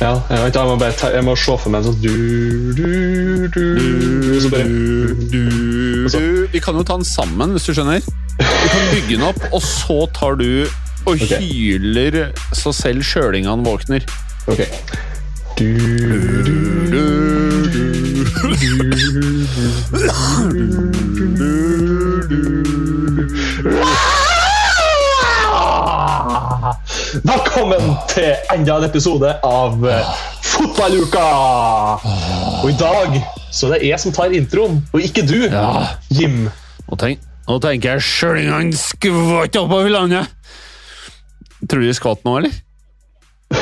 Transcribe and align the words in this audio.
Ja, 0.00 0.10
jeg, 0.30 0.38
vet, 0.42 0.56
jeg, 0.56 0.66
må 0.66 0.76
bare 0.80 0.92
ta, 0.98 1.10
jeg 1.14 1.24
må 1.24 1.34
se 1.38 1.54
for 1.60 1.70
meg 1.70 1.84
en 1.84 1.86
sånn 1.86 2.00
du, 2.02 2.10
du, 2.74 3.48
du, 3.54 3.64
og 4.34 4.40
så 4.42 4.50
bare 4.50 4.66
Du, 6.14 6.48
vi 6.52 6.62
kan 6.62 6.74
jo 6.76 6.82
ta 6.86 6.98
den 6.98 7.06
sammen, 7.06 7.54
hvis 7.54 7.68
du 7.68 7.72
skjønner. 7.76 8.02
Vi 8.40 8.68
kan 8.72 8.88
bygge 8.90 9.12
den 9.14 9.26
opp, 9.28 9.40
og 9.52 9.62
så 9.62 9.98
tar 10.16 10.40
du 10.40 10.66
og 11.04 11.12
okay. 11.14 11.40
hyler 11.40 12.32
så 12.56 12.72
selv 12.72 13.04
sjølingene 13.04 13.64
våkner. 13.66 14.06
Ok. 14.48 14.64
Du, 15.58 15.68
du, 16.90 17.24
Velkommen 27.22 27.92
til 28.10 28.32
enda 28.50 28.74
en 28.80 28.84
episode 28.88 29.28
av 29.46 29.84
eh, 29.86 30.08
Fotballuka! 30.42 31.22
Og 32.64 32.70
i 32.72 32.74
dag 32.80 33.18
så 33.54 33.68
er 33.68 33.76
det 33.76 33.90
jeg 33.92 34.02
som 34.02 34.14
tar 34.16 34.34
introen, 34.34 34.80
og 34.90 35.04
ikke 35.04 35.22
du, 35.28 35.36
Jim. 36.10 36.48
Nå, 36.88 36.98
tenk, 36.98 37.22
nå 37.46 37.58
tenker 37.62 37.94
jeg 37.94 38.02
sjølingene 38.08 38.74
skvatt 38.80 39.58
oppover 39.60 39.92
landet. 39.94 40.26
Tror 41.70 41.84
du 41.84 41.86
de 41.86 41.94
skvatt 41.94 42.24
nå, 42.26 42.34
eller? 42.42 42.56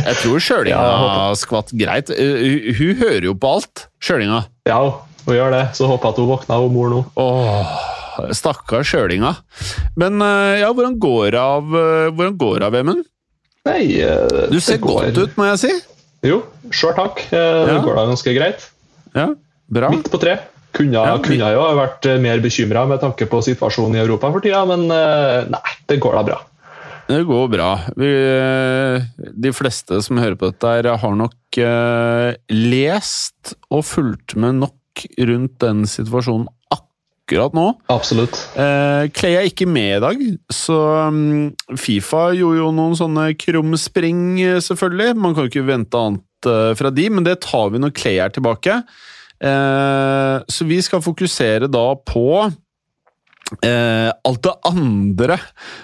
Jeg 0.00 0.16
tror 0.24 0.40
sjølinga 0.42 0.80
Ja, 0.80 1.28
skvatt 1.38 1.70
greit. 1.76 2.10
Eh, 2.10 2.40
Hun, 2.42 2.74
hun 2.80 2.98
hører 3.04 3.26
jo 3.28 3.34
på 3.38 3.50
alt, 3.58 3.84
sjølinga. 4.02 4.40
Ja, 4.66 4.80
hun 5.28 5.36
gjør 5.36 5.54
det. 5.54 5.62
Så 5.78 5.86
håper 5.86 6.08
jeg 6.10 6.16
at 6.16 6.20
hun 6.24 6.30
våkner, 6.32 6.64
hun 6.64 6.74
mor 6.74 6.90
nå. 6.90 7.00
Åh, 7.20 7.74
stakkars 8.36 8.90
sjølinga. 8.92 9.34
Men 10.00 10.20
eh, 10.24 10.60
ja, 10.62 10.70
hvordan 10.74 10.98
går 11.02 11.36
av, 11.40 11.70
eh, 11.74 12.10
hvordan 12.12 12.36
går 12.40 12.66
av 12.66 12.74
Vemund? 12.76 13.04
Nei, 13.68 14.00
eh, 14.00 14.46
Du 14.52 14.60
ser 14.64 14.78
godt 14.82 15.18
ut, 15.18 15.36
må 15.36 15.48
jeg 15.52 15.60
si. 15.64 15.72
Jo, 16.28 16.42
sjøl 16.72 16.94
takk. 16.98 17.22
Det 17.32 17.40
Ja. 17.40 17.80
går 17.84 17.96
da 17.96 18.06
ganske 18.10 18.34
greit. 18.36 18.68
Ja, 19.14 19.28
bra. 19.70 19.90
Midt 19.90 20.10
på 20.12 20.20
tre. 20.20 20.38
Kunne, 20.72 20.92
Ja, 21.02 21.16
kunne 21.18 21.48
jo 21.50 21.60
ha 21.64 21.72
vært 21.74 22.06
mer 22.22 22.38
bekymra 22.38 22.86
med 22.86 23.00
tanke 23.02 23.26
på 23.26 23.40
situasjonen 23.42 23.96
i 23.96 24.04
Europa 24.04 24.30
for 24.30 24.40
tida, 24.40 24.60
men 24.68 24.86
nei, 24.86 25.72
det 25.88 25.98
går 25.98 26.14
da 26.14 26.22
bra. 26.22 26.38
Det 27.10 27.24
går 27.26 27.48
bra. 27.50 27.70
Vi, 27.98 28.10
de 29.34 29.50
fleste 29.50 29.98
som 30.04 30.16
hører 30.22 30.36
på 30.38 30.46
dette, 30.52 30.62
her 30.70 30.96
har 30.96 31.16
nok 31.18 31.58
lest 32.54 33.54
og 33.70 33.82
fulgt 33.88 34.36
med 34.38 34.60
nok 34.62 35.04
rundt 35.18 35.58
den 35.62 35.82
situasjonen 35.90 36.46
akkurat 37.30 37.54
nå. 37.54 37.66
Absolutt. 37.92 38.38
Eh, 38.58 39.06
Clay 39.14 39.36
er 39.38 39.46
ikke 39.48 39.68
med 39.70 39.96
i 39.98 40.02
dag, 40.02 40.24
så 40.52 40.78
mm, 41.14 41.76
Fifa 41.78 42.30
gjorde 42.34 42.58
jo 42.58 42.72
noen 42.74 42.96
sånne 42.98 43.30
krumspring, 43.38 44.40
eh, 44.42 44.58
selvfølgelig. 44.64 45.14
Man 45.18 45.36
kan 45.36 45.46
jo 45.46 45.52
ikke 45.52 45.68
vente 45.68 46.00
annet 46.00 46.50
eh, 46.50 46.72
fra 46.78 46.90
de, 46.94 47.06
men 47.10 47.26
det 47.26 47.40
tar 47.46 47.70
vi 47.70 47.82
når 47.82 47.94
Clay 47.94 48.18
er 48.24 48.34
tilbake. 48.34 48.80
Eh, 49.40 50.34
så 50.50 50.68
vi 50.68 50.80
skal 50.84 51.04
fokusere 51.04 51.70
da 51.70 51.86
på 51.94 52.26
eh, 53.62 54.10
alt 54.10 54.44
det 54.44 54.58
andre 54.68 55.38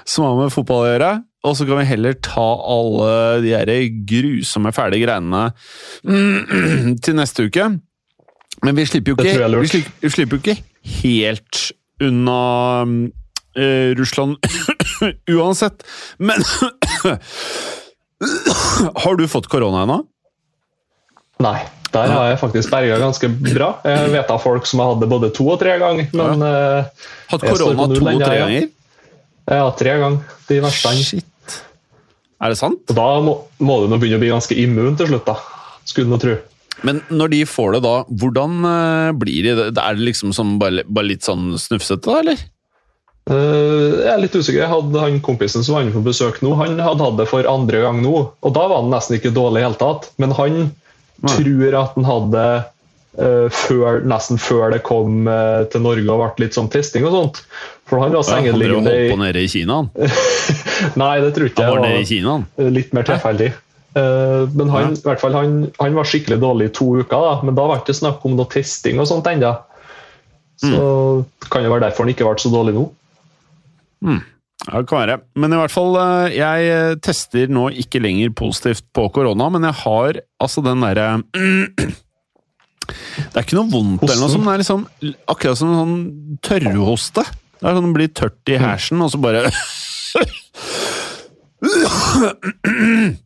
som 0.04 0.26
har 0.26 0.38
med 0.42 0.54
fotball 0.54 0.84
å 0.84 0.92
gjøre. 0.92 1.14
Og 1.46 1.54
så 1.54 1.66
kan 1.68 1.78
vi 1.78 1.86
heller 1.86 2.16
ta 2.26 2.42
alle 2.42 3.10
de 3.44 3.52
her 3.54 3.70
grusomme, 4.08 4.72
fæle 4.74 4.98
greiene 4.98 5.50
mm, 6.02 6.96
til 7.04 7.14
neste 7.14 7.46
uke. 7.46 7.70
Men 8.64 8.74
vi 8.74 8.86
slipper 8.88 9.12
jo 9.12 9.20
ikke, 9.20 9.60
vi 9.60 9.68
slipper, 9.70 10.00
vi 10.00 10.10
slipper 10.10 10.40
ikke 10.40 10.56
helt 11.02 11.70
unna 12.02 12.82
eh, 13.56 13.94
Russland 13.98 14.36
uansett. 15.36 15.84
Men 16.18 16.42
Har 18.94 19.16
du 19.16 19.28
fått 19.28 19.46
korona 19.52 19.82
ennå? 19.84 19.98
Nei, 21.44 21.58
der 21.92 22.08
har 22.08 22.30
jeg 22.30 22.38
faktisk 22.40 22.70
berga 22.72 22.96
ganske 23.02 23.28
bra. 23.28 23.74
Jeg 23.84 24.08
vet 24.14 24.30
av 24.32 24.40
folk 24.40 24.64
som 24.68 24.80
har 24.80 24.94
hatt 24.94 25.02
det 25.02 25.08
både 25.10 25.28
to 25.36 25.44
og 25.52 25.58
tre 25.60 25.74
ganger, 25.82 26.08
men 26.16 26.40
ja. 26.40 26.84
Hatt 27.28 27.44
korona 27.44 27.88
to 27.92 28.00
og 28.00 28.22
tre 28.22 28.38
ganger? 28.40 28.68
ja, 29.52 29.66
tre 29.76 29.98
ganger 30.00 30.38
de 30.48 30.60
verste. 30.64 30.94
Shit. 31.04 31.58
Er 32.40 32.52
det 32.52 32.58
sant? 32.60 32.80
Og 32.88 32.96
da 32.96 33.06
må, 33.24 33.36
må 33.64 33.82
du 33.82 33.92
nå 33.92 33.98
begynne 34.00 34.16
å 34.18 34.24
bli 34.24 34.32
ganske 34.32 34.56
immun 34.64 34.96
til 34.96 35.10
slutt, 35.12 35.28
da. 35.28 35.36
Skulle 35.84 36.08
du 36.08 36.14
nå 36.14 36.18
tro. 36.24 36.34
Men 36.84 37.00
når 37.08 37.32
de 37.32 37.40
får 37.48 37.76
det, 37.76 37.80
da, 37.86 37.94
hvordan 38.20 38.58
eh, 38.68 39.14
blir 39.16 39.46
de? 39.46 39.54
Er 39.72 39.96
det 39.96 40.04
liksom 40.10 40.34
som 40.36 40.58
bare, 40.60 40.84
bare 40.84 41.08
litt 41.08 41.24
sånn 41.24 41.54
snufsete, 41.60 42.04
da, 42.04 42.20
eller? 42.20 42.44
Uh, 43.26 44.04
jeg 44.04 44.10
er 44.12 44.20
litt 44.22 44.36
usikker. 44.36 44.60
Jeg 44.60 44.70
hadde 44.70 45.02
han 45.02 45.16
Kompisen 45.24 45.64
som 45.66 45.74
var 45.74 45.82
inne 45.86 45.94
på 45.96 46.04
besøk 46.06 46.38
nå, 46.46 46.52
han 46.60 46.78
hadde 46.78 47.02
hatt 47.02 47.18
det 47.18 47.26
for 47.30 47.48
andre 47.50 47.80
gang 47.82 47.98
nå. 48.04 48.14
Og 48.30 48.54
da 48.54 48.68
var 48.68 48.84
han 48.84 48.92
nesten 48.92 49.18
ikke 49.18 49.34
dårlig 49.34 49.64
i 49.64 49.66
hele 49.66 49.80
tatt. 49.80 50.10
Men 50.22 50.34
han 50.36 50.58
Nei. 51.24 51.32
tror 51.32 51.78
at 51.80 51.96
han 51.96 52.06
hadde 52.06 52.44
uh, 53.18 53.48
før, 53.50 54.02
nesten 54.06 54.38
før 54.38 54.76
det 54.76 54.84
kom 54.86 55.26
uh, 55.26 55.64
til 55.72 55.82
Norge 55.88 56.06
og 56.12 56.22
ble 56.36 56.46
litt 56.46 56.58
sånn 56.58 56.70
testing 56.70 57.08
og 57.08 57.16
sånt. 57.16 57.42
For 57.88 58.02
han 58.02 58.14
var 58.14 58.22
Ja, 58.22 58.36
han 58.36 58.46
drev 58.46 58.76
og 58.76 58.84
sengeliggende 58.84 58.94
holdt 58.94 59.14
på 59.16 59.20
nede 59.24 59.42
i 59.42 59.50
Kina, 59.50 59.80
han. 59.80 59.90
Nei, 61.02 61.12
det 61.24 61.34
tror 61.34 61.50
ikke 61.50 61.66
Han 61.66 61.72
var 61.72 61.82
jeg. 61.82 61.96
nede 61.96 62.04
i 62.04 62.10
Kina, 62.12 62.36
han. 62.36 62.74
litt 62.78 62.94
mer 62.94 63.10
tilfeldig. 63.10 63.50
Eh, 63.54 63.62
men 63.96 64.68
han, 64.72 64.92
i 64.92 65.00
hvert 65.06 65.20
fall, 65.22 65.32
han, 65.36 65.54
han 65.80 65.94
var 65.96 66.04
skikkelig 66.08 66.36
dårlig 66.42 66.66
i 66.68 66.72
to 66.76 66.86
uker, 67.00 67.16
da. 67.16 67.34
men 67.46 67.54
da 67.56 67.64
var 67.66 67.78
det 67.78 67.84
ikke 67.86 68.00
snakk 68.02 68.24
om 68.28 68.34
noe 68.36 68.48
testing 68.52 69.00
og 69.00 69.08
sånt 69.08 69.26
ennå. 69.30 69.54
Så 70.60 70.72
Mm. 70.72 71.24
det 71.40 71.48
kan 71.52 71.64
jo 71.64 71.70
være 71.72 71.84
derfor 71.86 72.04
han 72.06 72.12
ikke 72.14 72.24
ble 72.28 72.38
så 72.40 72.48
dårlig 72.52 72.74
nå. 72.76 72.84
Ja, 74.06 74.80
det 74.80 74.86
kan 74.88 74.98
være. 75.02 75.16
Men 75.36 75.52
i 75.52 75.58
hvert 75.60 75.70
fall, 75.74 75.96
eh, 76.00 76.36
jeg 76.38 76.68
eh, 76.72 76.94
tester 77.04 77.46
nå 77.52 77.66
ikke 77.76 78.00
lenger 78.00 78.30
positivt 78.36 78.84
på 78.96 79.04
korona, 79.12 79.48
men 79.52 79.62
jeg 79.68 79.76
har 79.84 80.20
altså 80.42 80.62
den 80.64 80.80
derre 80.84 81.08
Det 82.86 83.34
er 83.34 83.42
ikke 83.44 83.56
noe 83.58 83.70
vondt 83.72 84.02
eller 84.06 84.20
noe 84.20 84.28
Hosten? 84.28 84.38
sånt, 84.38 84.46
det 84.46 84.54
er 84.54 84.62
liksom 84.62 84.82
akkurat 85.32 85.58
som 85.58 85.68
en 85.72 85.80
sånn 85.80 85.98
tørrhoste. 86.46 87.24
Det 87.56 87.66
er 87.66 87.74
sånn 87.76 87.88
det 87.90 87.96
blir 87.98 88.12
tørt 88.14 88.52
i 88.52 88.58
hersen, 88.62 89.00
og 89.02 89.10
så 89.12 89.18
bare 89.20 89.42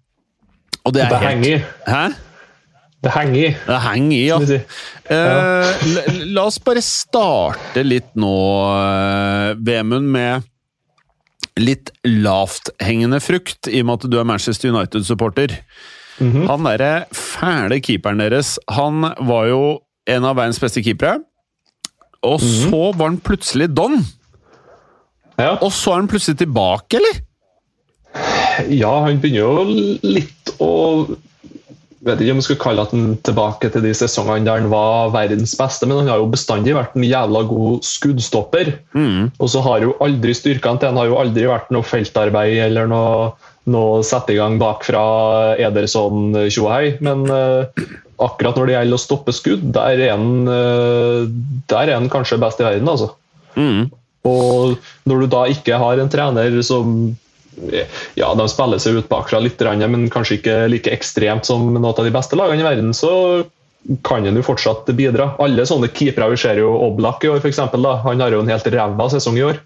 Og 0.90 0.96
det 0.96 1.04
er 1.04 1.12
Det 1.12 1.20
helt 1.22 1.46
henger. 1.46 1.64
Hæ? 1.86 2.02
Det 3.00 3.12
henger 3.14 3.38
i. 3.40 3.50
Det 3.64 3.76
henger 3.80 4.16
i, 4.16 4.24
ja. 4.26 4.38
si. 4.44 4.56
Eh, 5.14 6.24
la, 6.34 6.42
oss 6.50 6.58
bare 6.66 6.82
starte 6.84 7.84
litt 7.86 8.10
nå, 8.20 8.32
eh, 8.76 9.54
Vemund, 9.64 10.10
med 10.12 10.42
litt 11.60 11.90
lavthengende 12.04 13.20
frukt, 13.24 13.68
i 13.72 13.80
og 13.80 13.86
med 13.88 14.02
at 14.04 14.10
du 14.12 14.18
er 14.20 14.28
Manchester 14.28 14.72
United-supporter. 14.74 15.54
Mhm. 16.20 16.44
Han 16.50 16.66
derre 16.68 17.06
fæle 17.16 17.80
keeperen 17.80 18.20
deres, 18.20 18.58
han 18.68 19.00
var 19.24 19.48
jo 19.48 19.62
en 20.10 20.24
av 20.28 20.36
verdens 20.36 20.60
beste 20.60 20.82
keepere. 20.84 21.20
Og 22.22 22.40
Mhm. 22.40 22.68
så 22.70 22.82
var 22.98 23.08
han 23.08 23.18
plutselig 23.18 23.70
don, 23.74 24.04
Ja. 25.38 25.54
og 25.62 25.72
så 25.72 25.92
er 25.92 26.00
han 26.02 26.08
plutselig 26.08 26.36
tilbake, 26.38 26.96
eller? 27.00 27.22
Ja, 28.68 28.92
han 29.06 29.20
begynner 29.22 29.40
jo 29.40 29.64
litt 30.04 30.54
å 30.60 30.70
vet 32.06 32.22
ikke 32.22 32.32
om 32.32 32.40
jeg 32.40 32.46
skulle 32.46 32.62
kalle 32.62 32.84
at 32.86 32.92
han 32.94 33.08
tilbake 33.26 33.68
til 33.72 33.84
de 33.84 33.92
sesongene 33.96 34.46
der 34.46 34.62
han 34.62 34.70
var 34.72 35.12
verdens 35.12 35.52
beste, 35.58 35.88
men 35.88 36.00
han 36.00 36.08
har 36.08 36.22
jo 36.22 36.30
bestandig 36.32 36.72
vært 36.76 36.96
en 36.96 37.04
jævla 37.04 37.42
god 37.50 37.84
skuddstopper. 37.84 38.72
Mm. 38.96 39.28
Og 39.36 39.52
så 39.52 39.62
har 39.66 39.84
jo 39.84 39.96
aldri 40.04 40.34
styrkene 40.36 40.80
til 40.80 40.92
han 40.92 41.00
har 41.00 41.10
jo 41.10 41.20
aldri 41.20 41.44
vært 41.50 41.72
noe 41.74 41.86
feltarbeid 41.86 42.56
eller 42.70 42.88
noe, 42.90 43.30
noe 43.70 44.00
sette 44.06 44.32
i 44.32 44.40
gang 44.40 44.56
bakfra 44.60 45.02
Ederson 45.60 46.32
tjohei. 46.48 46.96
Men 47.04 47.26
uh, 47.28 47.68
akkurat 48.24 48.56
når 48.56 48.70
det 48.70 48.78
gjelder 48.78 49.00
å 49.00 49.04
stoppe 49.04 49.36
skudd, 49.36 49.68
der 49.76 50.00
er 50.00 50.14
han, 50.16 50.48
uh, 50.48 51.28
der 51.68 51.84
er 51.84 51.98
han 51.98 52.12
kanskje 52.12 52.40
best 52.40 52.64
i 52.64 52.68
verden, 52.70 52.88
altså. 52.88 53.12
Mm. 53.60 53.90
Og 54.28 54.78
når 55.08 55.20
du 55.20 55.32
da 55.32 55.44
ikke 55.52 55.76
har 55.80 56.00
en 56.00 56.12
trener 56.12 56.62
som 56.64 57.12
ja, 58.18 58.30
de 58.36 58.46
spiller 58.50 58.82
seg 58.82 58.98
ut 59.00 59.08
bakfra 59.10 59.40
litt, 59.42 59.60
men 59.60 60.10
kanskje 60.12 60.38
ikke 60.38 60.58
like 60.72 60.92
ekstremt 60.94 61.48
som 61.48 61.72
noen 61.72 61.90
av 61.90 62.04
de 62.06 62.12
beste 62.14 62.38
lagene 62.38 62.64
i 62.64 62.68
verden, 62.68 62.94
så 62.96 63.12
kan 64.04 64.24
han 64.26 64.36
jo 64.36 64.44
fortsatt 64.44 64.88
bidra. 64.96 65.32
Alle 65.40 65.64
sånne 65.66 65.88
keepere, 65.92 66.30
vi 66.34 66.40
ser 66.40 66.60
jo 66.60 66.72
Oblak 66.84 67.24
i 67.24 67.32
år, 67.32 67.40
f.eks. 67.40 67.60
Han 68.04 68.20
har 68.20 68.34
jo 68.34 68.42
en 68.44 68.52
helt 68.52 68.72
ræva 68.74 69.08
sesong 69.12 69.38
i 69.40 69.46
år. 69.46 69.60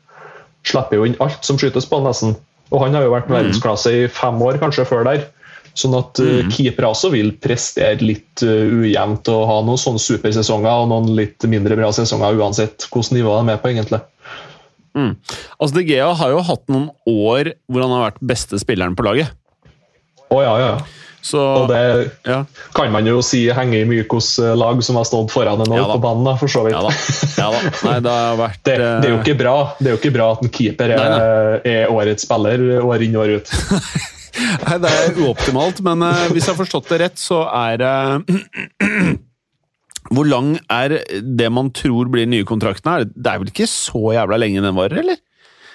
Slipper 0.64 1.00
jo 1.00 1.08
inn 1.08 1.18
alt 1.22 1.42
som 1.46 1.58
skytes 1.60 1.88
på, 1.90 2.00
nesten. 2.04 2.36
Og 2.72 2.82
han 2.82 2.94
har 2.96 3.04
jo 3.04 3.12
vært 3.12 3.32
verdensklasse 3.32 3.92
i 3.92 4.04
fem 4.10 4.38
år, 4.42 4.60
kanskje, 4.62 4.86
før 4.88 5.04
der. 5.08 5.26
Sånn 5.74 5.96
at 5.98 6.20
mm. 6.22 6.52
keepere 6.54 6.92
også 6.94 7.10
vil 7.10 7.32
prestere 7.42 7.98
litt 7.98 8.44
uh, 8.46 8.70
ujevnt 8.70 9.26
og 9.32 9.46
ha 9.50 9.56
noen 9.66 9.80
sånne 9.80 10.02
supersesonger 10.02 10.84
og 10.84 10.90
noen 10.92 11.10
litt 11.18 11.42
mindre 11.50 11.74
bra 11.80 11.90
sesonger, 11.94 12.38
uansett 12.38 12.86
hvilket 12.86 13.16
nivå 13.16 13.34
de 13.40 13.56
er 13.56 13.58
på, 13.62 13.72
egentlig. 13.72 14.00
Mm. 14.94 15.14
Altså, 15.58 15.72
De 15.78 15.86
Gea 15.88 16.10
har 16.18 16.34
jo 16.34 16.42
hatt 16.46 16.68
noen 16.70 16.90
år 17.10 17.54
hvor 17.66 17.84
han 17.84 17.96
har 17.96 18.06
vært 18.08 18.22
beste 18.34 18.60
spilleren 18.62 18.94
på 18.98 19.06
laget. 19.06 19.34
Å, 20.30 20.38
ja, 20.42 20.54
ja. 20.60 20.76
Så, 21.24 21.40
Og 21.40 21.70
det 21.70 21.80
ja. 22.28 22.42
kan 22.76 22.90
man 22.92 23.06
jo 23.08 23.22
si 23.24 23.46
henger 23.56 23.80
i 23.80 23.86
Mykos 23.88 24.34
lag 24.60 24.82
som 24.84 24.98
har 25.00 25.06
stått 25.08 25.32
foran 25.32 25.62
en 25.64 25.72
år 25.72 25.80
Ja 25.80 25.86
på 25.94 26.02
banen, 26.02 26.28
for 26.36 26.52
så 26.52 26.66
vidt. 26.66 26.76
Ja 26.76 26.82
da. 26.84 26.90
ja 27.40 27.46
da. 27.54 27.62
Nei, 27.86 27.94
det 28.04 28.16
har 28.18 28.36
vært 28.42 28.60
Det, 28.60 28.74
det, 28.76 28.90
er 29.08 29.08
jo 29.08 29.16
eh, 29.16 29.22
ikke 29.22 29.38
bra 29.40 29.54
Det 29.78 29.88
er 29.88 29.94
jo 29.94 30.00
ikke 30.02 30.12
bra 30.18 30.26
at 30.34 30.42
en 30.44 30.52
keeper 30.52 30.92
er, 30.92 31.14
Nei, 31.14 31.62
er 31.72 31.94
årets 31.94 32.28
spiller 32.28 32.66
år 32.84 33.06
inn 33.06 33.16
og 33.16 33.24
år 33.24 33.38
ut. 33.38 33.54
Nei, 34.66 34.76
det 34.82 34.90
er 34.90 35.20
uoptimalt, 35.24 35.80
men 35.86 36.04
uh, 36.04 36.26
hvis 36.34 36.44
jeg 36.44 36.52
har 36.52 36.58
forstått 36.58 36.92
det 36.92 37.00
rett, 37.06 37.20
så 37.22 37.44
er 37.48 37.80
det 37.80 37.94
Hvor 40.12 40.28
lang 40.28 40.56
er 40.72 40.98
det 41.08 41.46
man 41.52 41.70
tror 41.72 42.10
blir 42.12 42.28
nye 42.28 42.44
kontrakten 42.48 42.90
her? 42.90 43.06
Det 43.08 43.30
er 43.30 43.40
vel 43.40 43.52
ikke 43.52 43.68
så 43.70 44.12
jævla 44.16 44.38
lenge 44.40 44.64
den 44.64 44.76
varer, 44.76 45.00
eller? 45.00 45.20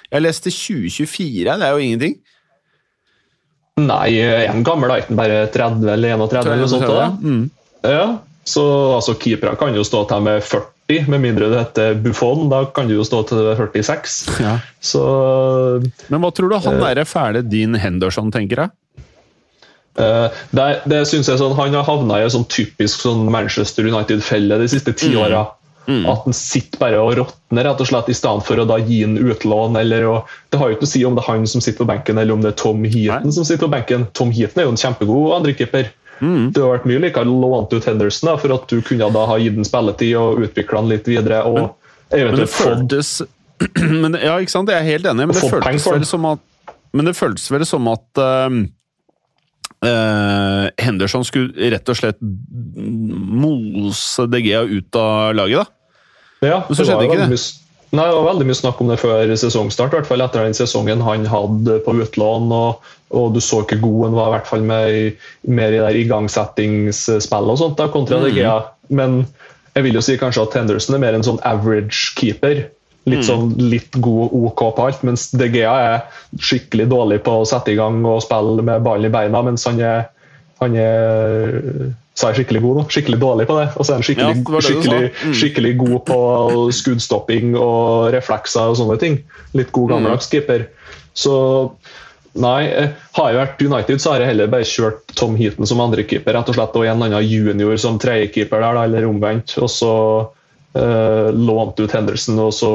Jeg 0.09 0.25
leste 0.25 0.51
2024, 0.53 1.45
det 1.45 1.65
er 1.65 1.73
jo 1.73 1.85
ingenting. 1.85 2.17
Nei, 3.79 4.07
er 4.19 4.49
en 4.49 4.65
gammel 4.65 4.91
er 4.91 5.03
ikke 5.03 5.17
bare 5.17 5.43
30 5.53 5.85
eller 5.93 6.17
31 6.17 6.49
eller 6.49 6.63
noe 6.63 6.71
sånt. 6.71 6.89
da. 6.89 7.07
Mm. 7.21 7.45
Ja, 7.85 8.07
så 8.49 8.65
altså, 8.97 9.15
Keepere 9.21 9.55
kan 9.59 9.77
jo 9.77 9.85
stå 9.87 10.03
til 10.09 10.25
med 10.25 10.43
40, 10.43 11.05
med 11.11 11.21
mindre 11.21 11.51
det 11.51 11.61
heter 11.61 11.99
Buffon. 12.03 12.47
Da 12.51 12.63
kan 12.73 12.89
du 12.89 12.95
jo 12.97 13.05
stå 13.07 13.21
til 13.29 13.51
46. 13.59 14.17
Ja. 14.41 14.57
Så 14.81 15.03
Men 16.09 16.23
hva 16.23 16.31
tror 16.33 16.51
du 16.51 16.57
han 16.65 16.81
derre 16.81 17.05
fæle 17.07 17.43
Dean 17.45 17.77
Henderson 17.79 18.33
tenker, 18.33 18.65
da? 18.65 18.69
Eh, 19.99 20.41
det, 20.55 20.67
det 20.89 21.03
synes 21.09 21.29
jeg 21.29 21.41
sånn, 21.41 21.55
Han 21.57 21.75
har 21.77 21.87
havna 21.87 22.19
i 22.19 22.25
en 22.25 22.33
sånn 22.33 22.47
typisk 22.51 23.05
sånn 23.05 23.27
Manchester 23.31 23.87
United-felle 23.89 24.59
de 24.61 24.69
siste 24.71 24.95
ti 24.97 25.13
åra. 25.19 25.47
At 25.89 26.25
han 26.27 26.35
sitter 26.37 26.77
bare 26.77 26.97
og 27.01 27.15
råtner 27.17 27.65
rett 27.65 27.79
og 27.81 27.87
slett 27.89 28.09
i 28.13 28.15
stedet 28.17 28.45
for 28.45 28.61
å 28.61 28.65
da 28.69 28.77
gi 28.77 28.99
en 29.07 29.15
utlån. 29.17 29.77
eller 29.79 30.05
å, 30.05 30.15
Det 30.51 30.59
har 30.61 30.69
jo 30.69 30.77
ikke 30.77 30.85
å 30.85 30.91
si 30.91 31.01
om 31.05 31.15
det 31.17 31.23
er 31.23 31.31
han 31.31 31.47
som 31.49 31.63
sitter 31.65 31.81
på 31.81 31.89
benken 31.89 32.19
eller 32.21 32.35
om 32.35 32.43
det 32.43 32.51
er 32.53 32.59
Tom 32.61 32.83
Heaton 32.85 33.25
Nei. 33.25 33.33
som 33.33 33.47
sitter 33.47 33.65
på 33.65 33.71
benken. 33.73 34.05
Tom 34.13 34.29
Heaton 34.31 34.61
er 34.61 34.67
jo 34.67 34.75
en 34.75 34.83
kjempegod 34.83 35.33
andrekeeper. 35.39 35.89
Mm. 36.19 36.51
Det 36.53 36.61
har 36.61 36.75
vært 36.75 36.87
mye 36.91 37.01
likere 37.07 37.25
lånt 37.31 37.73
ut 37.73 37.85
Henderson 37.87 38.29
da, 38.29 38.37
for 38.37 38.53
at 38.53 38.69
du 38.69 38.83
kunne 38.85 39.09
da 39.15 39.25
ha 39.31 39.37
gitt 39.39 39.55
ham 39.55 39.65
spilletid 39.67 40.15
og 40.19 40.43
utvikla 40.45 40.83
han 40.83 40.91
litt 40.91 41.09
videre. 41.09 41.41
og 41.47 41.73
Men 42.11 42.21
eventuelt 42.21 42.45
det 42.45 42.53
føltes 42.53 43.13
men, 44.03 44.17
Ja, 44.21 44.37
ikke 44.39 44.53
sant, 44.53 44.69
jeg 44.71 44.79
er 44.79 44.87
helt 44.87 45.07
enig, 45.09 45.25
men 45.25 45.35
det 45.35 45.43
Og 45.43 45.57
føltes 45.57 45.87
vel 45.89 46.05
som 46.07 46.27
at 46.29 46.75
Men 46.93 47.09
det 47.09 47.15
føltes 47.17 47.49
vel 47.51 47.65
som 47.67 47.89
at 47.91 48.21
eh, 48.21 48.59
Henderson 49.79 51.23
skulle 51.23 51.71
rett 51.71 51.87
og 51.87 51.95
slett 51.95 52.17
mose 52.19 54.25
De 54.27 54.41
Gea 54.43 54.65
ut 54.67 54.97
av 54.99 55.37
laget, 55.39 55.63
da. 55.63 55.79
Ja, 56.39 56.61
Men 56.67 56.75
så 56.75 56.85
skjedde 56.87 57.07
ikke 57.07 57.23
det. 57.23 57.39
Nei, 57.89 58.05
Det 58.05 58.17
var 58.19 58.27
veldig 58.27 58.45
mye 58.45 58.57
snakk 58.57 58.81
om 58.83 58.89
det 58.91 58.99
før 59.01 59.31
sesongstart, 59.33 59.93
i 59.93 59.97
hvert 59.97 60.09
fall 60.09 60.21
etter 60.21 60.45
den 60.45 60.57
sesongen 60.57 61.01
han 61.01 61.25
hadde 61.29 61.79
på 61.85 61.95
utlån. 62.03 62.51
Og, 62.53 62.91
og 63.17 63.31
du 63.33 63.39
så 63.41 63.63
ikke 63.63 63.79
god 63.81 64.03
han 64.05 64.17
var, 64.17 64.29
i 64.29 64.35
hvert 64.37 64.51
fall 64.51 64.65
med, 64.69 65.23
mer 65.49 65.73
i 65.73 65.79
der 65.81 65.97
igangsettingsspillet 66.03 67.55
og 67.55 67.61
sånt, 67.63 67.79
da, 67.79 67.89
kontra 67.89 68.21
mm. 68.21 68.27
Gea. 68.35 68.59
Men 68.93 69.23
jeg 69.73 69.87
vil 69.87 69.97
jo 69.97 70.03
si 70.05 70.19
kanskje 70.21 70.45
at 70.45 70.59
Henderson 70.59 70.99
er 70.99 71.01
mer 71.01 71.17
en 71.17 71.25
sånn 71.25 71.41
average 71.47 72.13
keeper. 72.19 72.67
Litt 73.07 73.23
sånn 73.25 73.53
litt 73.57 73.95
god 74.03 74.33
OK 74.35 74.61
på 74.75 74.85
alt, 74.85 75.05
mens 75.07 75.29
DGA 75.31 75.71
er 75.71 76.01
skikkelig 76.43 76.89
dårlig 76.91 77.21
på 77.25 77.39
å 77.39 77.47
sette 77.47 77.71
i 77.71 77.77
gang 77.79 78.03
og 78.05 78.19
spille 78.25 78.65
med 78.65 78.83
ball 78.85 79.07
i 79.07 79.11
beina, 79.13 79.41
mens 79.45 79.63
han 79.65 79.79
er, 79.81 80.09
han 80.59 80.75
er 80.77 81.95
sa 82.19 82.33
jeg 82.33 82.41
skikkelig 82.41 82.61
god 82.65 82.79
nå? 82.79 82.83
Skikkelig 82.91 83.19
dårlig 83.21 83.47
på 83.47 83.55
det. 83.59 83.69
Og 83.77 83.85
så 83.85 83.93
er 83.93 83.99
han 83.99 84.03
Ja, 84.03 84.07
skikkelig, 84.09 84.35
det 84.43 84.51
det 84.51 84.65
skikkelig. 84.67 85.11
Mm. 85.23 85.35
skikkelig 85.41 85.73
god 85.79 85.99
på 86.09 86.19
skuddstopping 86.75 87.55
og 87.55 88.11
reflekser 88.15 88.73
og 88.73 88.79
sånne 88.79 88.99
ting. 88.99 89.21
Litt 89.55 89.71
god 89.75 89.93
gammeldags 89.93 90.27
keeper. 90.31 90.67
Så 91.15 91.35
nei, 92.39 92.67
eh, 92.67 92.91
har 93.15 93.29
jeg 93.29 93.39
vært 93.39 93.63
United, 93.63 94.01
så 94.01 94.11
har 94.11 94.23
jeg 94.23 94.33
heller 94.33 94.51
bare 94.51 94.67
kjørt 94.67 95.15
Tom 95.15 95.37
Heaton 95.39 95.67
som 95.69 95.79
andrekeeper, 95.83 96.35
rett 96.35 96.51
og 96.51 96.55
slett, 96.59 96.75
og 96.75 96.85
en 96.85 97.07
annen 97.07 97.23
junior 97.23 97.79
som 97.81 97.97
tredjekeeper 97.99 98.61
der, 98.61 98.75
da, 98.75 98.83
eller 98.83 99.07
omvendt. 99.07 99.55
Og 99.63 99.71
så 99.71 99.93
eh, 100.75 101.29
lånt 101.33 101.79
ut 101.79 101.91
Henderson, 101.95 102.39
og 102.39 102.53
så 102.53 102.71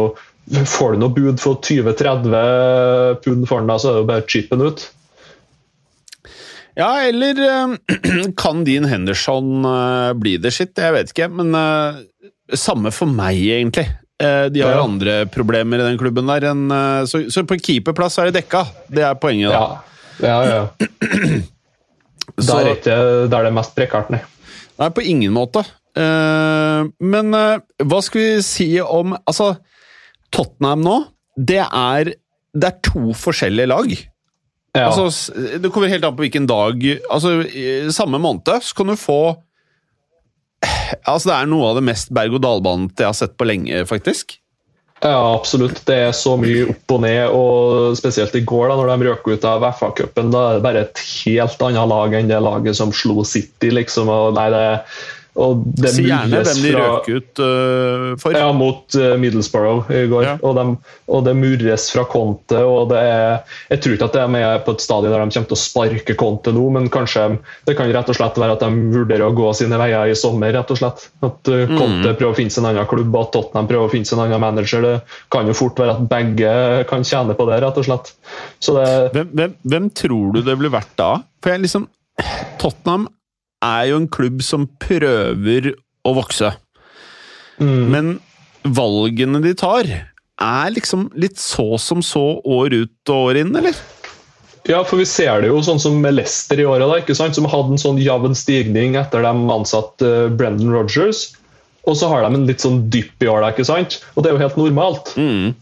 får 0.69 0.93
du 0.94 0.99
noe 1.00 1.14
bud 1.14 1.41
for 1.41 1.56
20-30 1.64 3.23
pund 3.25 3.46
for 3.49 3.61
den, 3.62 3.70
da, 3.70 3.79
så 3.81 3.91
er 3.91 3.94
det 3.96 4.02
jo 4.02 4.08
bare 4.11 4.26
chipen 4.29 4.64
ut. 4.67 4.85
Ja, 6.76 6.91
eller 7.06 7.38
eh, 7.38 7.75
kan 8.41 8.64
Dean 8.67 8.85
Henderson 8.91 9.64
eh, 9.64 10.12
bli 10.19 10.37
det 10.43 10.50
sitt? 10.56 10.75
Jeg 10.79 10.94
vet 10.96 11.12
ikke, 11.14 11.29
men 11.31 11.55
eh, 11.55 12.00
samme 12.58 12.91
for 12.94 13.06
meg, 13.11 13.38
egentlig. 13.38 13.87
De 14.25 14.61
har 14.62 14.70
jo 14.76 14.79
Ja. 14.79 14.82
andre 14.87 15.14
problemer 15.29 15.81
i 15.82 15.87
den 15.88 15.97
klubben 15.99 16.29
der 16.31 16.44
så, 17.11 17.19
så 17.35 17.43
på 17.44 17.56
keeperplass 17.58 18.14
er 18.23 18.31
det 18.31 18.37
dekka. 18.38 18.61
Det 18.88 19.02
er 19.02 19.17
poenget, 19.20 19.50
da. 19.50 19.81
Ja, 20.23 20.37
ja, 20.47 20.55
ja. 20.55 21.40
Så- 22.38 22.55
Der 22.56 22.69
er 22.70 22.76
ikke 22.76 22.94
der 23.29 23.43
det 23.44 23.50
er 23.50 23.56
mest 23.58 23.75
prekært, 23.76 24.08
nei. 24.14 24.20
Nei, 24.81 24.88
på 24.94 25.02
ingen 25.02 25.35
måte. 25.35 25.64
Eh, 25.94 26.91
men 27.06 27.38
eh, 27.38 27.62
hva 27.87 28.00
skal 28.02 28.20
vi 28.20 28.43
si 28.43 28.69
om 28.82 29.12
Altså, 29.20 29.52
Tottenham 30.35 30.82
nå, 30.82 30.96
det 31.38 31.62
er, 31.62 32.11
det 32.55 32.70
er 32.70 32.81
to 32.82 33.14
forskjellige 33.19 33.70
lag. 33.70 33.94
Ja. 34.75 34.88
Altså, 34.91 35.35
det 35.62 35.70
kommer 35.70 35.93
helt 35.93 36.02
an 36.02 36.17
på 36.19 36.25
hvilken 36.25 36.49
dag 36.50 36.81
Altså, 37.06 37.44
samme 37.94 38.19
måned 38.19 38.64
så 38.67 38.75
kan 38.75 38.88
du 38.91 38.96
få 38.99 39.37
Altså, 41.06 41.29
det 41.29 41.37
er 41.37 41.50
noe 41.50 41.69
av 41.70 41.79
det 41.79 41.85
mest 41.87 42.11
berg-og-dal-banete 42.14 43.05
jeg 43.05 43.12
har 43.12 43.19
sett 43.19 43.37
på 43.38 43.47
lenge, 43.47 43.85
faktisk. 43.87 44.38
Ja, 45.05 45.35
absolutt. 45.35 45.82
Det 45.85 45.97
er 46.06 46.14
så 46.17 46.32
mye 46.40 46.69
opp 46.73 46.94
og 46.94 47.02
ned, 47.05 47.35
og 47.37 47.97
spesielt 47.99 48.37
i 48.38 48.45
går, 48.47 48.71
da 48.71 48.76
når 48.78 48.92
de 48.92 49.09
røk 49.11 49.26
ut 49.28 49.45
av 49.49 49.66
FA-cupen. 49.76 50.30
Da 50.33 50.45
er 50.47 50.57
det 50.57 50.64
bare 50.64 50.85
et 50.87 51.02
helt 51.26 51.64
annet 51.66 51.90
lag 51.90 52.16
enn 52.16 52.30
det 52.30 52.40
laget 52.40 52.78
som 52.78 52.95
slo 52.95 53.25
City, 53.28 53.68
liksom. 53.75 54.09
Og, 54.09 54.33
nei, 54.38 54.47
det, 54.54 54.62
det 54.64 54.80
Si 55.35 56.05
gjerne 56.07 56.41
hvem 56.47 56.61
de 56.62 56.73
røk 56.76 57.09
ut 57.11 57.41
uh, 57.43 58.12
for. 58.23 58.37
Ja, 58.38 58.53
mot 58.55 58.95
uh, 58.95 59.14
Middlesbrough 59.19 59.91
i 59.91 60.05
går. 60.11 60.23
Ja. 60.29 60.35
Og, 60.47 60.55
de, 60.55 60.95
og 61.11 61.25
det 61.26 61.35
murres 61.38 61.88
fra 61.91 62.05
Conte. 62.07 62.61
og 62.62 62.93
det 62.93 63.00
er, 63.03 63.41
Jeg 63.73 63.83
tror 63.83 63.97
ikke 63.97 64.09
at 64.12 64.19
de 64.21 64.43
er 64.45 64.62
på 64.67 64.76
et 64.76 64.85
stadie 64.85 65.11
der 65.11 65.25
de 65.25 65.35
kommer 65.35 65.50
til 65.50 65.59
å 65.59 65.61
sparke 65.61 66.17
Conte 66.21 66.55
nå, 66.55 66.69
men 66.76 66.87
kanskje 66.93 67.26
det 67.67 67.75
kan 67.79 67.91
rett 67.91 68.12
og 68.12 68.19
slett 68.19 68.38
være 68.38 68.55
at 68.55 68.62
de 68.62 68.87
vurderer 68.95 69.26
å 69.26 69.35
gå 69.35 69.50
sine 69.59 69.79
veier 69.81 70.12
i 70.12 70.14
sommer. 70.19 70.55
rett 70.55 70.71
og 70.71 70.81
slett. 70.81 71.09
At 71.25 71.50
uh, 71.50 71.64
Mm. 71.75 72.05
Prøver 72.05 72.31
å 72.31 72.37
finne 72.37 72.53
seg 72.53 72.62
en 72.62 72.69
annen 72.71 72.87
klubb, 72.88 73.14
at 73.19 73.33
Tottenham 73.35 73.67
prøver 73.69 73.88
å 73.88 73.93
finne 73.93 74.07
seg 74.09 74.19
en 74.19 74.25
annen 74.26 74.41
manager. 74.43 74.85
Det 74.85 74.95
kan 75.33 75.49
jo 75.49 75.55
fort 75.57 75.79
være 75.81 75.97
at 75.97 76.07
begge 76.11 76.53
kan 76.91 77.05
tjene 77.07 77.35
på 77.37 77.47
det, 77.49 77.59
rett 77.64 77.81
og 77.81 77.87
slett. 77.87 78.12
Så 78.62 78.76
det, 78.79 78.87
Hvem, 79.14 79.31
hvem, 79.35 79.55
hvem 79.75 79.88
tror 79.97 80.33
du 80.37 80.41
det 80.47 80.55
blir 80.61 80.73
verdt 80.73 80.95
da? 81.00 81.11
For 81.43 81.55
jeg 81.55 81.64
liksom 81.67 81.88
Tottenham 82.62 83.09
er 83.64 83.88
jo 83.90 84.02
en 84.02 84.11
klubb 84.12 84.42
som 84.44 84.68
prøver 84.83 85.73
å 86.04 86.14
vokse. 86.18 86.52
mm, 87.59 87.85
Men 87.90 88.14
valgene 88.64 89.40
de 89.44 89.54
tar, 89.59 89.88
er 90.40 90.73
liksom 90.75 91.09
litt 91.14 91.38
så 91.40 91.75
som 91.78 92.02
så 92.02 92.40
år 92.44 92.75
ut 92.75 93.12
og 93.12 93.30
år 93.30 93.42
inn, 93.44 93.54
eller? 93.56 93.76
Ja, 94.64 94.80
for 94.85 94.97
vi 94.97 95.04
ser 95.04 95.42
det 95.42 95.50
jo 95.50 95.61
sånn 95.64 95.80
som 95.80 95.99
med 96.00 96.16
Leicester 96.16 96.61
i 96.61 96.64
året, 96.64 96.88
da, 96.88 97.00
ikke 97.02 97.16
sant? 97.16 97.37
som 97.37 97.49
hadde 97.49 97.76
en 97.76 97.80
sånn 97.80 98.00
jevn 98.00 98.37
stigning 98.37 98.97
etter 98.97 99.25
de 99.25 99.33
ansatte 99.52 100.09
eh, 100.09 100.30
Brendan 100.33 100.73
Rodgers. 100.73 101.35
Og 101.85 101.99
så 102.00 102.09
har 102.09 102.25
de 102.25 102.38
en 102.38 102.47
litt 102.49 102.64
sånn 102.64 102.87
dypp 102.88 103.21
i 103.21 103.28
år, 103.28 103.42
da, 103.44 103.52
ikke 103.52 103.66
sant? 103.68 103.99
Og 104.14 104.25
det 104.25 104.30
er 104.30 104.38
jo 104.38 104.44
helt 104.47 104.56
normalt. 104.56 105.12
Mm. 105.21 105.52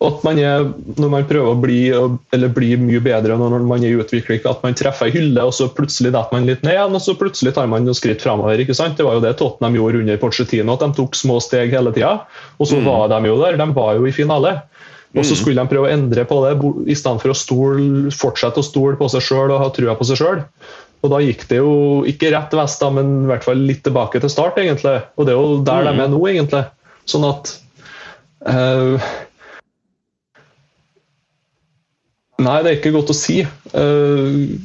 At 0.00 0.22
man 0.24 0.38
er, 0.40 0.62
når 0.96 1.10
man 1.12 1.26
prøver 1.28 1.52
å 1.52 1.58
bli, 1.60 1.80
eller 1.92 2.52
bli 2.56 2.70
mye 2.80 3.02
bedre 3.04 3.34
når 3.36 3.66
man 3.68 3.82
er 3.84 3.92
i 3.92 4.00
utvikling, 4.00 4.40
at 4.48 4.62
man 4.64 4.76
treffer 4.78 5.10
ei 5.10 5.12
hylle, 5.18 5.44
og 5.44 5.52
så 5.52 5.66
plutselig 5.76 6.14
detter 6.14 6.32
man 6.32 6.48
litt 6.48 6.64
ned 6.64 6.72
igjen, 6.72 6.96
og 6.96 7.04
så 7.04 7.12
plutselig 7.20 7.52
tar 7.58 7.68
man 7.68 7.84
noen 7.84 7.98
skritt 7.98 8.24
framover. 8.24 8.62
ikke 8.64 8.76
sant? 8.78 8.96
Det 8.96 9.04
var 9.04 9.18
jo 9.18 9.24
det 9.26 9.34
Tottenham 9.36 9.76
gjorde 9.76 10.00
under 10.00 10.22
Porcetino, 10.22 10.78
at 10.78 10.86
de 10.86 10.96
tok 10.96 11.18
små 11.20 11.36
steg 11.44 11.76
hele 11.76 11.92
tida. 11.92 12.14
Og 12.56 12.70
så 12.72 12.80
var 12.86 13.12
de 13.12 13.20
jo 13.28 13.36
der. 13.42 13.60
De 13.60 13.68
var 13.76 14.00
jo 14.00 14.08
i 14.08 14.16
finale. 14.16 14.56
Og 15.18 15.26
så 15.26 15.36
skulle 15.36 15.58
de 15.58 15.68
prøve 15.68 15.88
å 15.88 15.92
endre 15.92 16.24
på 16.28 16.38
det, 16.46 16.52
i 16.88 16.96
stedet 16.96 17.20
for 17.20 17.34
å 17.34 17.36
stole, 17.36 18.12
fortsette 18.14 18.62
å 18.62 18.66
stole 18.66 18.96
på 18.96 19.08
seg 19.10 19.24
sjøl 19.26 19.50
og 19.50 19.60
ha 19.60 19.70
trua 19.74 19.96
på 19.98 20.06
seg 20.08 20.20
sjøl. 20.22 20.44
Og 21.00 21.12
da 21.12 21.18
gikk 21.24 21.46
det 21.50 21.58
jo 21.58 21.72
ikke 22.08 22.30
rett 22.32 22.54
vest, 22.56 22.80
da, 22.82 22.90
men 22.94 23.24
i 23.24 23.30
hvert 23.30 23.46
fall 23.46 23.64
litt 23.68 23.82
tilbake 23.86 24.20
til 24.22 24.32
start, 24.32 24.60
egentlig. 24.60 25.00
Og 25.16 25.26
det 25.26 25.34
er 25.34 25.40
jo 25.40 25.64
der 25.66 25.88
de 25.88 25.94
er 25.96 26.12
nå, 26.12 26.20
egentlig. 26.30 26.62
Sånn 27.08 27.26
at 27.26 27.52
eh, 28.46 29.10
Nei, 32.40 32.60
det 32.64 32.70
er 32.70 32.78
ikke 32.78 32.94
godt 32.94 33.12
å 33.12 33.16
si. 33.16 33.40
Uh, 33.74 34.56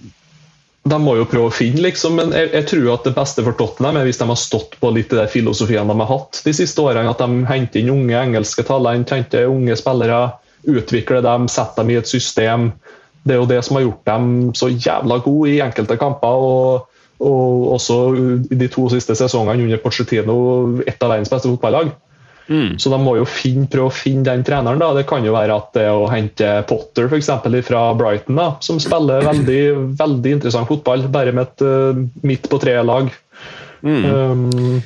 de 0.86 0.98
må 1.02 1.16
jo 1.18 1.26
prøve 1.26 1.50
å 1.50 1.54
finne, 1.54 1.82
liksom, 1.82 2.20
men 2.20 2.34
jeg, 2.36 2.52
jeg, 2.54 2.66
tror 2.70 2.90
at 2.94 3.08
det 3.08 3.16
beste 3.16 3.44
for 3.46 3.58
Tottenham 3.58 3.98
er 3.98 4.06
hvis 4.06 4.20
de 4.22 4.28
har 4.30 4.38
stått 4.38 4.76
på 4.82 4.92
litt 4.94 5.14
de 5.14 5.24
filosofiene 5.32 5.90
de 5.90 6.04
har 6.04 6.12
hatt 6.12 6.42
de 6.46 6.54
siste 6.54 6.84
årene. 6.84 7.10
At 7.10 7.24
de 7.24 7.46
henter 7.50 7.82
inn 7.82 7.94
unge 7.96 8.20
engelske 8.20 8.66
talent, 8.68 9.14
henter 9.14 9.50
unge 9.50 9.78
spillere, 9.82 10.20
utvikler 10.70 11.26
dem, 11.26 11.50
setter 11.52 11.82
dem 11.82 11.94
i 11.94 11.98
et 12.00 12.10
system. 12.10 12.70
Det 13.26 13.34
er 13.34 13.42
jo 13.42 13.50
det 13.50 13.64
som 13.66 13.80
har 13.80 13.88
gjort 13.88 14.12
dem 14.12 14.28
så 14.58 14.70
jævla 14.70 15.18
gode 15.26 15.56
i 15.56 15.64
enkelte 15.66 15.98
kamper. 16.02 16.46
og, 16.52 16.92
og 17.26 17.72
også 17.72 17.98
de 18.52 18.68
to 18.68 18.90
siste 18.92 19.16
sesongene 19.16 19.64
under 19.64 19.80
Pochettino 19.80 20.36
et 20.84 21.02
av 21.02 21.14
verdens 21.14 21.32
beste 21.32 21.48
fotballag. 21.48 21.94
Mm. 22.48 22.76
Så 22.82 22.92
de 22.94 23.00
må 23.02 23.16
jo 23.18 23.26
finne, 23.30 23.66
prøve 23.72 23.90
å 23.90 23.96
finne 23.96 24.26
den 24.28 24.44
treneren. 24.46 24.82
da. 24.82 24.92
Det 24.98 25.06
kan 25.10 25.26
jo 25.26 25.34
være 25.36 25.56
at 25.56 25.72
det 25.78 25.88
å 25.90 26.06
hente 26.12 26.52
Potter 26.70 27.10
for 27.10 27.18
eksempel, 27.18 27.58
fra 27.66 27.88
Brighton, 27.98 28.38
da, 28.40 28.52
som 28.66 28.82
spiller 28.82 29.26
veldig, 29.26 29.62
veldig 30.04 30.38
interessant 30.38 30.70
fotball, 30.70 31.08
bare 31.14 31.34
med 31.36 31.50
et 31.50 31.66
uh, 31.66 32.06
midt 32.26 32.50
på 32.52 32.62
treet-lag. 32.62 33.12
Mm. 33.86 34.06
Um, 34.06 34.80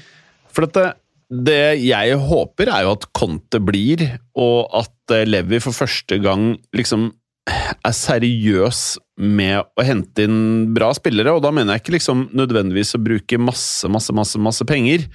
for 0.54 0.68
dette, 0.68 0.90
det 1.30 1.78
jeg 1.84 2.18
håper, 2.26 2.72
er 2.74 2.88
jo 2.88 2.96
at 2.98 3.08
Conte 3.16 3.62
blir, 3.62 4.02
og 4.40 4.72
at 4.82 5.14
eh, 5.14 5.28
Levi 5.30 5.60
for 5.62 5.78
første 5.78 6.18
gang 6.24 6.56
liksom 6.76 7.12
er 7.50 7.94
seriøs 7.96 8.82
med 9.20 9.62
å 9.78 9.86
hente 9.86 10.26
inn 10.26 10.72
bra 10.76 10.90
spillere, 10.98 11.34
og 11.34 11.44
da 11.46 11.52
mener 11.54 11.76
jeg 11.76 11.84
ikke 11.84 11.96
liksom 11.98 12.28
nødvendigvis 12.38 12.96
å 12.98 13.04
bruke 13.04 13.40
masse, 13.42 13.90
masse, 13.92 14.14
masse, 14.16 14.42
masse 14.42 14.66
penger. 14.70 15.06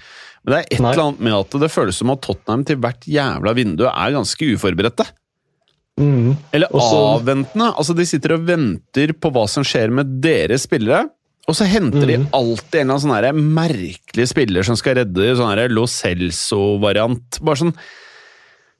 Men 0.45 0.53
det 0.53 0.61
er 0.61 0.67
et 0.69 0.83
Nei. 0.85 0.93
eller 0.93 1.05
annet 1.09 1.25
med 1.25 1.37
at 1.39 1.59
det 1.63 1.73
føles 1.73 1.99
som 2.01 2.13
at 2.13 2.23
Tottenham 2.25 2.65
til 2.69 2.81
hvert 2.83 3.07
jævla 3.09 3.55
vindu 3.57 3.87
er 3.89 4.15
ganske 4.15 4.49
uforberedte. 4.53 5.07
Mm. 6.01 6.35
Eller 6.53 6.73
Også... 6.75 7.01
avventende. 7.15 7.71
Altså, 7.73 7.97
de 7.97 8.07
sitter 8.09 8.37
og 8.37 8.47
venter 8.49 9.15
på 9.17 9.31
hva 9.33 9.47
som 9.51 9.65
skjer 9.67 9.95
med 9.95 10.19
deres 10.25 10.67
spillere. 10.69 11.07
Og 11.49 11.57
så 11.57 11.67
henter 11.69 12.05
mm. 12.05 12.09
de 12.09 12.19
alltid 12.37 12.81
en 12.81 12.91
eller 12.95 13.05
annen 13.05 13.37
sånn 13.37 13.55
merkelig 13.57 14.29
spiller 14.31 14.67
som 14.67 14.79
skal 14.81 14.99
redde. 15.01 15.33
Sånn 15.39 15.65
Lo 15.73 15.87
Celso-variant. 15.91 17.41
Bare 17.45 17.63
sånn 17.65 17.77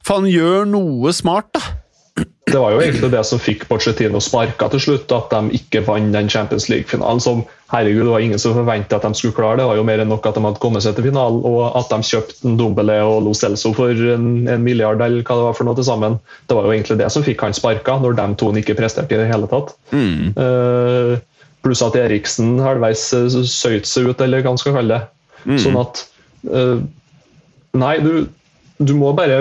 Faen, 0.05 0.27
gjør 0.29 0.67
noe 0.69 1.15
smart, 1.17 1.49
da! 1.57 1.63
Det 2.55 2.61
var 2.63 2.71
jo 2.71 2.83
egentlig 2.85 3.11
det 3.11 3.23
som 3.27 3.41
fikk 3.43 3.65
Pochettino 3.67 4.21
sparka 4.23 4.69
til 4.71 4.83
slutt, 4.85 5.11
at 5.15 5.33
de 5.33 5.59
ikke 5.59 5.81
vant 5.89 6.13
den 6.15 6.29
Champions 6.31 6.69
League-finalen. 6.71 7.21
som 7.21 7.43
herregud, 7.73 8.05
Det 8.05 8.13
var 8.13 8.21
ingen 8.21 8.39
som 8.39 8.55
forventa 8.55 8.97
at 8.97 9.03
de 9.03 9.15
skulle 9.15 9.35
klare 9.35 9.57
det. 9.57 9.65
Det 9.65 9.69
var 9.69 9.77
jo 9.77 9.87
mer 9.89 10.03
enn 10.03 10.09
nok 10.09 10.27
at 10.27 10.37
de 10.37 10.45
hadde 10.45 10.63
kommet 10.63 10.85
seg 10.85 10.95
til 10.95 11.09
finalen, 11.09 11.41
og 11.43 11.75
at 11.75 11.91
de 11.91 11.99
kjøpte 12.11 12.47
en 12.47 12.57
Dombele 12.57 13.01
og 13.03 13.23
Lo 13.27 13.35
Celso 13.35 13.75
for 13.75 13.91
en, 13.91 14.47
en, 14.47 14.63
milliard 14.63 15.03
eller 15.03 15.27
hva 15.27 15.35
det 15.35 15.47
var 15.49 15.59
for 15.59 15.67
noe 15.67 15.75
til 15.75 15.89
sammen. 15.89 16.19
Det 16.47 16.57
var 16.57 16.69
jo 16.69 16.75
egentlig 16.77 16.99
det 17.03 17.11
som 17.11 17.27
fikk 17.27 17.43
han 17.43 17.57
sparka, 17.59 17.99
når 17.99 18.15
de 18.21 18.29
to 18.39 18.53
ikke 18.55 18.79
presterte 18.79 19.17
i 19.17 19.19
det 19.19 19.31
hele 19.33 19.51
tatt. 19.51 19.75
Mm. 19.91 20.35
Uh, 20.39 21.19
pluss 21.65 21.83
at 21.83 21.97
Eriksen 21.99 22.61
halvveis 22.63 23.09
eh, 23.17 23.41
søyt 23.49 23.89
seg 23.89 24.13
ut, 24.13 24.21
eller 24.21 24.45
hva 24.45 24.55
man 24.55 24.63
skal 24.63 24.79
kalle 24.79 25.01
det. 25.01 25.07
Mm. 25.49 25.59
Sånn 25.59 25.81
at 25.81 26.07
uh, 26.53 26.79
Nei, 27.75 27.97
du, 27.99 28.29
du 28.79 28.93
må 28.95 29.11
bare 29.19 29.41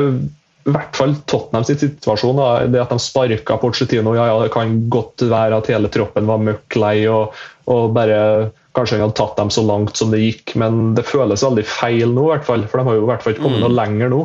i 0.63 0.71
hvert 0.71 0.95
fall 0.95 1.15
Tottenham 1.27 1.65
sin 1.67 1.79
situasjon. 1.81 2.39
Da, 2.39 2.49
det 2.71 2.81
at 2.81 2.93
de 2.93 2.99
sparka 3.01 3.57
Porcetino 3.59 4.15
Ja, 4.15 4.29
ja, 4.31 4.35
det 4.43 4.53
kan 4.55 4.77
godt 4.93 5.25
være 5.27 5.59
at 5.59 5.71
hele 5.71 5.91
troppen 5.91 6.29
var 6.29 6.43
møkk 6.43 6.77
lei 6.79 6.97
og, 7.11 7.35
og, 7.67 7.89
bare 7.95 8.51
kanskje 8.73 8.97
han 8.97 9.05
hadde 9.05 9.17
tatt 9.19 9.35
dem 9.37 9.51
så 9.53 9.61
langt 9.67 9.99
som 9.99 10.13
det 10.13 10.23
gikk, 10.23 10.55
men 10.57 10.95
det 10.97 11.05
føles 11.05 11.43
veldig 11.45 11.65
feil 11.67 12.15
nå, 12.15 12.23
i 12.25 12.31
hvert 12.31 12.47
fall. 12.47 12.63
For 12.69 12.79
de 12.79 12.87
har 12.87 12.97
jo 12.97 13.03
i 13.03 13.09
hvert 13.11 13.25
fall 13.25 13.35
ikke 13.35 13.45
kommet 13.45 13.61
mm. 13.61 13.65
noe 13.67 13.77
lenger 13.77 14.13
nå. 14.13 14.21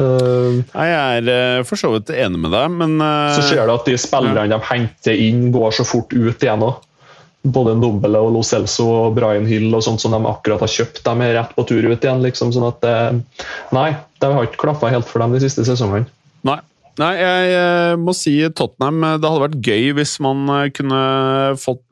Uh, 0.00 0.62
jeg 0.72 0.92
er 0.96 1.26
uh, 1.28 1.64
for 1.68 1.76
så 1.76 1.90
vidt 1.92 2.12
enig 2.14 2.38
med 2.40 2.54
deg, 2.54 2.70
men 2.72 2.94
uh, 3.02 3.34
Så 3.36 3.42
ser 3.50 3.66
du 3.68 3.74
at 3.74 3.84
de 3.90 3.98
spillerne 4.00 4.46
ja. 4.46 4.54
de 4.54 4.70
henter 4.70 5.20
inn, 5.26 5.50
går 5.52 5.74
så 5.76 5.84
fort 5.84 6.14
ut 6.14 6.46
igjen 6.46 6.64
òg 6.64 6.78
både 7.42 7.76
Ndombele 7.78 8.20
og 8.20 8.34
Lo 8.36 8.44
Celso 8.44 8.86
og 8.88 9.14
Brian 9.16 9.48
Hill 9.48 9.70
og 9.72 9.84
sånt 9.86 10.02
som 10.02 10.12
de 10.12 10.20
akkurat 10.28 10.64
har 10.64 10.72
kjøpt, 10.72 11.02
de 11.06 11.26
er 11.26 11.36
rett 11.38 11.54
på 11.56 11.64
tur 11.68 11.86
ut 11.86 12.04
igjen. 12.04 12.24
liksom, 12.24 12.52
sånn 12.52 12.68
at 12.68 12.84
Nei, 13.72 13.90
det 14.20 14.28
har 14.28 14.44
ikke 14.44 14.64
klaffa 14.66 14.90
helt 14.92 15.08
for 15.08 15.24
dem 15.24 15.32
de 15.36 15.40
siste 15.44 15.64
sesongene. 15.68 16.08
Nei. 16.46 16.60
Nei, 17.00 17.14
jeg 17.16 17.52
eh, 17.56 17.94
må 18.00 18.12
si 18.16 18.34
Tottenham. 18.56 19.00
Det 19.22 19.28
hadde 19.28 19.44
vært 19.44 19.60
gøy 19.64 19.92
hvis 19.96 20.16
man 20.24 20.44
eh, 20.52 20.68
kunne 20.74 21.00
fått 21.60 21.82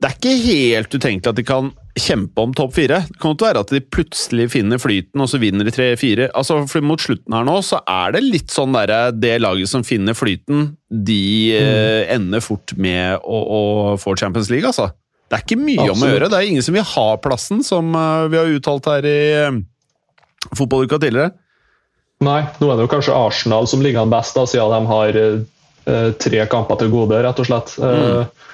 Det 0.00 0.08
er 0.08 0.16
ikke 0.16 0.36
helt 0.46 0.94
utenkelig 0.94 1.28
at 1.28 1.36
de 1.36 1.44
kan 1.44 1.66
kjempe 2.00 2.40
om 2.40 2.54
topp 2.56 2.72
fire. 2.78 3.02
Det 3.04 3.18
kan 3.20 3.34
ikke 3.34 3.48
være 3.50 3.64
at 3.66 3.72
de 3.74 3.80
plutselig 3.84 4.46
finner 4.54 4.80
flyten, 4.80 5.20
og 5.20 5.28
så 5.28 5.40
vinner 5.42 5.68
de 5.68 5.74
tre-fire. 5.74 6.30
Altså, 6.38 6.62
for 6.70 6.86
Mot 6.86 7.02
slutten 7.02 7.36
her 7.36 7.44
nå 7.44 7.58
så 7.66 7.82
er 7.84 8.14
det 8.16 8.22
litt 8.24 8.54
sånn 8.54 8.72
derre 8.72 9.10
Det 9.12 9.34
laget 9.42 9.68
som 9.68 9.84
finner 9.84 10.16
flyten, 10.16 10.70
de 10.88 11.20
eh, 11.58 12.06
mm. 12.06 12.14
ender 12.16 12.44
fort 12.44 12.72
med 12.80 13.20
å, 13.20 13.42
å, 13.42 13.60
få 14.00 14.16
Champions 14.16 14.48
League, 14.52 14.64
altså. 14.66 14.88
Det 15.28 15.36
er 15.36 15.44
ikke 15.44 15.60
mye 15.60 15.84
Absolutt. 15.84 15.98
om 15.98 16.06
å 16.06 16.10
gjøre. 16.14 16.30
Det 16.32 16.40
er 16.40 16.48
ingen 16.54 16.64
som 16.66 16.78
vil 16.78 16.88
ha 16.94 17.06
plassen, 17.22 17.60
som 17.66 17.92
uh, 17.94 18.26
vi 18.32 18.40
har 18.40 18.56
uttalt 18.56 18.88
her 18.90 19.06
i 19.06 19.20
fotballuka 20.56 20.98
tidligere. 20.98 21.36
Nei, 22.24 22.40
nå 22.60 22.68
er 22.68 22.76
det 22.76 22.84
jo 22.84 22.92
kanskje 22.92 23.16
Arsenal 23.16 23.68
som 23.70 23.84
ligger 23.84 24.02
an 24.02 24.12
best, 24.12 24.36
da, 24.36 24.48
siden 24.48 24.74
de 24.74 24.90
har 24.90 25.20
uh, 25.20 26.08
tre 26.20 26.42
kamper 26.50 26.80
til 26.80 26.90
gode, 26.92 27.20
rett 27.24 27.40
og 27.40 27.48
slett. 27.48 27.76
Mm. 27.80 27.86
Eh, 27.86 28.48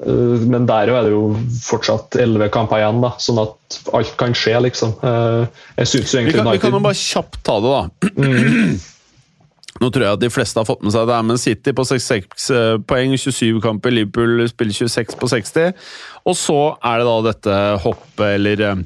men 0.00 0.64
der 0.68 0.88
er 0.88 1.04
det 1.04 1.12
jo 1.12 1.34
fortsatt 1.60 2.16
elleve 2.20 2.48
kamper 2.52 2.80
igjen, 2.80 3.02
da, 3.02 3.10
sånn 3.20 3.40
at 3.42 3.80
alt 3.96 4.14
kan 4.20 4.32
skje, 4.36 4.54
liksom. 4.64 4.94
Eh, 5.04 5.42
jeg 5.82 5.90
synes 5.92 6.14
jo 6.14 6.20
egentlig 6.20 6.38
vi 6.38 6.40
kan, 6.40 6.52
vi 6.54 6.62
kan 6.62 6.76
jo 6.76 6.80
bare 6.86 7.00
kjapt 7.00 7.42
ta 7.44 7.58
det, 7.60 7.74
da. 7.74 8.10
Mm. 8.16 8.78
Nå 9.80 9.88
tror 9.88 10.04
jeg 10.04 10.18
at 10.18 10.22
de 10.22 10.32
fleste 10.32 10.60
har 10.60 10.68
fått 10.68 10.82
med 10.84 10.92
seg 10.92 11.06
det, 11.08 11.18
men 11.28 11.40
City 11.40 11.74
på 11.76 11.84
66 11.88 12.48
eh, 12.56 12.78
poeng, 12.88 13.12
27 13.16 13.60
kamper. 13.64 13.94
Liverpool 13.94 14.44
spiller 14.50 14.76
26 14.76 15.20
på 15.20 15.30
60. 15.30 15.84
Og 16.28 16.36
så 16.36 16.58
er 16.84 17.00
det 17.00 17.06
da 17.08 17.18
dette 17.30 17.60
hoppet, 17.84 18.26
eller 18.34 18.82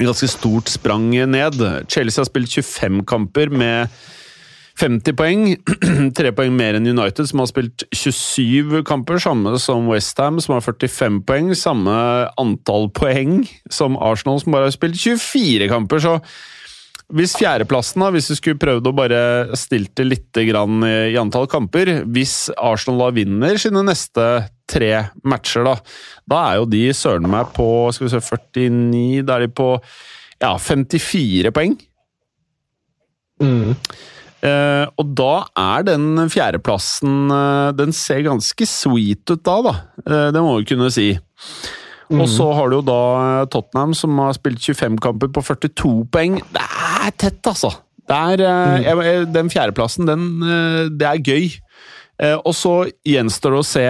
ganske 0.00 0.28
stort 0.30 0.72
sprang 0.72 1.10
ned. 1.10 1.60
Chelsea 1.88 2.20
har 2.20 2.28
spilt 2.28 2.52
25 2.52 3.02
kamper 3.08 3.52
med 3.52 3.92
50 4.80 5.16
poeng. 5.18 5.44
Tre 6.18 6.32
poeng 6.36 6.54
mer 6.56 6.78
enn 6.78 6.88
United, 6.88 7.28
som 7.28 7.42
har 7.42 7.50
spilt 7.50 7.84
27 7.94 8.82
kamper. 8.88 9.20
Samme 9.22 9.54
som 9.62 9.90
Westham, 9.90 10.40
som 10.42 10.56
har 10.56 10.64
45 10.64 11.22
poeng. 11.28 11.52
Samme 11.58 11.94
antall 12.40 12.88
poeng 12.96 13.42
som 13.70 13.98
Arsenal, 14.00 14.40
som 14.42 14.54
bare 14.54 14.70
har 14.70 14.74
spilt 14.74 14.98
24 15.00 15.70
kamper. 15.72 16.02
Så 16.02 16.18
hvis 17.12 17.34
fjerdeplassen, 17.36 18.00
da, 18.00 18.08
hvis 18.14 18.30
vi 18.30 18.38
skulle 18.38 18.60
prøvd 18.60 18.88
å 18.88 18.94
bare 18.96 19.22
stilt 19.58 19.92
det 19.98 20.06
litt 20.06 20.38
i 20.40 21.18
antall 21.20 21.44
kamper 21.50 22.06
Hvis 22.08 22.46
Arsenal 22.56 23.02
da 23.02 23.08
vinner 23.12 23.58
sine 23.60 23.82
neste 23.84 24.28
tre 24.70 25.10
matcher, 25.28 25.66
da, 25.66 25.74
da 26.24 26.38
er 26.46 26.60
jo 26.62 26.70
de 26.72 26.86
søren 26.96 27.28
meg 27.28 27.50
på 27.52 27.66
skal 27.92 28.06
vi 28.06 28.12
se, 28.14 28.22
49 28.24 29.26
Da 29.28 29.36
er 29.36 29.44
de 29.44 29.52
på 29.52 29.68
ja, 30.42 30.56
54 30.58 31.52
poeng. 31.54 31.76
Mm. 33.42 33.76
Uh, 34.42 34.88
og 34.98 35.12
da 35.14 35.44
er 35.54 35.84
den 35.86 36.16
fjerdeplassen 36.26 37.30
uh, 37.30 37.70
Den 37.78 37.92
ser 37.94 38.24
ganske 38.26 38.66
sweet 38.66 39.22
ut 39.30 39.44
da, 39.46 39.54
da. 39.62 39.74
Uh, 40.02 40.28
det 40.34 40.42
må 40.42 40.56
vi 40.56 40.66
kunne 40.72 40.88
si. 40.90 41.12
Mm. 42.10 42.24
Og 42.24 42.26
så 42.28 42.48
har 42.58 42.68
du 42.68 42.80
jo 42.80 42.84
da 42.84 43.02
Tottenham, 43.52 43.94
som 43.96 44.18
har 44.18 44.34
spilt 44.36 44.58
25 44.60 44.98
kamper 45.04 45.30
på 45.32 45.44
42 45.46 45.92
poeng. 46.12 46.40
Det 46.52 46.64
er 46.66 47.14
tett, 47.14 47.40
altså! 47.46 47.70
Det 48.02 48.18
er, 48.18 48.42
mm. 48.42 48.82
jeg, 49.06 49.26
den 49.32 49.48
fjerdeplassen, 49.52 50.10
den 50.10 50.24
Det 50.98 51.06
er 51.06 51.22
gøy. 51.22 51.46
og 52.42 52.50
så 52.58 52.72
gjenstår 53.06 53.54
det 53.54 53.60
å 53.60 53.68
se 53.68 53.86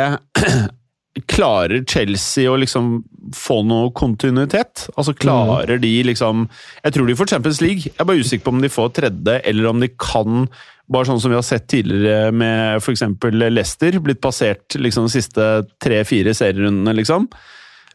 Klarer 1.33 1.83
Chelsea 1.89 2.53
å 2.53 2.59
liksom 2.61 3.01
få 3.37 3.61
noe 3.67 3.93
kontinuitet? 3.97 4.87
Altså 4.97 5.15
Klarer 5.17 5.81
de 5.83 5.93
liksom 6.07 6.47
Jeg 6.85 6.95
tror 6.95 7.09
de 7.09 7.17
får 7.19 7.33
Champions 7.35 7.61
League. 7.65 7.89
Jeg 7.89 7.99
er 7.99 8.09
bare 8.09 8.23
usikker 8.23 8.47
på 8.47 8.55
om 8.55 8.63
de 8.63 8.73
får 8.73 8.95
tredje, 9.01 9.41
eller 9.49 9.71
om 9.71 9.83
de 9.83 9.91
kan 9.93 10.47
bare 10.93 11.09
sånn 11.09 11.21
som 11.23 11.33
vi 11.33 11.39
har 11.39 11.47
sett 11.47 11.69
tidligere 11.71 12.33
med 12.35 12.83
f.eks. 12.83 13.05
Leicester, 13.33 13.99
blitt 14.03 14.21
passert 14.23 14.77
liksom 14.77 15.09
de 15.09 15.15
siste 15.15 15.49
tre-fire 15.83 16.35
serierundene, 16.37 16.95
liksom. 16.99 17.29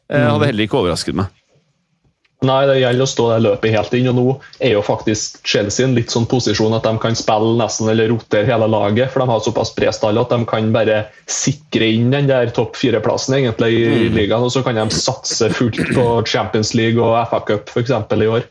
Jeg 0.08 0.22
eh, 0.22 0.29
hadde 0.29 0.41
mm. 0.41 0.48
heller 0.50 0.67
ikke 0.67 0.79
overrasket 0.82 1.20
meg. 1.20 1.34
Nei, 2.46 2.67
det 2.70 2.75
gjelder 2.77 3.01
å 3.01 3.10
stå 3.10 3.24
det 3.32 3.38
løpet 3.48 3.74
helt 3.74 3.94
inn. 3.98 4.08
og 4.12 4.17
Nå 4.17 4.25
er 4.62 4.75
jo 4.75 4.84
faktisk 4.86 5.39
Chelsea 5.48 5.88
en 5.88 5.96
litt 5.98 6.13
sånn 6.13 6.27
posisjon 6.29 6.75
at 6.77 6.86
de 6.86 6.91
kan 7.01 7.15
spille 7.17 7.56
nesten 7.58 7.89
eller 7.89 8.12
rotere 8.12 8.46
hele 8.46 8.67
laget. 8.70 9.10
For 9.10 9.24
de 9.24 9.32
har 9.32 9.41
såpass 9.41 9.74
bred 9.74 9.96
stall 9.98 10.20
at 10.22 10.29
de 10.29 10.38
kan 10.50 10.70
bare 10.75 11.00
sikre 11.34 11.88
inn 11.96 12.12
den 12.13 12.29
der 12.29 12.51
topp 12.53 12.77
fire-plassen 12.77 13.39
egentlig 13.39 13.72
i 13.79 13.88
mm. 13.89 14.20
ligaen. 14.20 14.46
Og 14.46 14.53
så 14.53 14.62
kan 14.65 14.77
de 14.77 14.86
satse 14.94 15.50
fullt 15.58 15.82
på 15.98 16.06
Champions 16.29 16.75
League 16.77 17.01
og 17.01 17.17
FA 17.32 17.41
Cup 17.48 17.74
f.eks. 17.74 17.96
i 17.98 18.29
år. 18.29 18.46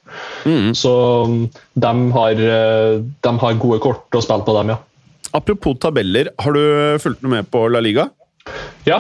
Mm. 0.51 0.73
Så 0.75 0.97
um, 1.31 1.39
de 1.79 1.95
har, 2.19 2.43
uh, 2.43 2.99
de 2.99 3.35
har, 3.45 3.61
gode 3.63 3.79
kort 3.87 4.19
å 4.19 4.25
spille 4.25 4.47
på 4.49 4.57
dem, 4.59 4.75
ja. 4.75 4.81
Apropos 5.37 5.79
tabeller, 5.79 6.33
har 6.43 6.59
du 6.59 6.99
fulgt 7.03 7.23
noe 7.23 7.39
med 7.39 7.51
på 7.55 7.69
La 7.71 7.79
Liga? 7.85 8.09
Ja, 8.89 8.99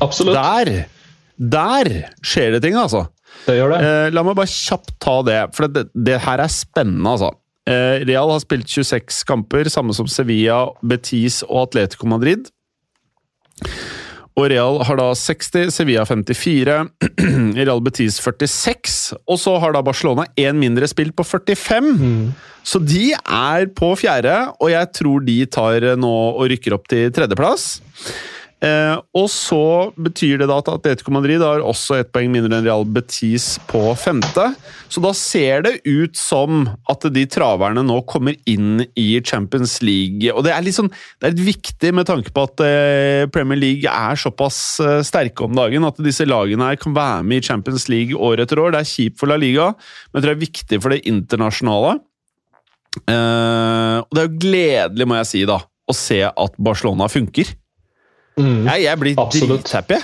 absolutt. 0.00 0.38
Der! 0.38 0.86
Der 1.34 1.90
skjer 2.24 2.56
det 2.56 2.62
ting, 2.64 2.78
altså! 2.78 3.04
Det 3.44 3.56
gjør 3.58 3.74
det. 3.74 3.80
Eh, 3.84 4.10
la 4.14 4.24
meg 4.26 4.36
bare 4.38 4.50
kjapt 4.50 4.94
ta 5.02 5.18
det, 5.26 5.40
for 5.56 5.68
det, 5.68 5.88
det 5.94 6.20
her 6.24 6.42
er 6.44 6.52
spennende, 6.52 7.16
altså. 7.16 7.32
Eh, 7.68 8.04
Real 8.04 8.32
har 8.32 8.42
spilt 8.44 8.68
26 8.68 9.24
kamper, 9.28 9.68
samme 9.72 9.96
som 9.96 10.08
Sevilla, 10.10 10.66
Betis 10.84 11.42
og 11.48 11.68
Atletico 11.68 12.08
Madrid. 12.10 12.50
Og 14.34 14.48
Real 14.50 14.80
har 14.82 14.98
da 14.98 15.12
60, 15.14 15.70
Sevilla 15.70 16.02
54, 16.08 16.80
Real 17.60 17.82
Betis 17.86 18.18
46. 18.18 19.14
Og 19.30 19.38
så 19.38 19.54
har 19.62 19.76
da 19.76 19.84
Barcelona 19.86 20.26
én 20.40 20.58
mindre 20.58 20.88
spilt 20.90 21.14
på 21.14 21.26
45. 21.26 21.92
Så 22.66 22.80
de 22.82 23.12
er 23.14 23.68
på 23.76 23.92
fjerde, 24.00 24.34
og 24.58 24.72
jeg 24.72 24.90
tror 24.98 25.22
de 25.22 25.38
tar 25.46 25.86
nå 26.00 26.14
og 26.34 26.48
rykker 26.50 26.74
opp 26.74 26.88
til 26.90 27.12
tredjeplass. 27.14 27.68
Eh, 28.64 28.96
og 29.18 29.26
så 29.28 29.90
betyr 30.00 30.38
det 30.40 30.46
da 30.48 30.56
at 30.62 30.70
Atletico 30.72 31.12
Madrid 31.12 31.42
har 31.44 31.60
også 31.60 31.98
ett 31.98 32.12
poeng 32.14 32.30
mindre 32.32 32.56
enn 32.56 32.64
Real 32.64 32.86
Betis 32.88 33.58
på 33.68 33.82
femte. 34.00 34.46
Så 34.88 35.02
da 35.04 35.10
ser 35.16 35.64
det 35.66 35.74
ut 35.84 36.16
som 36.16 36.64
at 36.90 37.04
de 37.12 37.24
traverne 37.28 37.82
nå 37.84 37.98
kommer 38.08 38.38
inn 38.48 38.86
i 38.96 39.08
Champions 39.20 39.80
League. 39.84 40.30
Og 40.32 40.46
det 40.46 40.54
er 40.54 40.64
litt 40.64 40.78
sånn, 40.78 40.88
det 41.20 41.28
er 41.28 41.34
litt 41.34 41.48
viktig 41.50 41.90
med 41.98 42.08
tanke 42.08 42.32
på 42.32 42.46
at 42.48 42.62
eh, 42.64 43.26
Premier 43.34 43.60
League 43.60 43.90
er 43.90 44.20
såpass 44.20 44.60
eh, 44.84 45.02
sterke 45.04 45.44
om 45.44 45.58
dagen 45.58 45.84
at 45.84 46.00
disse 46.04 46.24
lagene 46.28 46.70
her 46.70 46.80
kan 46.80 46.96
være 46.96 47.26
med 47.26 47.42
i 47.42 47.48
Champions 47.50 47.88
League 47.92 48.16
år 48.16 48.46
etter 48.46 48.62
år. 48.62 48.72
Det 48.72 48.80
er 48.80 48.92
kjipt 48.94 49.20
for 49.20 49.32
La 49.32 49.36
Liga, 49.40 49.72
men 49.74 50.20
jeg 50.20 50.24
tror 50.24 50.32
det 50.32 50.38
er 50.38 50.46
viktig 50.46 50.80
for 50.80 50.94
det 50.94 51.02
internasjonale. 51.10 51.98
Eh, 53.10 53.98
og 54.00 54.14
det 54.14 54.24
er 54.24 54.30
jo 54.30 54.40
gledelig, 54.46 55.10
må 55.10 55.20
jeg 55.20 55.30
si, 55.34 55.44
da, 55.50 55.58
å 55.60 55.98
se 55.98 56.22
at 56.24 56.56
Barcelona 56.56 57.10
funker. 57.12 57.52
Mm. 58.40 58.66
Jeg, 58.66 58.84
jeg 58.84 59.00
blir 59.00 59.18
Absolutt. 59.22 59.64
drithappy. 59.64 60.00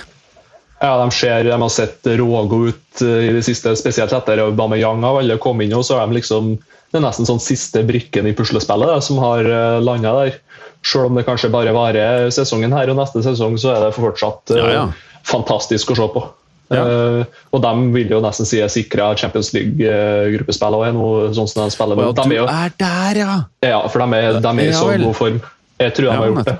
Ja, 0.81 0.95
de, 0.97 1.11
ser, 1.13 1.45
de 1.45 1.57
har 1.61 1.69
sett 1.69 2.07
rågode 2.17 2.71
ut 2.73 3.01
eh, 3.05 3.29
i 3.29 3.33
det 3.35 3.43
siste, 3.45 3.75
spesielt 3.77 4.13
etter 4.17 4.41
Aubameyang 4.47 5.03
av 5.05 5.19
alle 5.21 5.37
kom 5.41 5.61
inn. 5.61 5.75
og 5.77 5.85
så 5.85 5.99
er 5.99 6.09
de 6.09 6.17
liksom, 6.17 6.55
Det 6.89 6.99
er 6.99 7.05
nesten 7.05 7.27
sånn 7.29 7.43
siste 7.43 7.83
brikken 7.87 8.27
i 8.27 8.33
puslespillet 8.35 9.05
som 9.05 9.21
har 9.21 9.45
landa 9.83 10.15
der. 10.23 10.39
Selv 10.81 11.11
om 11.11 11.15
det 11.19 11.27
kanskje 11.27 11.51
bare 11.53 11.73
varer 11.75 12.31
sesongen 12.33 12.73
her 12.73 12.89
og 12.89 12.97
neste 12.97 13.21
sesong, 13.25 13.57
så 13.61 13.75
er 13.75 13.83
det 13.85 13.95
fortsatt 13.97 14.53
eh, 14.55 14.61
Ja, 14.61 14.69
ja. 14.79 14.85
fantastisk 15.27 15.93
å 15.93 15.97
se 15.99 16.07
på. 16.15 16.23
Ja. 16.71 16.85
Uh, 16.87 17.39
og 17.51 17.59
de 17.65 17.71
vil 17.91 18.13
jo 18.13 18.21
nesten 18.23 18.47
si 18.47 18.61
er 18.63 18.69
sikra 18.71 19.09
Champions 19.19 19.49
League-gruppespill 19.51 20.77
òg, 20.77 20.99
sånn 21.35 21.49
som 21.51 21.65
de 21.65 21.73
spiller 21.73 21.99
ja, 21.99 22.13
De 22.15 22.23
er 22.29 22.37
jo, 22.37 22.45
er 22.47 22.75
der, 22.79 23.19
ja! 23.19 23.33
ja, 23.73 23.81
for 23.91 23.99
de 24.05 24.21
er, 24.21 24.39
de 24.39 24.53
er 24.53 24.69
i 24.69 24.75
så 24.77 24.93
god 24.95 25.17
form. 25.17 25.41
Jeg 25.81 25.95
tror 25.97 26.07
de 26.07 26.15
har 26.15 26.31
gjort 26.31 26.47
det. 26.47 26.55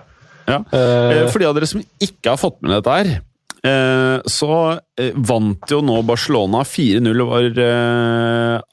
Ja. 0.48 0.62
Eh, 0.72 1.12
Eh, 1.22 1.28
For 1.32 1.40
de 1.40 1.46
av 1.50 1.56
dere 1.56 1.68
som 1.70 1.82
ikke 2.02 2.30
har 2.34 2.38
fått 2.42 2.62
med 2.62 2.72
dette 2.72 2.96
her, 2.98 3.10
eh, 3.64 4.22
så 4.26 4.80
vant 5.16 5.70
jo 5.70 5.82
nå 5.86 6.00
Barcelona 6.06 6.64
4-0 6.66 7.22
over 7.22 7.62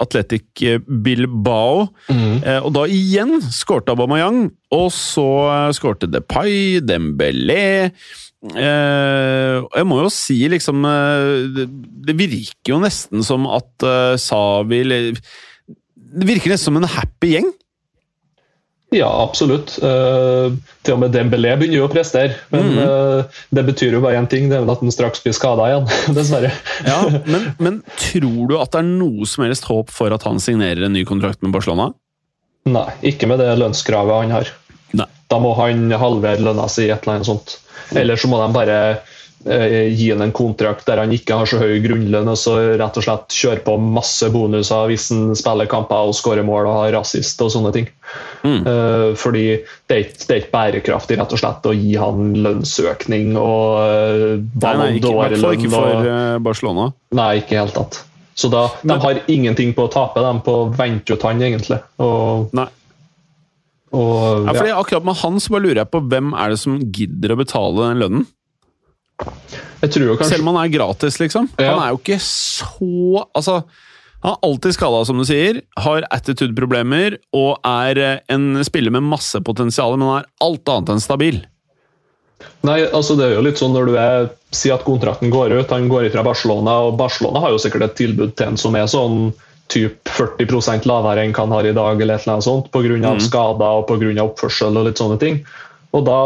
Atletic 0.01 0.63
Bilbao. 0.89 1.89
Eh, 2.09 2.61
Og 2.65 2.73
da 2.73 2.87
igjen 2.87 3.41
skårte 3.43 3.93
Aubameyang, 3.93 4.51
og 4.73 4.91
så 4.93 5.71
skårte 5.77 6.09
Depay, 6.11 6.81
Dembélé 6.81 7.93
Jeg 8.55 9.85
må 9.89 9.97
jo 10.05 10.11
si, 10.15 10.37
liksom 10.49 10.83
det, 10.87 12.15
virker 12.17 12.71
jo 12.75 12.79
nesten 12.79 13.25
som 13.27 13.47
at 13.51 13.83
Savi 14.23 14.85
Det 14.87 16.27
virker 16.29 16.53
nesten 16.55 16.71
som 16.71 16.77
en 16.79 16.87
happy 16.89 17.35
gjeng. 17.35 17.51
Ja, 18.95 19.09
absolutt. 19.21 19.75
Uh, 19.83 20.55
til 20.87 20.95
og 20.95 21.03
med 21.03 21.13
Dembélé 21.13 21.53
begynner 21.61 21.83
jo 21.83 21.89
å 21.89 21.93
prestere. 21.93 22.39
Men 22.55 22.71
mm. 22.73 22.79
uh, 22.81 23.41
det 23.53 23.65
betyr 23.67 23.99
jo 23.99 24.01
bare 24.05 24.17
én 24.21 24.29
ting, 24.31 24.49
det 24.49 24.57
er 24.57 24.65
at 24.65 24.81
han 24.81 24.95
straks 24.95 25.21
blir 25.25 25.37
skada 25.37 25.67
igjen. 25.69 25.89
Dessverre. 26.17 26.55
Ja, 26.87 27.03
men, 27.29 27.51
men 27.61 27.81
tror 28.01 28.49
du 28.49 28.57
at 28.57 28.73
det 28.73 28.81
er 28.81 28.89
noe 28.89 29.29
som 29.29 29.45
helst 29.45 29.69
håp 29.69 29.93
for 29.93 30.15
at 30.17 30.25
han 30.29 30.41
signerer 30.41 30.89
en 30.89 30.97
ny 30.97 31.05
kontrakt 31.09 31.45
med 31.45 31.53
Barcelona? 31.57 31.91
Nei, 32.69 32.89
ikke 33.13 33.29
med 33.29 33.43
det 33.43 33.53
lønnskravet 33.61 34.25
han 34.25 34.35
har. 34.39 34.53
Nei. 34.97 35.09
Da 35.29 35.41
må 35.43 35.53
han 35.61 35.91
halvere 35.93 36.41
lønna 36.41 36.65
si, 36.73 36.89
et 36.89 37.05
eller 37.05 37.19
annet 37.19 37.29
sånt. 37.29 37.59
Eller 37.97 38.21
så 38.21 38.29
må 38.29 38.41
de 38.41 38.49
bare 38.57 38.79
gi 39.45 40.09
han 40.11 40.25
en 40.25 40.33
kontrakt 40.35 40.87
der 40.89 40.99
han 40.99 41.13
ikke 41.15 41.37
har 41.39 41.47
så 41.49 41.61
høy 41.61 41.79
grunnlønn, 41.85 42.29
og 42.29 42.39
så 42.41 42.57
rett 42.81 42.97
og 42.99 43.05
slett 43.05 43.37
kjøre 43.39 43.63
på 43.65 43.77
masse 43.81 44.27
bonuser 44.35 44.91
hvis 44.91 45.09
han 45.15 45.37
spiller 45.39 45.71
kamper 45.71 46.11
og 46.11 46.17
skårer 46.19 46.47
mål 46.47 46.67
og 46.67 46.81
har 46.81 46.97
rasist 46.99 47.41
og 47.45 47.53
sånne 47.55 47.73
ting. 47.77 47.87
Mm. 48.43 48.61
Eh, 48.67 49.07
fordi 49.19 49.45
det 49.89 49.95
er, 49.95 50.03
ikke, 50.05 50.19
det 50.25 50.35
er 50.35 50.43
ikke 50.43 50.55
bærekraftig 50.55 51.19
rett 51.21 51.35
og 51.35 51.43
slett 51.43 51.69
å 51.69 51.75
gi 51.77 51.95
han 52.01 52.33
lønnsøkning 52.45 53.35
og 53.39 53.79
uh, 53.83 54.35
Nei, 54.39 54.75
nei, 54.81 54.91
ikke, 54.99 55.71
for 55.73 56.09
eh, 56.09 56.37
Barcelona. 56.45 56.91
Nei, 57.19 57.31
ikke 57.43 57.57
i 57.57 57.61
hele 57.61 57.75
tatt. 57.75 58.03
Så 58.39 58.51
da, 58.53 58.69
Men- 58.83 58.99
de 58.99 59.07
har 59.07 59.23
ingenting 59.27 59.75
på 59.75 59.89
å 59.89 59.93
tape, 59.93 60.23
de 60.23 60.35
på 60.47 60.57
å 60.61 60.67
vente 60.71 61.15
ut 61.15 61.25
han, 61.27 61.41
egentlig. 61.43 61.81
Og, 61.99 62.53
Nei. 62.55 62.69
og 63.91 64.47
Ja, 64.47 64.53
ja. 64.53 64.59
fordi 64.61 64.75
Akkurat 64.77 65.09
med 65.09 65.19
han 65.25 65.41
så 65.43 65.55
bare 65.55 65.67
lurer 65.67 65.83
jeg 65.83 65.91
på 65.95 66.03
hvem 66.07 66.35
er 66.39 66.55
det 66.55 66.61
som 66.63 66.79
gidder 66.79 67.35
å 67.35 67.41
betale 67.41 67.89
den 67.89 68.05
lønnen? 68.05 68.29
Selv 70.29 70.43
om 70.45 70.53
han 70.53 70.65
er 70.65 70.73
gratis, 70.73 71.19
liksom. 71.21 71.51
Ja. 71.59 71.75
Han 71.75 71.83
er 71.85 71.93
jo 71.95 72.01
ikke 72.01 72.19
så 72.23 73.27
Altså, 73.35 73.61
han 74.23 74.35
er 74.35 74.49
alltid 74.49 74.75
skada, 74.75 75.05
som 75.07 75.21
du 75.21 75.27
sier, 75.29 75.61
har 75.79 76.07
attitude-problemer 76.15 77.21
og 77.37 77.61
er 77.67 78.01
eh, 78.03 78.17
en 78.35 78.65
spiller 78.67 78.95
med 78.95 79.07
masse 79.07 79.39
potensial, 79.47 79.95
men 79.95 80.11
han 80.11 80.25
er 80.25 80.33
alt 80.43 80.73
annet 80.75 80.95
enn 80.95 81.05
stabil. 81.05 81.39
Nei, 82.67 82.81
altså 82.95 83.15
det 83.19 83.29
er 83.29 83.37
jo 83.37 83.45
litt 83.47 83.61
sånn 83.61 83.75
når 83.75 83.91
du 83.91 83.99
er 83.99 84.29
sier 84.55 84.79
at 84.79 84.87
kontrakten 84.87 85.31
går 85.31 85.55
ut, 85.59 85.71
han 85.71 85.91
går 85.91 86.09
fra 86.15 86.25
Barcelona, 86.27 86.79
og 86.89 86.97
Barcelona 86.99 87.45
har 87.45 87.55
jo 87.55 87.61
sikkert 87.63 87.89
et 87.89 87.99
tilbud 88.01 88.35
til 88.39 88.51
en 88.51 88.61
som 88.61 88.77
er 88.79 88.89
sånn 88.91 89.31
typ 89.69 90.09
40 90.09 90.89
lavere 90.89 91.23
enn 91.23 91.35
hva 91.37 91.45
han 91.45 91.55
har 91.59 91.69
i 91.69 91.75
dag, 91.77 92.01
eller 92.01 92.17
et 92.17 92.25
eller 92.25 92.39
annet 92.39 92.47
sånt, 92.47 92.71
pga. 92.73 92.97
Mm. 92.97 93.21
skader 93.21 93.83
og 93.83 93.87
på 93.91 93.99
grunn 94.01 94.19
av 94.19 94.33
oppførsel 94.33 94.81
og 94.81 94.89
litt 94.89 95.01
sånne 95.01 95.19
ting. 95.21 95.43
Og 95.97 96.05
da, 96.05 96.17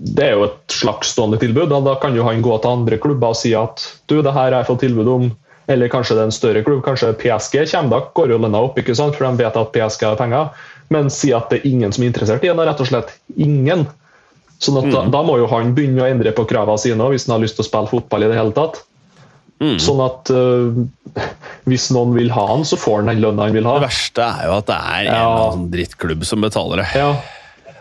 Det 0.00 0.24
er 0.24 0.32
jo 0.38 0.46
et 0.48 0.72
slags 0.72 1.12
stående 1.12 1.38
tilbud. 1.42 1.68
Da 1.84 1.94
kan 2.00 2.14
jo 2.16 2.24
han 2.24 2.40
gå 2.42 2.56
til 2.62 2.70
andre 2.70 2.98
klubber 2.98 3.34
og 3.34 3.36
si 3.36 3.52
at 3.54 3.82
du, 4.08 4.20
det 4.22 4.32
her 4.32 4.48
har 4.52 4.60
jeg 4.62 4.68
fått 4.70 4.80
tilbud 4.86 5.08
om. 5.12 5.30
Eller 5.70 5.90
kanskje 5.92 6.16
det 6.16 6.22
er 6.24 6.30
en 6.30 6.34
større 6.34 6.62
klubb, 6.66 6.80
kanskje 6.82 7.12
PSG 7.20 7.60
kommer 7.70 7.92
da, 7.92 7.98
går 8.16 8.32
jo 8.32 8.38
lønna 8.42 8.58
opp, 8.66 8.78
ikke 8.80 8.96
sant? 8.98 9.14
for 9.14 9.28
de 9.28 9.38
vet 9.44 9.56
at 9.60 9.72
PSG 9.76 10.06
har 10.08 10.16
penger. 10.18 10.48
Men 10.90 11.10
si 11.14 11.30
at 11.36 11.50
det 11.52 11.60
er 11.60 11.68
ingen 11.70 11.92
som 11.94 12.02
er 12.02 12.10
interessert 12.10 12.42
i 12.42 12.50
den, 12.50 12.58
rett 12.66 12.80
og 12.82 12.88
slett 12.88 13.12
ingen. 13.36 13.84
Sånn 14.60 14.80
at 14.80 14.88
da, 14.92 15.04
da 15.14 15.20
må 15.24 15.36
jo 15.38 15.46
han 15.52 15.70
begynne 15.76 16.02
å 16.02 16.08
endre 16.10 16.32
på 16.36 16.42
kravene 16.50 16.80
sine 16.82 17.06
hvis 17.12 17.28
han 17.28 17.36
har 17.36 17.44
lyst 17.44 17.56
til 17.60 17.64
å 17.64 17.68
spille 17.68 17.92
fotball 17.92 18.26
i 18.26 18.32
det 18.32 18.40
hele 18.40 18.52
tatt. 18.56 18.82
Sånn 19.60 20.00
at 20.00 20.30
uh, 20.32 20.72
hvis 21.68 21.90
noen 21.92 22.14
vil 22.16 22.30
ha 22.32 22.46
han, 22.48 22.62
så 22.64 22.78
får 22.80 23.02
han 23.02 23.10
den 23.12 23.20
lønna 23.22 23.46
han 23.46 23.54
vil 23.54 23.66
ha. 23.68 23.74
Det 23.78 23.86
verste 23.90 24.24
er 24.26 24.46
jo 24.48 24.54
at 24.56 24.66
det 24.72 24.78
er 24.80 25.10
en 25.12 25.14
Ja. 25.14 25.50
drittklubb 25.76 26.24
som 26.24 26.40
betaler 26.40 26.80
det. 26.82 26.86
Ja, 26.96 27.10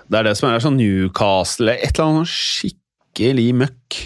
Det 0.10 0.19
er 0.19 0.26
det 0.26 0.38
som 0.39 0.50
er 0.50 0.63
sånn 0.63 0.80
Newcastle 0.80 1.76
et 1.76 1.91
eller 1.93 2.08
annet 2.08 2.30
sånn 2.30 2.32
skikkelig 2.34 3.50
møkk. 3.62 4.00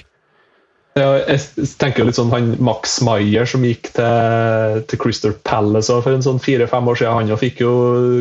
ja, 0.99 1.07
jeg 1.23 1.69
tenker 1.81 2.05
litt 2.05 2.19
sånn 2.19 2.33
han 2.33 2.51
Max 2.61 2.99
Meyer 3.01 3.47
som 3.49 3.63
gikk 3.65 3.89
til, 3.95 4.83
til 4.91 5.01
Crystal 5.01 5.33
Palace 5.47 5.95
for 6.03 6.13
en 6.13 6.25
sånn 6.25 6.43
fire-fem 6.43 6.91
år 6.91 6.99
siden. 6.99 7.17
Han 7.21 7.31
jo 7.33 7.39
fikk 7.39 7.63
jo 7.63 7.73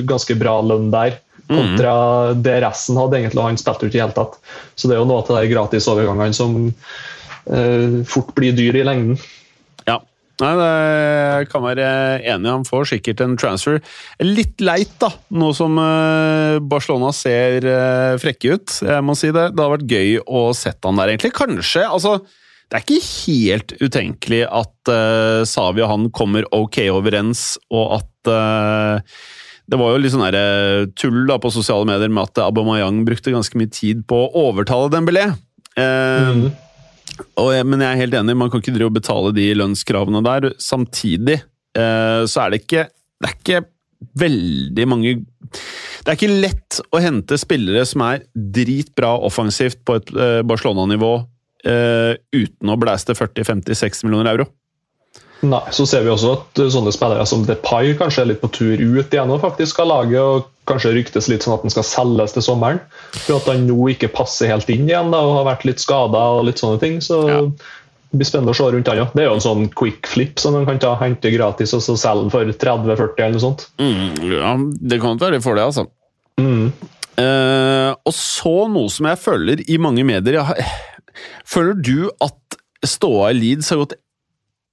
ganske 0.09 0.39
bra 0.41 0.61
lønn 0.65 0.89
der. 0.95 1.19
Kontra 1.53 2.33
det 2.39 2.61
resten 2.65 2.97
hadde 2.97 3.19
egentlig, 3.19 3.41
og 3.43 3.51
han 3.51 3.59
spilte 3.61 3.85
jo 3.85 3.91
ikke 3.91 3.99
i 3.99 4.01
det 4.01 4.07
hele 4.07 4.17
tatt. 4.17 4.39
Så 4.79 4.89
det 4.89 4.97
er 4.97 5.03
jo 5.03 5.09
noe 5.11 5.25
av 5.25 5.35
de 5.37 5.51
gratisovergangene 5.51 6.37
som 6.37 6.55
eh, 6.71 7.99
fort 8.09 8.33
blir 8.39 8.55
dyr 8.57 8.79
i 8.81 8.87
lengden. 8.87 9.19
Nei, 10.43 10.53
det 10.59 11.49
kan 11.53 11.63
være 11.63 11.87
enig. 12.19 12.51
Han 12.51 12.67
får 12.67 12.89
sikkert 12.93 13.23
en 13.23 13.37
transfer. 13.39 13.79
Litt 14.23 14.63
leit, 14.65 14.95
da, 15.03 15.13
nå 15.39 15.53
som 15.57 15.79
eh, 15.79 16.59
Barcelona 16.59 17.13
ser 17.15 17.67
eh, 17.71 18.15
frekke 18.23 18.57
ut. 18.57 18.79
Jeg 18.83 19.07
må 19.07 19.15
si 19.19 19.31
det. 19.31 19.53
Det 19.53 19.63
hadde 19.63 19.75
vært 19.77 19.93
gøy 19.95 20.17
å 20.27 20.49
sette 20.57 20.91
han 20.91 20.99
der, 20.99 21.13
egentlig. 21.15 21.35
Kanskje, 21.39 21.87
altså 21.87 22.19
Det 22.23 22.79
er 22.79 22.85
ikke 22.87 23.13
helt 23.29 23.77
utenkelig 23.83 24.43
at 24.49 24.91
uh, 24.91 25.45
Savi 25.45 25.83
og 25.85 25.91
han 25.91 26.11
kommer 26.17 26.47
ok 26.57 26.79
overens, 26.95 27.59
og 27.71 27.99
at 28.01 28.33
uh, 28.33 29.17
det 29.73 29.79
var 29.81 29.95
jo 29.95 30.03
litt 30.03 30.13
sånn 30.13 30.25
der, 30.27 30.37
eh, 30.37 30.87
tull 30.99 31.23
da 31.29 31.39
på 31.41 31.53
sosiale 31.55 31.87
medier 31.89 32.11
med 32.13 32.29
at 32.29 32.43
Aubameyang 32.45 33.05
brukte 33.07 33.33
ganske 33.33 33.57
mye 33.59 33.71
tid 33.73 34.03
på 34.09 34.19
å 34.27 34.47
overtale 34.51 34.91
Dembélé. 34.93 35.31
Eh, 35.81 36.29
og, 36.29 36.51
jeg- 37.37 37.67
men 37.67 37.81
jeg 37.81 37.93
er 37.93 38.01
helt 38.01 38.15
enig, 38.15 38.37
man 38.37 38.51
kan 38.51 38.61
ikke 38.61 38.75
drive 38.75 38.91
og 38.91 38.95
betale 38.97 39.33
de 39.35 39.55
lønnskravene 39.55 40.23
der. 40.25 40.51
Samtidig 40.59 41.39
eh, 41.75 42.23
så 42.29 42.47
er 42.47 42.51
det 42.51 42.63
ikke 42.67 42.89
Det 43.23 43.29
er 43.31 43.37
ikke 43.39 43.67
veldig 44.19 44.87
mange 44.89 45.13
Det 46.03 46.09
er 46.11 46.17
ikke 46.17 46.41
lett 46.43 46.81
å 46.93 47.01
hente 47.01 47.39
spillere 47.39 47.85
som 47.87 48.03
er 48.03 48.25
dritbra 48.35 49.13
offensivt 49.23 49.85
på 49.87 49.95
et 50.01 50.11
eh, 50.17 50.43
Barcelona-nivå 50.43 51.13
eh, 51.65 52.17
uten 52.35 52.73
å 52.73 52.77
blæste 52.77 53.15
40-50-60 53.15 54.05
millioner 54.09 54.33
euro. 54.33 54.49
Nei, 55.43 55.63
så 55.75 55.85
ser 55.91 56.05
vi 56.07 56.13
også 56.13 56.37
at 56.37 56.61
uh, 56.63 56.69
sånne 56.71 56.93
spillere 56.95 57.27
som 57.27 57.43
Depay 57.47 57.97
kanskje 57.99 58.23
er 58.23 58.31
litt 58.31 58.43
på 58.45 58.51
tur 58.55 58.79
ut 58.79 59.15
igjen 59.15 59.31
og 59.35 59.43
faktisk 59.43 59.81
av 59.83 59.91
laget, 59.91 60.23
og 60.23 60.71
kanskje 60.71 60.93
ryktes 60.95 61.27
litt 61.31 61.43
sånn 61.43 61.57
at 61.57 61.65
han 61.67 61.75
skal 61.75 61.87
selges 61.89 62.37
til 62.37 62.45
sommeren. 62.47 62.79
For 63.25 63.41
at 63.41 63.49
han 63.51 63.67
nå 63.67 63.79
ikke 63.91 64.13
passer 64.15 64.53
helt 64.53 64.71
inn 64.71 64.87
igjen 64.87 65.11
da, 65.15 65.23
og 65.27 65.41
har 65.41 65.49
vært 65.51 65.67
litt 65.67 65.83
skada 65.83 66.23
og 66.37 66.47
litt 66.47 66.63
sånne 66.63 66.83
ting. 66.83 67.01
Så 67.05 67.23
Ja. 67.29 67.41
Det 68.13 68.19
blir 68.21 68.29
spennende 68.29 68.53
å 68.53 68.57
se 68.59 68.65
rundt 68.69 68.89
han 68.91 68.99
òg. 69.01 69.13
Det 69.17 69.23
er 69.23 69.31
jo 69.31 69.37
en 69.39 69.41
sånn 69.41 69.69
quick 69.73 70.05
flip 70.05 70.41
som 70.43 70.53
man 70.53 70.67
kan 70.69 70.79
ta, 70.79 70.91
hente 71.01 71.31
gratis 71.33 71.73
og 71.73 71.81
så 71.81 71.95
selge 71.97 72.29
for 72.35 72.45
30-40 72.45 73.23
eller 73.25 73.39
noe 73.39 73.41
sånt. 73.41 73.65
Mm, 73.81 74.19
ja, 74.29 74.51
det 74.61 74.99
kan 75.01 75.17
være 75.17 75.41
for 75.41 75.57
det, 75.57 75.65
altså. 75.65 75.87
Mm. 76.37 76.75
Uh, 77.17 77.97
og 78.05 78.13
så 78.13 78.53
noe 78.69 78.93
som 78.93 79.09
jeg 79.09 79.21
føler 79.21 79.65
i 79.65 79.81
mange 79.81 80.05
medier 80.05 80.39
jeg 80.39 80.49
har, 80.49 80.61
Føler 81.45 81.77
du 81.77 81.97
at 82.25 82.57
ståa 82.85 83.31
i 83.33 83.37
Leeds 83.37 83.69
har 83.73 83.83
gått 83.83 83.97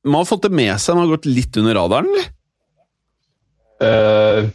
Man 0.08 0.22
har 0.22 0.30
fått 0.30 0.46
det 0.48 0.54
med 0.56 0.76
seg, 0.80 0.96
man 0.96 1.08
har 1.08 1.18
gått 1.18 1.28
litt 1.30 1.58
under 1.60 1.76
radaren, 1.76 2.12
eller? 2.12 2.28
Uh, 3.80 4.48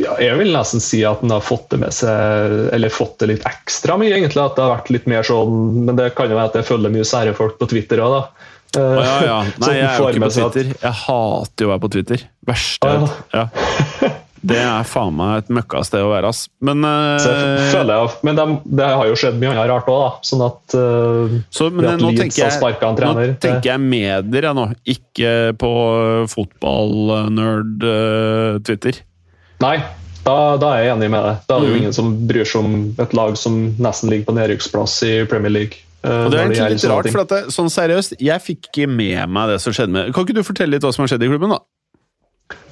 ja, 0.00 0.14
jeg 0.22 0.36
vil 0.40 0.52
nesten 0.54 0.82
si 0.84 1.02
at 1.04 1.24
en 1.24 1.32
har 1.34 1.44
fått 1.44 1.68
det 1.74 1.80
med 1.82 1.92
seg, 1.94 2.54
eller 2.72 2.92
fått 2.92 3.18
det 3.20 3.30
litt 3.34 3.44
ekstra 3.48 3.98
mye, 4.00 4.14
egentlig. 4.16 4.40
At 4.40 4.56
det 4.56 4.64
har 4.64 4.72
vært 4.78 4.92
litt 4.94 5.08
mer 5.10 5.26
sånn 5.26 5.84
Men 5.84 5.98
det 5.98 6.12
kan 6.16 6.30
jo 6.30 6.38
være 6.38 6.52
at 6.52 6.56
jeg 6.60 6.68
følger 6.70 6.94
mye 6.94 7.08
sære 7.08 7.36
folk 7.36 7.58
på 7.60 7.68
Twitter 7.74 8.00
òg, 8.04 8.16
da. 8.16 8.48
Uh, 8.70 8.80
oh, 8.80 9.02
ja, 9.02 9.14
ja. 9.26 9.38
Nei, 9.64 9.72
jeg 9.80 9.86
er 9.88 9.98
jo 9.98 10.08
ikke 10.08 10.24
på 10.24 10.32
Twitter. 10.36 10.72
at-. 10.72 10.84
Jeg 10.86 10.98
hater 11.02 11.66
jo 11.66 11.68
å 11.68 11.72
være 11.74 11.84
på 11.84 11.92
Twitter. 11.96 12.26
Verste 12.48 12.94
jeg 12.94 13.04
vet. 13.04 13.22
Ja. 13.34 14.12
Det 14.42 14.56
er 14.56 14.84
faen 14.88 15.12
meg 15.18 15.42
et 15.42 15.48
møkkasted 15.52 16.00
å 16.00 16.08
være, 16.14 16.28
ass. 16.32 16.46
Men, 16.64 16.80
uh, 16.84 17.18
jeg 17.20 17.66
føler 17.74 17.92
jeg, 17.92 18.08
men 18.24 18.38
det, 18.38 18.46
det 18.80 18.86
har 18.88 19.04
jo 19.10 19.16
skjedd 19.20 19.36
mye 19.42 19.50
annet 19.52 19.68
rart 19.68 19.88
òg, 19.92 20.00
da. 20.00 20.10
Sånn 20.24 20.44
at 20.46 20.76
uh, 20.80 21.34
så, 21.52 21.68
men 21.70 21.84
at 21.90 22.00
nå 22.00 22.08
tenker 22.16 22.46
en 22.46 22.48
jeg, 22.48 22.60
nå 22.80 22.92
trener, 22.96 23.20
det- 23.26 23.40
tenker 23.44 23.68
jeg 23.74 23.80
medier, 23.84 24.42
jeg 24.48 24.56
nå. 24.56 24.64
Ikke 24.94 25.34
på 25.60 25.72
fotball-nerd-Twitter. 27.50 29.00
Nei, 29.60 29.76
da, 30.24 30.36
da 30.60 30.70
er 30.76 30.84
jeg 30.86 30.94
enig 30.94 31.10
med 31.12 31.22
deg. 31.26 31.36
Da 31.48 31.56
er 31.56 31.60
det 31.60 31.68
jo 31.68 31.74
Mm. 31.74 31.80
ingen 31.82 31.92
som 31.96 32.10
bryr 32.28 32.44
seg 32.48 32.64
om 32.64 32.94
et 32.98 33.12
lag 33.16 33.36
som 33.36 33.60
nesten 33.76 34.08
ligger 34.10 34.24
på 34.30 34.36
nedrykksplass 34.36 35.02
i 35.04 35.24
Premier 35.28 35.50
League. 35.52 35.76
eh, 36.02 36.08
Og 36.24 36.30
det 36.32 36.38
er 36.40 36.44
egentlig 36.48 36.70
litt 36.80 36.84
rart, 36.90 37.08
for 37.12 37.20
at 37.20 37.28
det, 37.28 37.40
sånn 37.52 37.68
seriøst, 37.68 38.14
jeg 38.18 38.40
fikk 38.40 38.70
ikke 38.72 38.88
med 38.88 39.28
meg 39.28 39.48
det 39.52 39.60
som 39.60 39.72
skjedde 39.72 39.92
med 39.92 40.14
Kan 40.14 40.24
ikke 40.24 40.34
du 40.34 40.42
fortelle 40.42 40.70
litt 40.72 40.82
hva 40.82 40.92
som 40.94 41.02
har 41.04 41.08
skjedd 41.12 41.22
i 41.24 41.28
klubben, 41.28 41.50
da? 41.52 41.58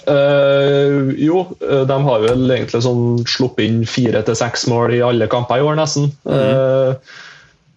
Eh, 0.09 1.15
jo, 1.21 1.43
eh, 1.71 1.85
de 1.87 1.97
har 2.05 2.23
vel 2.25 2.51
egentlig 2.51 2.81
sånn 2.85 3.25
sluppet 3.29 3.67
inn 3.67 3.83
fire 3.89 4.23
til 4.25 4.39
seks 4.39 4.65
mål 4.71 4.95
i 4.97 5.03
alle 5.05 5.29
kamper 5.31 5.61
i 5.61 5.67
år, 5.67 5.77
nesten. 5.79 6.09
Eh, 6.25 7.19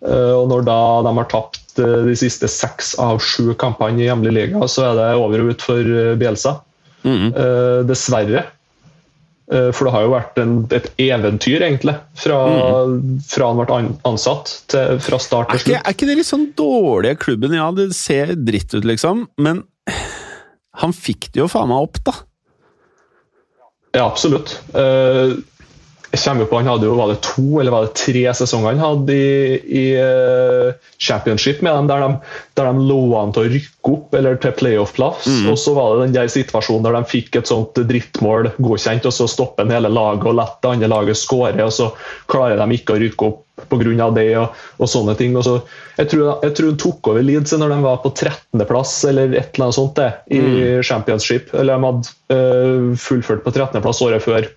uh, 0.02 0.34
og 0.38 0.48
når 0.50 0.64
da 0.66 0.80
de 1.06 1.12
har 1.20 1.28
tapt 1.32 1.60
de 1.78 2.16
siste 2.20 2.50
seks 2.52 2.96
av 3.00 3.22
sju 3.24 3.54
kampene 3.60 4.02
i 4.02 4.08
hjemlig 4.08 4.34
liga, 4.36 4.64
så 4.68 4.90
er 4.90 4.98
det 4.98 5.12
over 5.20 5.44
og 5.44 5.54
ut 5.54 5.64
for 5.64 5.92
Bielsa. 6.20 6.58
Mm. 7.08 7.30
Dessverre. 7.88 8.44
For 9.48 9.88
det 9.88 9.94
har 9.96 10.04
jo 10.04 10.12
vært 10.12 10.42
en, 10.42 10.52
et 10.76 10.90
eventyr, 11.02 11.64
egentlig, 11.64 11.96
fra, 12.20 12.42
fra 13.32 13.48
han 13.50 13.62
ble 13.62 13.80
ansatt 14.08 14.52
til, 14.72 15.00
fra 15.04 15.20
start 15.24 15.56
Er 15.56 15.62
til 15.62 15.64
ikke, 15.64 15.72
slutt. 15.72 15.88
er 15.88 15.96
ikke 15.96 16.10
det 16.12 16.18
litt 16.20 16.30
sånn 16.30 16.46
dårlige 16.60 17.22
klubben? 17.24 17.56
Ja, 17.56 17.70
det 17.76 17.88
ser 17.96 18.36
dritt 18.36 18.76
ut, 18.76 18.88
liksom, 18.88 19.26
men 19.40 19.64
han 20.80 20.94
fikk 20.96 21.32
det 21.34 21.44
jo 21.44 21.50
faen 21.52 21.72
meg 21.72 21.88
opp, 21.88 22.00
da. 22.08 22.14
Ja, 23.92 24.06
absolutt. 24.06 24.54
Eh, 24.78 25.34
jeg 26.12 26.20
kommer 26.26 26.48
på 26.50 26.60
Han 26.60 26.68
hadde 26.68 26.88
jo, 26.88 26.96
var 27.00 27.12
det 27.12 27.22
to 27.24 27.62
eller 27.62 27.72
var 27.72 27.86
det 27.88 27.96
tre 28.00 28.24
sesonger 28.36 28.74
han 28.74 28.82
hadde 28.84 29.16
i, 29.16 29.60
i 29.82 29.84
eh, 29.96 30.72
championship 31.00 31.62
med 31.64 31.74
dem, 31.74 31.88
der 31.88 32.04
de, 32.04 32.10
der 32.60 32.68
de 32.68 32.88
lå 32.90 33.00
an 33.20 33.32
til 33.36 33.46
å 33.46 33.52
rykke 33.54 33.94
opp 33.96 34.18
eller 34.20 34.40
til 34.44 34.54
playoff-plass. 34.60 35.30
Og 35.50 35.58
så 35.60 35.74
var 35.78 35.96
det 35.96 36.10
den 36.10 36.18
der 36.20 36.32
situasjonen 36.32 36.84
der 36.86 36.98
de 37.00 37.04
fikk 37.10 37.40
et 37.40 37.50
sånt 37.50 37.80
drittmål 37.90 38.52
godkjent, 38.60 39.08
og 39.08 39.16
så 39.16 39.30
stopper 39.32 39.66
en 39.66 39.74
hele 39.74 39.92
laget 39.92 40.28
og 40.28 40.38
lar 40.38 40.58
det 40.60 40.74
andre 40.76 40.92
laget 40.92 41.22
skåre, 41.22 41.56
og 41.64 41.74
så 41.74 41.90
klarer 42.32 42.60
de 42.60 42.78
ikke 42.78 42.98
å 42.98 43.02
rykke 43.02 43.32
opp 43.32 43.48
pga. 43.70 44.10
det 44.16 44.28
og, 44.38 44.60
og 44.82 44.90
sånne 44.90 45.16
ting. 45.20 45.36
Og 45.38 45.46
så, 45.48 45.58
jeg, 45.98 46.12
tror, 46.12 46.44
jeg 46.44 46.56
tror 46.58 46.72
hun 46.72 46.80
tok 46.82 47.12
over 47.14 47.26
Leeds 47.26 47.56
når 47.56 47.74
de 47.76 47.80
var 47.86 48.02
på 48.04 48.12
13.-plass 48.14 48.94
eller 49.10 49.36
et 49.36 49.56
eller 49.56 49.68
annet 49.68 49.80
sånt 49.80 49.96
det, 50.00 50.12
i 50.34 50.82
championship. 50.86 51.54
Eller 51.54 51.78
de 51.78 51.90
hadde 51.90 52.16
eh, 52.36 52.92
fullført 53.00 53.46
på 53.46 53.54
13.-plass 53.54 54.04
året 54.06 54.26
før. 54.26 54.50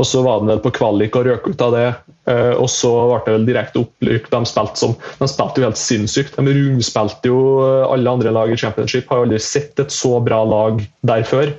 Og 0.00 0.06
så 0.08 0.22
var 0.24 0.40
den 0.40 0.48
vel 0.48 0.62
på 0.64 0.72
kvalik 0.78 1.18
og 1.18 1.26
røk 1.28 1.50
ut 1.50 1.62
av 1.66 1.74
det. 1.76 1.88
eh, 2.30 2.54
og 2.56 2.70
så 2.72 2.90
ble 3.10 3.18
det 3.26 3.34
vel 3.34 3.46
direkte 3.48 3.82
opprykk. 3.82 4.30
De 4.32 4.40
spilte, 4.48 4.80
som, 4.80 4.94
de 5.20 5.28
spilte 5.28 5.60
jo 5.60 5.66
helt 5.66 5.80
sinnssykt. 5.80 6.38
De 6.38 6.54
rundspilte 6.56 7.28
jo 7.28 7.40
eh, 7.66 7.84
alle 7.84 8.16
andre 8.16 8.32
lag 8.32 8.52
i 8.52 8.58
championship. 8.60 9.10
Har 9.10 9.20
jo 9.20 9.28
aldri 9.28 9.40
sett 9.44 9.82
et 9.82 9.92
så 9.92 10.16
bra 10.24 10.40
lag 10.48 10.80
der 11.06 11.26
før. 11.28 11.52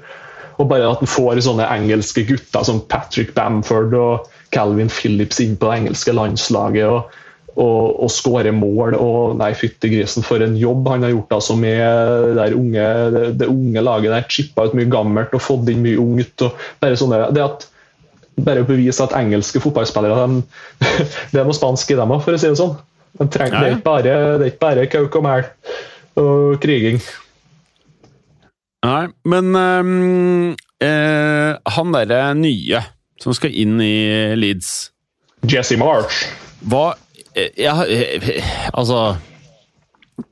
Og 0.58 0.69
bare 0.69 0.89
at 0.89 1.01
en 1.01 1.10
får 1.10 1.43
sånne 1.45 1.69
engelske 1.69 2.25
gutter 2.30 2.65
som 2.65 2.82
Patrick 2.89 3.36
Bamford 3.38 3.93
og 3.97 4.32
Calvin 4.54 4.89
Phillips 4.91 5.41
inn 5.41 5.58
på 5.58 5.69
det 5.69 5.77
engelske 5.80 6.13
landslaget 6.13 6.86
og, 6.89 7.13
og, 7.56 7.86
og 8.04 8.12
skåre 8.13 8.51
mål 8.54 8.97
og 8.97 9.38
Nei, 9.39 9.51
fytti 9.58 9.89
grisen, 9.93 10.25
for 10.27 10.43
en 10.43 10.58
jobb 10.60 10.89
han 10.91 11.06
har 11.08 11.13
gjort 11.15 11.38
altså 11.39 11.56
med 11.58 12.38
det, 12.38 12.51
unge, 12.58 12.88
det, 13.15 13.25
det 13.41 13.49
unge 13.51 13.86
laget 13.86 14.13
der. 14.13 14.27
Chippa 14.34 14.67
ut 14.67 14.77
mye 14.77 14.91
gammelt 14.91 15.34
og 15.38 15.45
fått 15.45 15.71
inn 15.71 15.86
mye 15.86 16.01
ungt. 16.01 16.45
og 16.45 16.65
bare 16.84 16.99
sånne, 16.99 17.23
det 17.36 17.45
at 17.45 17.70
bare 18.39 18.63
å 18.63 18.67
bevise 18.67 19.04
at 19.04 19.15
engelske 19.17 19.62
fotballspillere 19.63 20.28
de, 20.28 20.44
Det 21.34 21.41
er 21.41 21.48
noe 21.48 21.58
spansk 21.58 21.91
i 21.91 22.00
dem 22.00 22.13
òg, 22.15 22.24
for 22.26 22.36
å 22.36 22.41
si 22.41 22.50
det 22.50 22.60
sånn. 22.60 22.78
De 23.20 23.28
trenger, 23.28 23.58
Ja, 23.58 23.60
ja. 23.60 23.63
Det 23.65 23.72
er 23.72 23.76
ikke 23.76 23.88
bare, 23.89 24.13
er 24.15 24.46
ikke 24.48 24.63
bare 24.63 24.88
kauk 24.91 25.20
og 25.20 25.26
mæl 25.28 25.50
og 26.22 26.62
kriging. 26.63 27.02
Nei, 28.82 29.04
men 29.30 29.56
ehm, 29.56 30.56
eh, 30.82 31.52
han 31.76 31.94
derre 31.94 32.32
nye 32.39 32.82
som 33.22 33.36
skal 33.38 33.54
inn 33.54 33.78
i 33.84 33.94
Leeds 34.39 34.72
Jesse 35.46 35.78
March. 35.78 36.24
Hva 36.70 36.96
eh, 37.34 37.52
ja, 37.58 37.76
eh, 37.86 38.41
Altså 38.74 39.15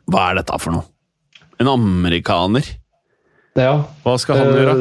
Hva 0.09 0.25
er 0.29 0.39
dette 0.39 0.59
for 0.61 0.75
noe? 0.75 0.85
En 1.59 1.69
amerikaner? 1.69 2.65
Ja. 3.57 3.73
Hva 4.05 4.15
skal 4.21 4.39
han 4.39 4.53
gjøre? 4.55 4.75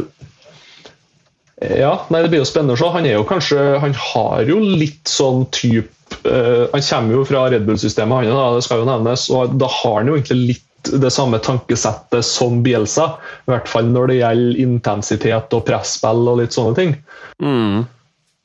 Ja, 1.60 2.06
nei, 2.08 2.22
Det 2.22 2.30
blir 2.30 2.42
jo 2.42 2.48
spennende 2.48 2.76
å 2.76 2.80
se. 2.80 2.90
Han 2.94 3.06
er 3.08 3.16
jo 3.16 3.26
kanskje, 3.26 3.58
han 3.82 3.96
har 3.98 4.46
jo 4.46 4.60
litt 4.62 5.10
sånn 5.10 5.44
type 5.54 5.90
uh, 6.22 6.70
Han 6.72 6.84
kommer 6.84 7.18
jo 7.18 7.26
fra 7.28 7.48
Red 7.50 7.66
Bull-systemet, 7.66 8.28
han, 8.28 8.38
da, 8.38 8.48
det 8.54 8.64
skal 8.66 8.84
jo 8.84 8.88
nevnes. 8.88 9.28
og 9.34 9.58
Da 9.58 9.70
har 9.80 10.00
han 10.00 10.12
jo 10.12 10.18
egentlig 10.18 10.54
litt 10.54 10.64
det 10.88 11.10
samme 11.10 11.40
tankesettet 11.42 12.24
som 12.24 12.62
Bielsa. 12.62 13.10
I 13.48 13.52
hvert 13.52 13.68
fall 13.68 13.90
når 13.90 14.12
det 14.12 14.20
gjelder 14.20 14.60
intensitet 14.62 15.56
og 15.56 15.64
presspill 15.66 16.30
og 16.30 16.38
litt 16.40 16.54
sånne 16.54 16.76
ting. 16.78 16.94
Mm. 17.42 17.82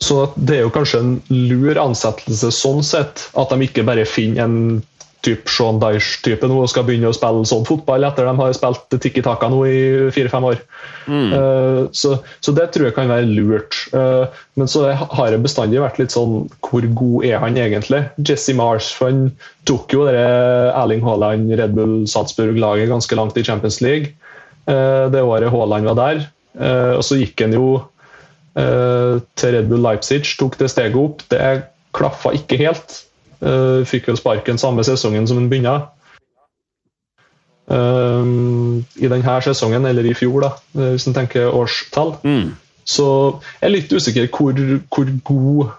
Så 0.04 0.18
det 0.36 0.58
er 0.58 0.66
jo 0.66 0.74
kanskje 0.74 1.00
en 1.04 1.14
lur 1.30 1.78
ansettelse 1.80 2.50
sånn 2.52 2.82
sett, 2.84 3.28
at 3.40 3.54
de 3.54 3.68
ikke 3.68 3.86
bare 3.88 4.08
finner 4.10 4.48
en 4.48 4.58
typ 5.24 5.48
Sean 5.52 5.80
Dyche-type 5.80 6.48
nå 6.50 6.58
og 6.60 6.70
skal 6.72 6.86
begynne 6.88 7.10
å 7.10 7.16
spille 7.16 7.46
sånn 7.48 7.66
fotball 7.68 8.04
etter 8.08 8.28
de 8.28 8.34
har 8.40 8.56
spilt 8.56 8.96
Tikki 8.98 9.24
Taka 9.24 9.48
nå 9.52 9.62
i 9.70 9.80
fire-fem 10.14 10.48
år. 10.50 10.60
Eh, 11.08 11.80
så, 11.96 12.18
så 12.44 12.56
det 12.56 12.70
tror 12.74 12.90
jeg 12.90 12.96
kan 12.98 13.12
være 13.12 13.30
lurt. 13.30 13.78
Uh, 13.96 14.26
men 14.60 14.70
så 14.72 14.90
har 14.94 15.32
det 15.32 15.42
bestandig 15.44 15.82
vært 15.82 16.00
litt 16.00 16.14
sånn 16.14 16.46
Hvor 16.64 16.86
god 16.96 17.26
er 17.28 17.40
han 17.42 17.58
egentlig? 17.60 18.04
Jesse 18.20 18.56
Mars 18.58 18.92
for 18.96 19.12
han 19.12 19.32
tok 19.70 19.96
jo 19.96 20.06
det 20.08 20.20
Erling 20.20 21.04
Haaland 21.06 21.52
Red 21.60 21.76
Bull 21.78 22.04
Salzburg-laget 22.10 22.92
ganske 22.92 23.18
langt 23.18 23.40
i 23.40 23.46
Champions 23.46 23.80
League 23.84 24.14
uh, 24.70 25.10
det 25.14 25.24
året 25.24 25.52
Haaland 25.54 25.92
var 25.92 26.00
der. 26.00 26.24
Og 26.54 27.02
så 27.02 27.18
gikk 27.18 27.42
han 27.42 27.56
jo 27.56 27.68
til 28.54 29.56
Red 29.56 29.66
Bull 29.72 29.82
Leipzig, 29.82 30.20
tok 30.38 30.60
det 30.60 30.68
steget 30.70 30.94
opp. 31.02 31.24
Det 31.34 31.40
klaffa 31.98 32.36
ikke 32.38 32.60
helt. 32.60 33.00
Eh, 33.44 33.84
fikk 33.88 34.08
vel 34.08 34.20
sparken 34.20 34.60
samme 34.62 34.86
sesongen 34.88 35.28
som 35.28 35.42
han 35.42 35.52
begynte. 35.52 35.82
Uh, 37.64 38.84
I 39.00 39.08
denne 39.08 39.38
sesongen, 39.42 39.86
eller 39.88 40.06
i 40.06 40.16
fjor, 40.18 40.44
da, 40.44 40.50
eh, 40.76 40.90
hvis 40.94 41.08
en 41.08 41.16
tenker 41.16 41.48
årstall. 41.48 42.18
Mm. 42.28 42.52
Så 42.84 43.06
jeg 43.62 43.68
er 43.68 43.72
litt 43.72 43.94
usikker 43.96 44.28
hvor, 44.28 44.60
hvor, 44.92 45.14
god, 45.30 45.72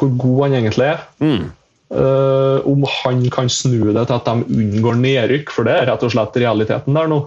hvor 0.00 0.16
god 0.22 0.40
han 0.46 0.56
egentlig 0.60 0.88
er. 0.94 1.04
Mm. 1.20 1.52
Uh, 1.94 2.64
om 2.66 2.86
han 3.04 3.20
kan 3.30 3.52
snu 3.52 3.92
det 3.92 4.06
til 4.08 4.16
at 4.16 4.26
de 4.26 4.60
unngår 4.64 4.96
nedrykk, 4.98 5.52
for 5.52 5.68
det 5.68 5.76
er 5.76 5.90
rett 5.92 6.04
og 6.04 6.14
slett 6.14 6.40
realiteten 6.40 6.96
der 6.96 7.12
nå. 7.12 7.20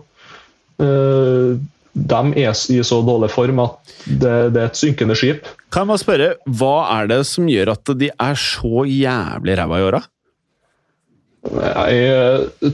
Eh, 0.78 1.58
de 1.98 2.20
er 2.44 2.54
i 2.74 2.82
så 2.86 3.00
dårlig 3.06 3.32
form 3.34 3.60
at 3.64 3.96
det, 4.06 4.34
det 4.54 4.62
er 4.62 4.68
et 4.70 4.78
synkende 4.78 5.16
skip. 5.18 5.48
Kan 5.74 5.84
jeg 5.88 5.92
bare 5.94 6.04
spørre, 6.04 6.28
hva 6.60 6.76
er 7.00 7.10
det 7.10 7.24
som 7.26 7.50
gjør 7.50 7.74
at 7.74 7.92
de 7.98 8.12
er 8.14 8.38
så 8.38 8.86
jævlig 8.86 9.58
ræva 9.58 9.80
i 9.82 9.88
åra? 9.88 10.04
Nei, 11.48 11.94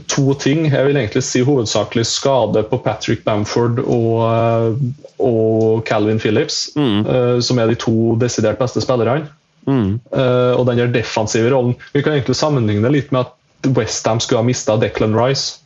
to 0.09 0.33
ting. 0.41 0.65
Jeg 0.71 0.87
vil 0.87 0.97
egentlig 0.97 1.21
si 1.25 1.43
hovedsakelig 1.45 2.05
skade 2.09 2.63
på 2.71 2.79
Patrick 2.81 3.21
Bamford 3.25 3.79
og, 3.83 4.23
eh, 4.25 5.13
og 5.21 5.83
Calvin 5.85 6.19
Phillips, 6.19 6.71
Mm. 6.75 7.05
eh, 7.05 7.39
som 7.41 7.59
er 7.59 7.67
de 7.67 7.75
to 7.75 8.15
desidert 8.17 8.57
beste 8.57 8.81
spillerne. 8.81 9.27
Mm. 9.67 9.99
Eh, 10.11 10.53
og 10.57 10.65
den 10.67 10.77
der 10.77 10.87
defensive 10.91 11.49
rollen 11.53 11.75
Vi 11.93 12.01
kan 12.01 12.11
egentlig 12.13 12.35
sammenligne 12.35 12.89
litt 12.91 13.11
med 13.11 13.21
at 13.21 13.69
Westham 13.77 14.19
skulle 14.19 14.41
ha 14.41 14.43
mista 14.43 14.75
Declan 14.75 15.15
Rice, 15.15 15.59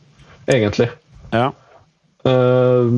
egentlig. 0.46 0.88
Ja. 1.32 1.48
Eh, 2.24 2.92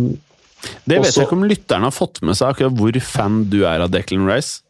Det 0.87 0.99
vet 0.99 1.07
Også- 1.07 1.21
jeg 1.21 1.27
ikke 1.29 1.39
om 1.39 1.45
lytterne 1.49 1.89
har 1.89 1.91
fått 1.95 2.21
med 2.23 2.37
seg, 2.37 2.49
akkurat 2.55 2.77
hvor 2.77 3.01
fan 3.01 3.45
du 3.51 3.63
er 3.65 3.81
av 3.81 3.91
Declan 3.91 4.27
Rice. 4.29 4.61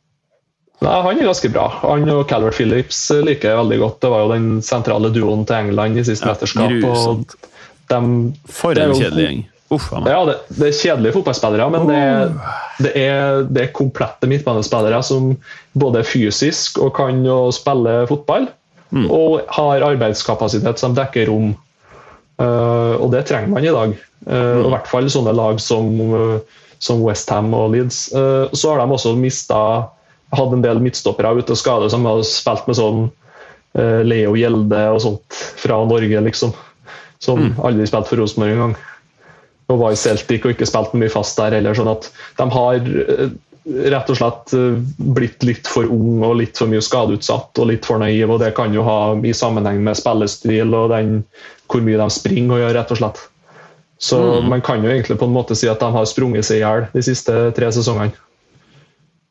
Nei, 0.81 1.03
Han 1.03 1.18
er 1.18 1.24
ganske 1.29 1.53
bra. 1.53 1.68
Han 1.83 2.09
og 2.09 2.26
Calvert 2.29 2.55
Phillips 2.57 3.11
liker 3.11 3.50
jeg 3.50 3.59
veldig 3.59 3.79
godt. 3.83 4.00
Det 4.00 4.11
var 4.11 4.22
jo 4.24 4.29
den 4.33 4.62
sentrale 4.64 5.11
duoen 5.12 5.42
til 5.46 5.57
England 5.57 5.98
i 5.98 6.05
siste 6.05 6.24
Ja, 6.24 6.33
mesterskap. 6.33 6.70
grusomt. 6.70 7.35
og 7.35 7.48
dem, 7.90 8.35
For 8.48 8.72
en 8.72 8.94
jo- 8.94 9.00
kjedelig 9.00 9.26
gjeng. 9.29 9.46
Uff 9.72 9.85
ja, 9.92 10.24
det, 10.26 10.35
det 10.59 10.66
er 10.66 10.79
kjedelige 10.79 11.12
fotballspillere, 11.14 11.70
men 11.70 11.87
det, 11.87 12.38
det, 12.83 12.92
er, 12.96 13.42
det 13.44 13.62
er 13.62 13.72
komplette 13.72 14.26
midtbanespillere 14.26 14.98
som 15.05 15.37
både 15.79 16.00
er 16.00 16.03
fysisk 16.09 16.79
og 16.83 16.94
kan 16.96 17.20
spille 17.55 18.07
fotball, 18.09 18.48
og 19.09 19.44
har 19.48 19.81
arbeidskapasitet 19.92 20.79
som 20.83 20.94
dekker 20.96 21.29
rom. 21.29 21.53
Eh, 22.40 22.94
og 22.96 23.11
det 23.14 23.26
trenger 23.29 23.53
man 23.53 23.66
i 23.66 23.74
dag. 23.74 23.94
Eh, 24.26 24.57
og 24.61 24.68
I 24.68 24.74
hvert 24.74 24.90
fall 24.90 25.09
sånne 25.12 25.37
lag 25.37 25.61
som, 25.62 25.88
uh, 26.12 26.61
som 26.81 27.03
Westham 27.05 27.53
og 27.57 27.74
Leeds. 27.74 28.07
Eh, 28.16 28.53
så 28.57 28.72
har 28.72 28.83
de 28.83 28.98
også 28.98 29.16
mista 29.18 29.62
Hadde 30.31 30.61
en 30.61 30.62
del 30.62 30.79
midtstoppere 30.79 31.33
ute 31.40 31.57
og 31.57 31.59
skade 31.59 31.88
som 31.90 32.05
har 32.07 32.20
spilt 32.22 32.68
med 32.70 32.76
sånn 32.79 33.00
eh, 33.74 34.05
Leo 34.07 34.37
Gjelde 34.38 34.85
og 34.94 35.00
sånt 35.03 35.38
fra 35.59 35.81
Norge, 35.90 36.20
liksom. 36.22 36.53
Som 37.18 37.48
aldri 37.66 37.88
spilte 37.90 38.12
for 38.12 38.22
Rosenborg 38.22 38.55
engang 38.55 38.76
og 39.70 39.79
var 39.79 39.94
i 39.94 39.98
Celtic 39.98 40.44
og 40.44 40.55
ikke 40.55 40.68
spilte 40.68 40.98
mye 40.98 41.12
fast 41.12 41.38
der 41.38 41.57
heller. 41.59 41.76
sånn 41.76 41.90
at 41.92 42.09
de 42.38 42.46
har 42.55 42.79
eh, 42.79 43.33
rett 43.64 44.11
og 44.11 44.16
slett 44.16 44.53
eh, 44.57 44.79
blitt 45.16 45.44
litt 45.44 45.68
for 45.68 45.88
ung 45.90 46.23
og 46.25 46.38
litt 46.40 46.59
for 46.59 46.70
mye 46.70 46.83
skadeutsatt 46.85 47.61
og 47.61 47.68
litt 47.70 47.87
for 47.88 48.01
naiv, 48.01 48.31
og 48.33 48.40
det 48.42 48.55
kan 48.57 48.73
jo 48.75 48.85
ha 48.87 49.01
i 49.27 49.35
sammenheng 49.37 49.83
med 49.85 49.99
spillestil 49.99 50.73
og 50.77 50.90
den, 50.94 51.20
hvor 51.70 51.85
mye 51.85 52.01
de 52.01 52.09
springer 52.14 52.57
og 52.57 52.64
gjør, 52.64 52.79
rett 52.79 52.94
og 52.94 53.03
slett. 53.03 53.20
Så 54.01 54.18
man 54.49 54.62
kan 54.64 54.81
jo 54.81 54.88
egentlig 54.88 55.18
på 55.20 55.27
en 55.29 55.35
måte 55.35 55.53
si 55.59 55.68
at 55.68 55.83
de 55.83 55.90
har 55.92 56.07
sprunget 56.09 56.46
seg 56.49 56.57
i 56.57 56.62
hjel 56.62 56.87
de 56.94 57.03
siste 57.05 57.35
tre 57.57 57.68
sesongene. 57.77 58.16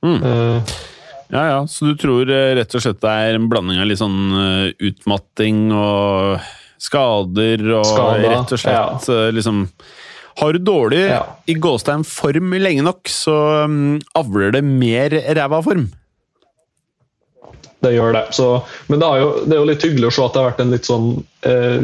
Eh, 0.05 0.77
Ja, 1.29 1.43
ja, 1.45 1.57
Så 1.69 1.85
du 1.85 1.97
tror 1.99 2.29
eh, 2.33 2.55
rett 2.57 2.73
og 2.73 2.81
slett 2.81 3.01
det 3.03 3.09
er 3.09 3.35
en 3.37 3.49
blanding 3.49 3.77
av 3.81 3.85
litt 3.85 3.99
sånn 4.01 4.31
utmatting 4.81 5.67
og 5.77 6.39
skader 6.81 7.61
og 7.75 7.85
Skader, 7.85 8.29
rett 8.31 8.53
og 8.55 8.61
slett 8.61 9.09
ja. 9.11 9.27
liksom 9.35 9.67
Har 10.37 10.53
du 10.53 10.59
dårlig 10.59 11.01
Ja. 11.09 11.23
i 11.49 11.53
gåstein 11.57 12.03
form 12.05 12.53
lenge 12.53 12.83
nok, 12.85 13.09
så 13.09 13.65
um, 13.65 13.99
avler 14.15 14.51
det 14.55 14.61
mer 14.63 15.09
ræva 15.35 15.61
form. 15.65 15.89
det 17.81 17.93
gjør 17.95 18.13
det. 18.13 18.25
Så, 18.35 18.61
men 18.87 18.99
det 18.99 19.07
er, 19.07 19.17
jo, 19.23 19.29
det 19.45 19.55
er 19.55 19.59
jo 19.61 19.67
litt 19.69 19.83
hyggelig 19.87 20.07
å 20.09 20.11
se 20.15 20.23
at 20.25 20.33
det 20.35 20.41
har 20.41 20.49
vært 20.51 20.63
en 20.65 20.73
litt 20.75 20.87
sånn 20.89 21.09
eh, 21.47 21.81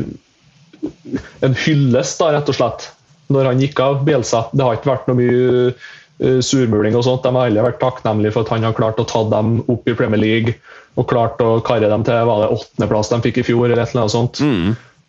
En 1.42 1.56
hyllest, 1.66 2.20
da, 2.20 2.32
rett 2.36 2.50
og 2.52 2.58
slett, 2.58 2.90
når 3.34 3.48
han 3.50 3.62
gikk 3.64 3.80
av 3.82 4.02
Bielsa. 4.06 4.44
Det 4.52 4.62
har 4.66 4.76
ikke 4.78 4.92
vært 4.92 5.08
noe 5.10 5.18
mye 5.18 5.46
eh, 5.72 6.42
surmuling 6.46 6.98
og 7.00 7.06
sånt. 7.08 7.24
De 7.24 7.32
har 7.34 7.48
heller 7.48 7.66
vært 7.70 7.80
takknemlige 7.82 8.36
for 8.36 8.46
at 8.46 8.52
han 8.54 8.68
har 8.68 8.76
klart 8.78 9.00
å 9.02 9.08
ta 9.10 9.24
dem 9.32 9.62
opp 9.72 9.88
i 9.90 9.96
Premier 9.98 10.22
League 10.22 10.58
og 10.96 11.08
klart 11.10 11.42
å 11.44 11.58
karre 11.66 11.90
dem 11.92 12.04
til 12.08 12.22
var 12.28 12.44
det 12.44 12.52
åttendeplass 12.56 13.10
de 13.12 13.18
fikk 13.26 13.42
i 13.42 13.48
fjor, 13.48 13.66
eller 13.66 13.82
et 13.84 13.90
eller 13.96 14.06
annet 14.06 14.14
sånt. 14.14 14.40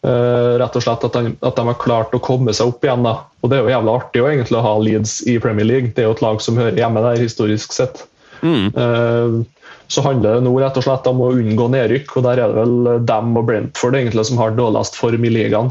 Eh, 0.05 0.53
rett 0.61 0.77
og 0.77 0.85
slett 0.85 1.05
at 1.09 1.17
de, 1.17 1.33
at 1.41 1.57
de 1.57 1.65
har 1.67 1.79
klart 1.81 2.15
å 2.15 2.23
komme 2.23 2.53
seg 2.55 2.71
opp 2.71 2.85
igjen. 2.85 3.07
da. 3.07 3.17
Og 3.43 3.51
Det 3.51 3.59
er 3.59 3.65
jo 3.65 3.75
jævla 3.75 3.97
artig 4.01 4.23
å 4.23 4.29
egentlig 4.31 4.63
ha 4.67 4.75
Leeds 4.79 5.19
i 5.27 5.39
Premier 5.43 5.67
League. 5.67 5.93
Det 5.95 6.05
er 6.05 6.11
jo 6.11 6.17
et 6.19 6.25
lag 6.25 6.43
som 6.45 6.61
hører 6.61 6.79
hjemme 6.79 7.03
der, 7.05 7.23
historisk 7.23 7.75
sett. 7.75 8.05
Eh, 8.43 9.41
så 9.89 10.03
handler 10.03 10.37
det 10.37 10.47
nå 10.47 10.53
rett 10.61 10.77
og 10.79 10.85
slett 10.85 11.07
om 11.07 11.23
å 11.23 11.33
unngå 11.35 11.69
nedrykk, 11.73 12.17
og 12.19 12.27
der 12.27 12.43
er 12.43 12.53
det 12.53 12.59
vel 12.59 13.05
dem 13.07 13.37
og 13.39 13.47
Brentford 13.49 13.99
egentlig 13.99 14.27
som 14.29 14.41
har 14.43 14.57
dårligst 14.59 14.99
form 14.99 15.25
i 15.25 15.31
ligaen. 15.31 15.71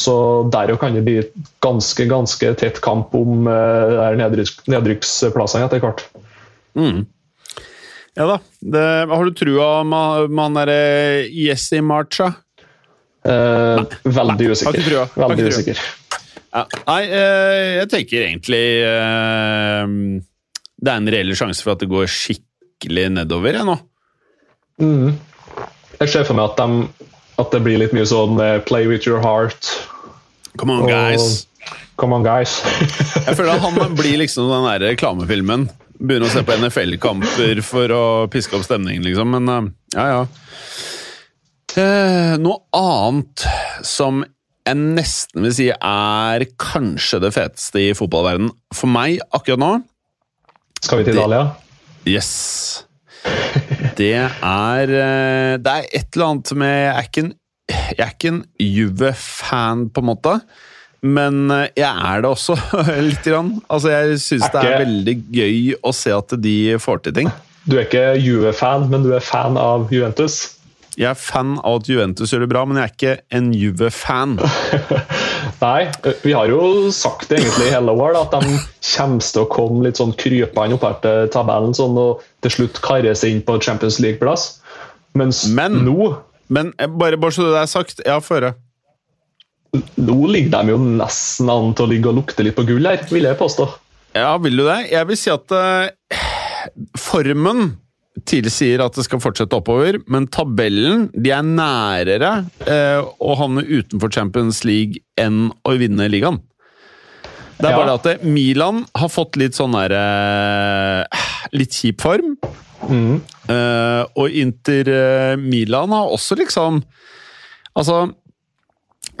Så 0.00 0.14
der 0.52 0.72
kan 0.80 0.94
det 0.96 1.04
bli 1.06 1.20
ganske 1.62 2.06
ganske 2.08 2.54
tett 2.58 2.80
kamp 2.80 3.14
om 3.14 3.46
uh, 3.46 4.08
de 4.16 4.46
nedrykksplassene 4.72 5.68
etter 5.68 5.82
hvert. 5.84 6.02
Ja 8.18 8.26
da. 8.26 8.38
Det, 8.58 8.84
har 9.12 9.24
du 9.28 9.36
trua 9.36 9.68
med 9.86 10.34
han 10.40 10.56
derre 10.58 11.28
Jesse 11.30 11.82
Marcha? 11.84 12.32
Eh, 13.26 13.80
veldig 14.04 14.50
usikker. 14.52 14.78
ikke 14.78 15.06
Veldig 15.18 15.44
ikke 15.44 15.54
usikker. 15.56 15.80
Ja. 16.54 16.62
Nei, 16.86 17.02
eh, 17.12 17.64
jeg 17.82 17.88
tenker 17.92 18.22
egentlig 18.24 18.62
eh, 18.88 19.90
Det 20.80 20.92
er 20.92 21.00
en 21.02 21.10
reell 21.12 21.34
sjanse 21.36 21.60
for 21.64 21.74
at 21.74 21.82
det 21.82 21.90
går 21.90 22.06
skikkelig 22.08 23.08
nedover, 23.18 23.58
jeg 23.58 23.68
nå. 23.68 23.76
Jeg 25.98 26.08
ser 26.12 26.24
for 26.24 26.38
meg 26.38 26.52
at, 26.52 26.62
de, 26.62 27.10
at 27.42 27.52
det 27.52 27.60
blir 27.66 27.80
litt 27.82 27.92
mye 27.96 28.06
sånn 28.08 28.38
play 28.68 28.86
with 28.86 29.08
your 29.08 29.20
heart. 29.24 29.72
Come 30.56 30.78
on, 30.78 30.86
Og- 30.86 30.92
guys. 30.94 31.44
Come 31.98 32.14
on, 32.14 32.22
guys. 32.22 32.60
Jeg 33.26 33.34
føler 33.34 33.56
at 33.56 33.64
han 33.64 33.96
blir 33.98 34.20
liksom 34.20 34.46
den 34.46 34.66
der 34.68 34.84
reklamefilmen. 34.92 35.64
Begynner 35.98 36.28
å 36.28 36.30
se 36.30 36.44
på 36.46 36.54
NFL-kamper 36.54 37.58
for 37.66 37.90
å 37.90 38.02
piske 38.30 38.54
opp 38.54 38.62
stemningen, 38.62 39.02
liksom. 39.02 39.34
Men 39.34 39.72
ja, 39.96 40.04
ja. 40.06 40.20
Eh, 41.76 42.34
noe 42.40 42.62
annet 42.76 43.44
som 43.84 44.22
jeg 44.68 44.76
nesten 44.78 45.44
vil 45.44 45.54
si 45.54 45.68
er 45.72 46.44
kanskje 46.60 47.20
det 47.24 47.32
feteste 47.36 47.82
i 47.82 47.94
fotballverdenen 47.96 48.52
for 48.76 48.92
meg 48.92 49.20
akkurat 49.36 49.60
nå. 49.60 49.70
Skal 50.80 51.00
vi 51.00 51.08
til 51.08 51.18
Italia? 51.18 51.42
Yes. 52.08 52.32
Det 53.98 54.14
er 54.14 54.92
eh, 54.94 55.54
Det 55.58 55.72
er 55.72 55.88
et 55.90 56.14
eller 56.14 56.28
annet 56.28 56.52
med 56.54 56.74
Jeg 56.78 56.94
er 56.94 57.08
ikke 58.12 58.28
en, 58.30 58.38
en 58.38 58.42
Juve-fan, 58.62 59.88
på 59.90 60.04
en 60.04 60.08
måte. 60.08 60.34
Men 61.02 61.50
eh, 61.54 61.68
jeg 61.76 61.90
er 61.90 62.22
det 62.24 62.30
også, 62.30 62.56
lite 63.10 63.34
grann. 63.34 63.52
Altså, 63.68 63.92
jeg 63.92 64.20
syns 64.24 64.48
det 64.54 64.62
er 64.64 64.84
veldig 64.86 65.16
gøy 65.34 65.74
å 65.82 65.94
se 65.96 66.14
at 66.14 66.36
de 66.42 66.56
får 66.82 67.04
til 67.06 67.18
ting. 67.20 67.32
Du 67.68 67.76
er 67.76 67.84
ikke 67.84 68.06
Juve-fan, 68.22 68.88
men 68.92 69.04
du 69.04 69.12
er 69.12 69.24
fan 69.24 69.58
av 69.60 69.90
Juventus. 69.92 70.57
Jeg 70.98 71.06
er 71.12 71.18
fan 71.18 71.60
av 71.62 71.76
at 71.78 71.88
Juventus 71.88 72.32
gjør 72.32 72.42
det 72.42 72.50
bra, 72.50 72.64
men 72.66 72.80
jeg 72.80 72.88
er 72.88 72.94
ikke 72.96 73.12
en 73.38 73.52
Juve-fan. 73.54 74.32
Nei, 75.62 75.84
vi 76.24 76.32
har 76.34 76.50
jo 76.50 76.88
sagt 76.94 77.30
det 77.30 77.38
egentlig 77.38 77.68
i 77.68 77.74
hele 77.76 77.94
år, 77.94 78.16
at 78.18 78.34
de 78.34 78.56
kommer 78.96 79.22
til 79.22 79.44
å 79.44 79.50
komme 79.52 79.84
litt 79.86 80.00
sånn 80.00 80.14
krypende 80.18 80.74
opp 80.74 80.86
her 80.88 80.96
til 81.04 81.30
tabellen 81.34 81.76
sånn, 81.78 81.94
og 82.02 82.24
til 82.42 82.56
slutt 82.56 82.80
karre 82.82 83.14
seg 83.18 83.36
inn 83.36 83.44
på 83.46 83.60
Champions 83.62 84.00
League-plass. 84.02 84.48
Mens 85.18 85.44
Men- 85.46 85.84
nå, 85.86 86.16
Men 86.48 86.72
bare, 86.98 87.16
bare 87.20 87.36
så 87.36 87.46
det 87.46 87.62
er 87.62 87.66
sagt, 87.70 88.00
ja, 88.06 88.18
få 88.24 88.40
høre. 88.40 88.54
nå 90.00 90.18
ligger 90.32 90.50
de 90.64 90.72
jo 90.72 90.78
nesten 90.78 91.50
an 91.52 91.74
til 91.76 91.84
å 91.84 91.90
ligge 91.90 92.08
og 92.08 92.16
lukte 92.22 92.42
litt 92.42 92.56
på 92.56 92.64
gull 92.66 92.86
her, 92.88 93.04
vil 93.10 93.28
jeg 93.28 93.38
påstå. 93.38 93.68
Ja, 94.16 94.36
vil 94.38 94.56
du 94.56 94.64
det? 94.64 94.90
Jeg 94.90 95.06
vil 95.06 95.16
si 95.20 95.30
at 95.30 95.52
uh, 95.52 95.90
formen 96.96 97.76
tilsier 98.26 98.80
at 98.84 98.96
det 98.98 99.04
skal 99.06 99.20
fortsette 99.22 99.54
oppover, 99.58 100.00
men 100.10 100.26
tabellen 100.32 101.08
de 101.14 101.30
er 101.34 101.42
nærere 101.46 102.30
eh, 102.66 103.00
å 103.20 103.36
havne 103.38 103.62
utenfor 103.68 104.10
Champions 104.14 104.64
League 104.66 105.02
enn 105.20 105.50
å 105.68 105.74
vinne 105.78 106.08
ligaen. 106.10 106.40
Det 107.58 107.66
er 107.66 107.72
Ja. 107.72 107.76
bare 107.76 107.86
det 107.90 107.94
at 107.98 108.04
det, 108.22 108.28
Milan 108.30 108.84
har 108.94 109.08
fått 109.10 109.36
litt 109.36 109.56
sånn 109.58 109.72
derre 109.74 111.06
Litt 111.52 111.74
kjip 111.74 112.00
form. 112.04 112.36
Eh, 112.86 114.02
og 114.14 114.30
Inter 114.30 114.88
eh, 114.92 115.36
Milan 115.36 115.90
har 115.90 116.12
også 116.14 116.36
liksom 116.38 116.78
Altså 117.76 118.12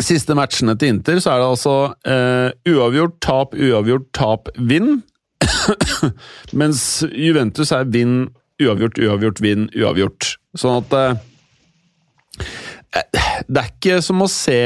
Siste 0.00 0.36
matchene 0.38 0.76
til 0.78 0.92
Inter 0.94 1.18
så 1.18 1.32
er 1.34 1.42
det 1.42 1.48
altså 1.48 1.74
eh, 2.06 2.52
uavgjort, 2.70 3.16
tap, 3.24 3.54
uavgjort, 3.58 4.06
tap, 4.14 4.48
vinn. 4.54 5.00
Mens 6.60 7.02
Juventus 7.10 7.72
er 7.74 7.88
vinn, 7.90 8.28
uavgjort, 8.62 9.00
uavgjort, 9.00 9.42
vinn, 9.44 9.68
uavgjort. 9.76 10.34
Sånn 10.58 10.80
at 10.82 10.94
eh, 10.98 11.24
Det 13.48 13.62
er 13.62 13.70
ikke 13.70 13.98
som 14.04 14.24
å 14.24 14.30
se 14.32 14.58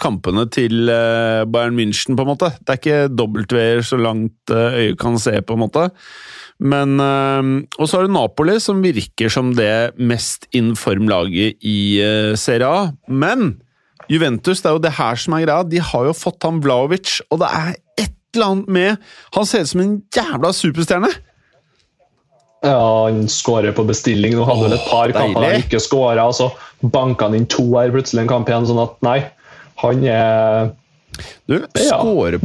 kampene 0.00 0.46
til 0.52 0.90
eh, 0.92 1.44
Bayern 1.50 1.78
München, 1.78 2.16
på 2.18 2.26
en 2.26 2.32
måte. 2.32 2.52
Det 2.60 2.74
er 2.74 2.80
ikke 2.80 3.00
dobbeltveier 3.12 3.86
så 3.86 4.00
langt 4.00 4.54
eh, 4.54 4.84
øyet 4.84 5.00
kan 5.00 5.18
se, 5.20 5.34
på 5.42 5.56
en 5.56 5.64
måte. 5.66 5.88
Men 6.60 7.00
eh, 7.00 7.50
Og 7.78 7.88
så 7.88 7.98
har 7.98 8.06
du 8.06 8.14
Napoli, 8.14 8.58
som 8.62 8.84
virker 8.84 9.32
som 9.32 9.54
det 9.56 9.96
mest 9.98 10.48
inform-laget 10.56 11.60
i 11.66 11.80
eh, 12.04 12.36
Serie 12.40 12.68
A. 12.68 12.86
Men 13.08 13.58
Juventus, 14.10 14.62
det 14.62 14.70
er 14.70 14.74
jo 14.74 14.82
det 14.82 14.96
her 14.98 15.18
som 15.22 15.36
er 15.36 15.44
greia. 15.44 15.66
De 15.66 15.82
har 15.90 16.08
jo 16.08 16.16
fått 16.16 16.42
han 16.46 16.58
Vlaovic, 16.64 17.20
og 17.30 17.42
det 17.44 17.50
er 17.54 17.74
et 18.00 18.16
eller 18.34 18.46
annet 18.46 18.68
med 18.70 19.08
Han 19.34 19.46
ser 19.46 19.64
ut 19.64 19.70
som 19.72 19.82
en 19.82 19.98
jævla 20.14 20.52
superstjerne! 20.54 21.10
Ja, 22.62 23.04
Han 23.06 23.28
skårer 23.28 23.72
på 23.72 23.84
bestilling. 23.88 24.36
Nå 24.36 24.44
hadde 24.48 24.66
vel 24.68 24.76
et 24.76 24.90
par 24.90 25.08
Åh, 25.12 25.16
kamper 25.16 25.46
han 25.46 25.64
ikke 25.64 25.80
skåra, 25.82 26.26
og 26.28 26.36
så 26.36 26.50
banka 26.80 27.28
han 27.28 27.38
inn 27.38 27.48
to 27.50 27.64
her 27.72 27.92
plutselig 27.94 28.24
en 28.24 28.30
kamp 28.30 28.50
igjen. 28.50 28.68
Sånn 28.68 28.82
at 28.82 29.00
nei, 29.06 29.18
han 29.80 30.04
er 30.04 30.70
Du, 31.48 31.56
ja, 31.80 31.98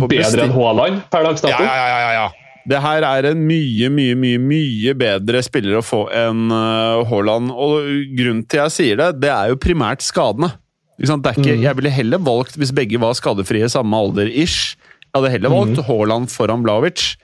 bedre 0.08 0.48
enn 0.48 0.56
Haaland 0.56 1.04
per 1.12 1.28
dags 1.28 1.44
dato. 1.44 1.62
Ja, 1.62 1.76
ja, 1.76 2.00
ja, 2.00 2.12
ja. 2.22 2.26
Det 2.66 2.80
her 2.82 3.06
er 3.06 3.28
en 3.30 3.44
mye, 3.46 3.92
mye, 3.94 4.16
mye 4.18 4.40
mye 4.42 4.96
bedre 4.98 5.44
spiller 5.46 5.78
å 5.78 5.84
få 5.86 6.08
enn 6.10 6.48
uh, 6.50 7.04
Haaland. 7.12 7.52
Og 7.54 7.92
grunnen 8.18 8.42
til 8.50 8.64
jeg 8.64 8.74
sier 8.74 9.02
det, 9.02 9.12
det 9.22 9.30
er 9.30 9.52
jo 9.52 9.60
primært 9.62 10.02
skadene. 10.02 10.56
Ikke 10.96 11.36
ikke, 11.36 11.60
Jeg 11.60 11.76
ville 11.76 11.92
heller 11.92 12.24
valgt, 12.24 12.56
hvis 12.56 12.72
begge 12.74 12.98
var 13.04 13.14
skadefrie 13.20 13.68
samme 13.70 14.00
alder-ish, 14.00 14.78
jeg 14.80 15.12
hadde 15.20 15.32
heller 15.34 15.52
valgt 15.52 15.84
Haaland 15.88 16.32
foran 16.32 16.64
Blavic. 16.64 17.18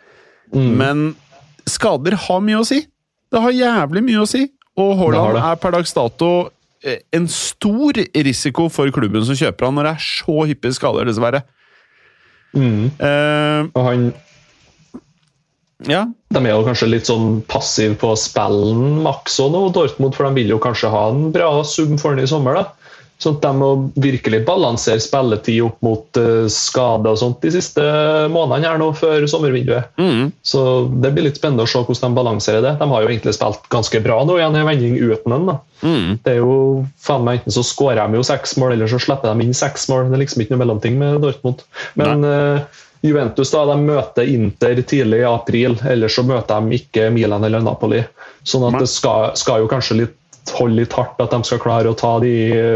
Men 0.53 1.13
skader 1.69 2.17
har 2.27 2.41
mye 2.45 2.61
å 2.61 2.65
si. 2.67 2.81
Det 3.31 3.41
har 3.43 3.55
jævlig 3.55 4.03
mye 4.07 4.23
å 4.23 4.29
si. 4.29 4.45
Og 4.79 4.95
Haaland 4.99 5.39
er 5.41 5.59
per 5.61 5.75
dags 5.75 5.93
dato 5.95 6.31
eh, 6.83 7.01
en 7.15 7.27
stor 7.31 7.99
risiko 8.27 8.67
for 8.71 8.91
klubben 8.95 9.25
som 9.27 9.37
kjøper 9.37 9.67
han 9.67 9.77
når 9.77 9.89
det 9.89 9.93
er 9.95 10.05
så 10.07 10.37
hyppige 10.49 10.77
skader, 10.79 11.07
dessverre. 11.09 11.43
Mm. 12.51 12.91
Uh, 12.99 13.69
Og 13.71 13.85
han, 13.85 14.09
ja, 15.87 16.03
de 16.35 16.41
er 16.41 16.51
jo 16.51 16.65
kanskje 16.67 16.89
litt 16.89 17.07
sånn 17.07 17.39
passiv 17.49 17.95
på 18.01 18.11
spillen 18.19 18.99
maks 19.05 19.39
òg 19.41 19.53
nå, 19.55 19.61
Dortmund, 19.75 20.17
for 20.17 20.27
de 20.27 20.41
vil 20.41 20.53
jo 20.53 20.59
kanskje 20.61 20.91
ha 20.91 21.07
en 21.13 21.29
bra 21.33 21.53
sum 21.67 21.95
for 22.01 22.15
den 22.15 22.27
i 22.27 22.29
sommer. 22.29 22.59
da. 22.59 22.80
Sånn 23.21 23.35
at 23.37 23.43
de 23.45 23.51
må 23.59 23.67
virkelig 24.01 24.39
balansere 24.47 25.01
spilletid 25.03 25.59
opp 25.67 25.81
mot 25.85 26.17
uh, 26.17 26.47
skade 26.49 27.11
og 27.11 27.19
sånt 27.21 27.41
de 27.43 27.51
siste 27.53 27.83
månedene 28.33 28.71
her 28.71 28.81
nå 28.81 28.87
før 28.97 29.27
sommervinduet. 29.29 29.91
mm, 30.01 30.31
Så 30.41 30.63
det 31.03 31.13
blir 31.13 31.27
litt 31.27 31.37
spennende 31.37 31.67
å 31.67 31.69
se 31.69 31.83
hvordan 31.83 32.09
de 32.15 32.17
balanserer 32.17 32.65
det. 32.65 32.75
De 32.81 32.89
har 32.89 33.05
jo 33.05 33.11
egentlig 33.11 33.35
spilt 33.37 33.69
ganske 33.73 34.01
bra 34.01 34.21
nå 34.25 34.39
igjen 34.39 34.57
i 34.57 34.65
vending 34.65 34.97
uten 34.97 35.35
den. 35.35 35.49
da. 35.51 35.57
mm. 35.85 36.07
Det 36.25 36.33
er 36.33 36.41
jo 36.41 36.55
faen 37.01 37.25
meg 37.27 37.41
Enten 37.41 37.55
så 37.55 37.63
skårer 37.65 38.01
de 38.03 38.19
jo 38.19 38.25
seks 38.27 38.57
mål, 38.59 38.75
eller 38.75 38.89
så 38.91 38.99
slipper 39.01 39.31
de 39.31 39.45
inn 39.45 39.55
seks 39.57 39.87
mål. 39.89 40.09
Det 40.09 40.17
er 40.17 40.23
liksom 40.25 40.43
ikke 40.43 40.53
noe 40.55 40.61
mellomting 40.65 40.97
med 40.99 41.21
Dortmund. 41.23 41.63
Men 41.97 42.25
uh, 42.25 42.81
Juventus 43.01 43.49
da, 43.53 43.63
de 43.65 43.77
møter 43.81 44.29
Inter 44.29 44.81
tidlig 44.85 45.23
i 45.23 45.27
april, 45.29 45.77
ellers 45.89 46.17
så 46.17 46.25
møter 46.27 46.61
de 46.61 46.77
ikke 46.77 47.09
Milan 47.13 47.45
eller 47.47 47.63
Napoli. 47.65 48.03
Sånn 48.45 48.67
at 48.67 48.75
Nei. 48.75 48.83
det 48.83 48.89
skal, 48.91 49.31
skal 49.39 49.63
jo 49.63 49.69
kanskje 49.71 49.97
litt, 50.03 50.17
holde 50.57 50.81
litt 50.81 50.93
hardt 50.97 51.19
at 51.21 51.31
de 51.35 51.41
skal 51.47 51.61
klare 51.61 51.91
å 51.91 51.97
ta 51.97 52.15
de 52.23 52.31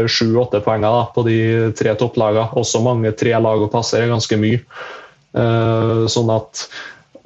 sju-åtte 0.06 0.62
poengene 0.64 1.06
på 1.14 1.24
de 1.26 1.38
tre 1.76 1.94
topplagene. 1.98 2.48
Også 2.58 2.82
mange 2.84 3.10
tre 3.18 3.34
lag 3.42 3.62
å 3.66 3.70
passere, 3.72 4.06
ganske 4.10 4.38
mye. 4.40 4.60
Eh, 5.36 6.04
sånn 6.08 6.30
at 6.32 6.62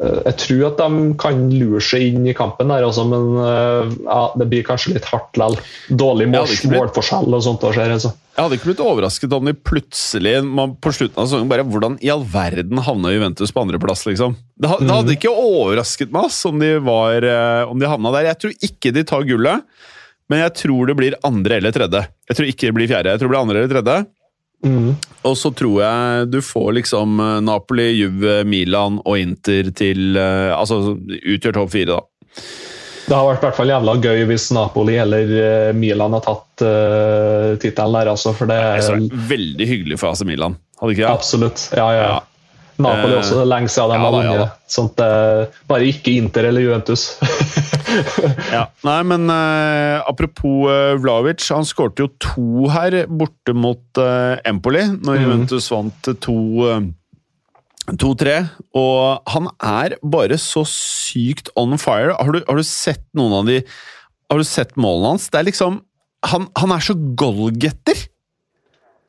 eh, 0.00 0.22
jeg 0.30 0.36
tror 0.42 0.62
at 0.70 0.80
de 0.80 1.02
kan 1.20 1.44
lure 1.52 1.82
seg 1.84 2.08
inn 2.08 2.24
i 2.26 2.34
kampen, 2.34 2.72
der, 2.72 2.86
også, 2.88 3.04
men 3.06 3.28
eh, 3.44 3.92
ja, 4.08 4.22
det 4.40 4.48
blir 4.50 4.64
kanskje 4.66 4.96
litt 4.96 5.06
hardt 5.12 5.38
likevel. 5.38 5.60
Dårlig 6.00 6.30
blitt- 6.32 6.66
målforskjell 6.72 7.36
og 7.36 7.44
sånt. 7.46 7.68
skjer, 7.76 7.94
altså. 7.98 8.14
Jeg 8.34 8.46
hadde 8.46 8.56
ikke 8.56 8.70
blitt 8.70 8.80
overrasket 8.80 9.32
om 9.36 9.48
de 9.50 9.52
plutselig 9.52 10.32
man, 10.46 10.72
på 10.80 10.92
slutten 10.96 11.18
av 11.20 11.26
sesongen 11.28 11.48
bare 11.50 11.64
Hvordan 11.66 11.98
i 12.00 12.08
all 12.14 12.22
verden 12.24 12.78
havna 12.86 13.10
Juventus 13.12 13.52
på 13.52 13.60
andreplass, 13.66 14.06
liksom? 14.08 14.36
Det, 14.56 14.70
det 14.80 14.94
hadde 14.94 15.16
ikke 15.18 15.32
overrasket 15.34 16.14
meg 16.14 16.30
ass, 16.30 16.40
om 16.48 16.58
de, 16.62 16.72
var, 16.86 17.20
eh, 17.26 17.62
om 17.68 17.78
de 17.78 17.90
havna 17.90 18.14
der. 18.16 18.30
Jeg 18.32 18.40
tror 18.40 18.54
ikke 18.70 18.94
de 18.96 19.04
tar 19.12 19.26
gullet, 19.28 19.66
men 20.30 20.44
jeg 20.44 20.54
tror 20.62 20.88
det 20.88 20.96
blir 20.98 21.18
andre 21.26 21.58
eller 21.58 21.74
tredje. 21.74 22.04
Jeg 22.30 22.38
tror 22.38 22.48
ikke 22.48 22.70
det 22.70 22.76
blir 22.78 22.90
fjerde, 22.90 23.12
jeg 23.12 23.20
tror 23.20 23.28
det 23.28 23.34
blir 23.34 23.44
andre 23.44 23.60
eller 23.60 23.72
tredje. 23.74 23.98
Mm. 24.60 24.90
Og 25.24 25.36
så 25.40 25.50
tror 25.56 25.76
jeg 25.80 26.26
du 26.34 26.40
får 26.44 26.74
liksom 26.80 27.20
eh, 27.24 27.36
Napoli, 27.44 27.86
Juve, 27.96 28.42
Milan 28.44 28.98
og 29.08 29.16
Inter 29.16 29.70
til 29.72 30.18
eh, 30.20 30.50
Altså 30.52 30.98
utgjør 31.00 31.56
topp 31.56 31.72
fire, 31.72 31.96
da. 31.96 32.02
Det 33.10 33.16
har 33.16 33.26
vært 33.26 33.40
i 33.40 33.46
hvert 33.48 33.56
fall 33.56 33.72
jævla 33.72 33.94
gøy 34.04 34.20
hvis 34.28 34.50
Napoli 34.54 34.98
eller 35.02 35.32
eh, 35.40 35.70
Milan 35.74 36.12
har 36.14 36.22
tatt 36.22 36.62
uh, 36.62 37.56
tittelen 37.58 37.96
der, 37.96 38.10
altså. 38.12 38.34
For 38.36 38.50
det 38.50 38.58
er 38.60 38.84
det 38.84 39.08
er 39.08 39.24
veldig 39.32 39.66
hyggelig 39.72 39.98
for 39.98 40.12
AC 40.12 40.22
Milan. 40.28 40.54
Hadde 40.78 40.94
ikke 40.94 41.06
det? 41.06 41.14
absolutt. 41.16 41.64
Ja, 41.74 41.88
ja. 41.96 42.04
Ja. 42.06 42.20
Napoli 42.82 43.14
Eh, 43.14 43.20
også, 43.20 43.38
det 43.38 43.44
er 43.44 43.52
lenge 43.52 43.72
siden 43.72 43.92
de 43.92 43.98
ja 43.98 44.04
har 44.04 44.16
vunnet. 44.16 44.40
ja 44.40 44.48
Sånt, 44.70 45.00
Sånn 45.00 45.68
bare 45.70 45.88
ikke 45.90 46.14
Inter 46.16 46.50
eller 46.50 46.66
Juventus. 46.66 47.10
Ja. 48.50 48.66
Nei, 48.86 49.00
men 49.06 49.26
uh, 49.30 50.00
apropos 50.08 50.70
uh, 50.70 50.94
Vlavic, 51.00 51.42
han 51.50 51.66
skårte 51.66 52.04
jo 52.04 52.10
to 52.22 52.70
her 52.72 52.96
borte 53.10 53.54
mot 53.56 54.00
uh, 54.00 54.38
Empoli, 54.46 54.84
når 55.00 55.18
mm. 55.18 55.24
Juventus 55.24 55.68
vant 55.72 56.10
to, 56.22 56.36
eh, 56.70 56.88
2-3. 57.90 58.36
Og 58.78 59.30
han 59.34 59.50
er 59.58 59.96
bare 60.02 60.38
så 60.40 60.64
sykt 60.68 61.50
on 61.58 61.76
fire. 61.80 62.14
Har 62.18 62.34
du, 62.36 62.42
har 62.46 62.60
du 62.60 62.66
sett 62.66 63.04
noen 63.18 63.40
av 63.40 63.50
de 63.50 63.60
Har 64.30 64.38
du 64.38 64.46
sett 64.46 64.76
målene 64.78 65.16
hans? 65.16 65.26
Det 65.32 65.40
er 65.40 65.48
liksom 65.48 65.80
Han, 66.30 66.46
han 66.60 66.74
er 66.76 66.84
så 66.84 66.94
goalgetter! 66.94 68.06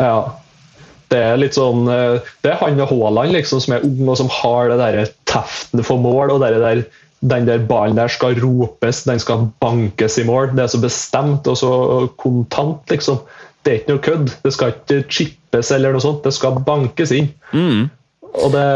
Ja. 0.01 0.40
Det 1.11 1.19
er 1.19 1.39
litt 1.39 1.57
sånn 1.57 1.89
eh, 1.91 2.21
Det 2.43 2.53
er 2.53 2.59
han 2.61 2.79
og 2.79 2.91
Haaland 2.93 3.35
liksom, 3.35 3.61
som 3.63 3.75
er 3.75 3.85
ung 3.87 4.07
og 4.07 4.17
som 4.21 4.31
har 4.31 4.71
det 4.71 4.79
der 4.79 5.13
teften 5.29 5.83
for 5.83 6.01
mål. 6.01 6.31
og 6.31 6.43
det 6.43 6.53
der, 6.63 6.83
Den 7.19 7.47
der 7.49 7.65
ballen 7.67 7.99
der 7.99 8.11
skal 8.11 8.39
ropes, 8.39 9.03
den 9.09 9.19
skal 9.19 9.49
bankes 9.63 10.17
i 10.17 10.25
mål. 10.27 10.55
Det 10.55 10.65
er 10.65 10.73
så 10.73 10.81
bestemt 10.81 11.47
og 11.47 11.57
så 11.59 11.73
kontant, 12.17 12.81
liksom. 12.89 13.21
Det 13.61 13.73
er 13.73 13.81
ikke 13.81 13.93
noe 13.93 14.05
kødd. 14.05 14.31
Det 14.41 14.53
skal 14.55 14.73
ikke 14.73 15.03
chippes 15.09 15.69
eller 15.75 15.93
noe 15.93 16.01
sånt. 16.01 16.23
Det 16.25 16.33
skal 16.33 16.63
bankes 16.65 17.13
inn. 17.13 17.29
Mm. 17.53 17.91
Og 18.31 18.55
det 18.55 18.69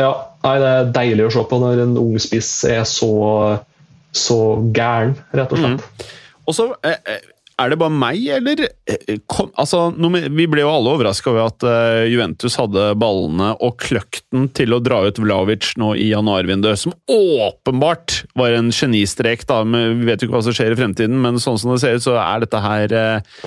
Ja, 0.00 0.14
nei, 0.44 0.52
det 0.62 0.68
er 0.68 0.92
deilig 0.94 1.24
å 1.26 1.32
se 1.34 1.42
på 1.44 1.56
når 1.60 1.82
en 1.82 1.98
ung 2.00 2.14
spiss 2.22 2.52
er 2.64 2.86
så 2.88 3.10
så 4.16 4.38
gæren, 4.74 5.14
rett 5.36 5.52
og 5.54 5.60
slett. 5.60 6.06
Og 6.48 6.56
så 6.56 6.66
eh, 6.86 6.96
eh, 7.06 7.26
er 7.60 7.72
det 7.72 7.78
bare 7.80 7.94
meg, 7.94 8.22
eller 8.38 8.62
eh, 8.64 9.18
kom, 9.30 9.50
altså, 9.60 9.90
Vi 10.32 10.46
ble 10.50 10.64
jo 10.64 10.72
alle 10.72 10.94
overraska 10.96 11.30
over 11.32 11.48
at 11.48 11.66
eh, 11.66 12.08
Juventus 12.10 12.56
hadde 12.58 12.90
ballene 13.00 13.52
og 13.60 13.76
kløkten 13.82 14.48
til 14.56 14.74
å 14.74 14.80
dra 14.82 15.02
ut 15.06 15.20
Vlavic 15.20 15.74
nå 15.80 15.92
i 16.00 16.10
januarvinduet, 16.10 16.80
som 16.80 16.94
åpenbart 17.10 18.22
var 18.38 18.56
en 18.56 18.72
genistrek. 18.74 19.46
da, 19.48 19.62
Vi 19.68 20.08
vet 20.08 20.22
jo 20.22 20.28
ikke 20.28 20.38
hva 20.38 20.44
som 20.48 20.56
skjer 20.56 20.74
i 20.74 20.80
fremtiden, 20.80 21.20
men 21.22 21.40
sånn 21.42 21.60
som 21.60 21.74
det 21.74 21.80
ser 21.84 22.00
ut, 22.00 22.06
så 22.06 22.16
er 22.22 22.44
dette 22.44 22.64
her 22.64 22.96
eh, 22.96 23.38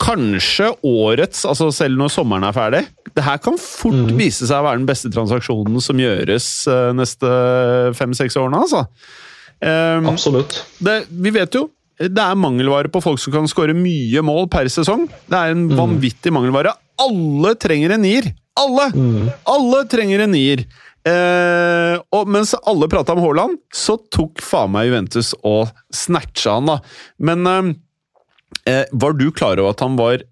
kanskje 0.00 0.70
årets 0.86 1.44
altså 1.48 1.68
Selv 1.74 1.98
når 2.00 2.12
sommeren 2.12 2.46
er 2.48 2.56
ferdig. 2.56 2.84
Det 3.14 3.24
her 3.24 3.40
kan 3.42 3.58
fort 3.60 4.14
vise 4.16 4.46
seg 4.46 4.60
å 4.60 4.66
være 4.66 4.80
den 4.80 4.88
beste 4.88 5.10
transaksjonen 5.12 5.80
som 5.84 6.00
gjøres 6.00 6.46
neste 6.96 7.30
fem-seks 7.96 8.36
årene, 8.40 8.62
altså. 8.64 8.84
Um, 9.60 10.08
Absolutt. 10.08 10.54
det, 10.80 11.02
vi 11.12 11.32
vet 11.34 11.52
jo 11.52 11.66
det 12.08 12.22
er 12.24 12.38
mangelvare 12.40 12.88
på 12.92 13.02
folk 13.04 13.20
som 13.20 13.34
kan 13.34 13.48
skåre 13.50 13.74
mye 13.76 14.22
mål 14.24 14.46
per 14.52 14.70
sesong. 14.72 15.04
Det 15.28 15.36
er 15.36 15.52
en 15.52 15.66
vanvittig 15.76 16.32
mangelvare. 16.32 16.72
Alle 17.00 17.54
trenger 17.60 17.96
en 17.96 18.04
nier! 18.06 18.30
Alle! 18.60 18.86
Alle 19.48 19.82
trenger 19.88 20.24
en 20.24 20.32
nier! 20.32 20.64
Eh, 21.08 21.94
og 22.12 22.28
mens 22.28 22.52
alle 22.68 22.88
prata 22.92 23.14
om 23.14 23.22
Haaland, 23.24 23.60
så 23.72 23.96
tok 24.12 24.42
faen 24.44 24.72
meg 24.74 24.90
Juventus 24.90 25.32
og 25.40 25.70
snatcha 25.96 26.58
han, 26.58 26.68
da. 26.68 26.76
Men 27.24 27.48
eh, 27.48 27.70
eh, 28.68 28.84
var 28.92 29.16
du 29.16 29.30
klar 29.32 29.60
over 29.60 29.76
at 29.76 29.86
han 29.86 29.96
var 30.00 30.26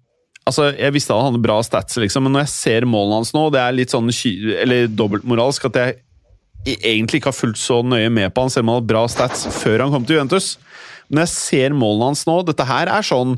Altså, 0.49 0.71
Jeg 0.73 0.95
visste 0.95 1.13
han 1.13 1.27
hadde 1.27 1.43
bra 1.43 1.59
stats, 1.61 1.93
liksom, 2.01 2.23
men 2.25 2.33
når 2.33 2.47
jeg 2.47 2.51
ser 2.55 2.85
målene 2.89 3.19
hans 3.19 3.35
nå, 3.35 3.43
det 3.53 3.59
er 3.61 3.75
litt 3.75 3.91
sånn 3.93 4.07
eller 4.09 4.87
dobbeltmoralsk 4.89 5.67
at 5.69 5.77
jeg 5.77 5.99
egentlig 6.89 7.19
ikke 7.19 7.29
har 7.29 7.37
fulgt 7.37 7.61
så 7.61 7.83
nøye 7.85 8.09
med 8.09 8.33
på 8.33 8.41
han, 8.41 8.49
selv 8.49 8.65
om 8.65 8.71
han 8.71 8.79
hadde 8.79 8.89
bra 8.89 9.03
stats 9.13 9.45
før 9.59 9.83
han 9.83 9.93
kom 9.93 10.07
til 10.07 10.17
Juventus. 10.17 10.47
Når 11.09 11.25
jeg 11.25 11.33
ser 11.33 11.75
målene 11.77 12.11
hans 12.11 12.25
nå 12.29 12.35
Dette 12.47 12.65
her 12.69 12.91
er 12.91 13.05
sånn 13.05 13.37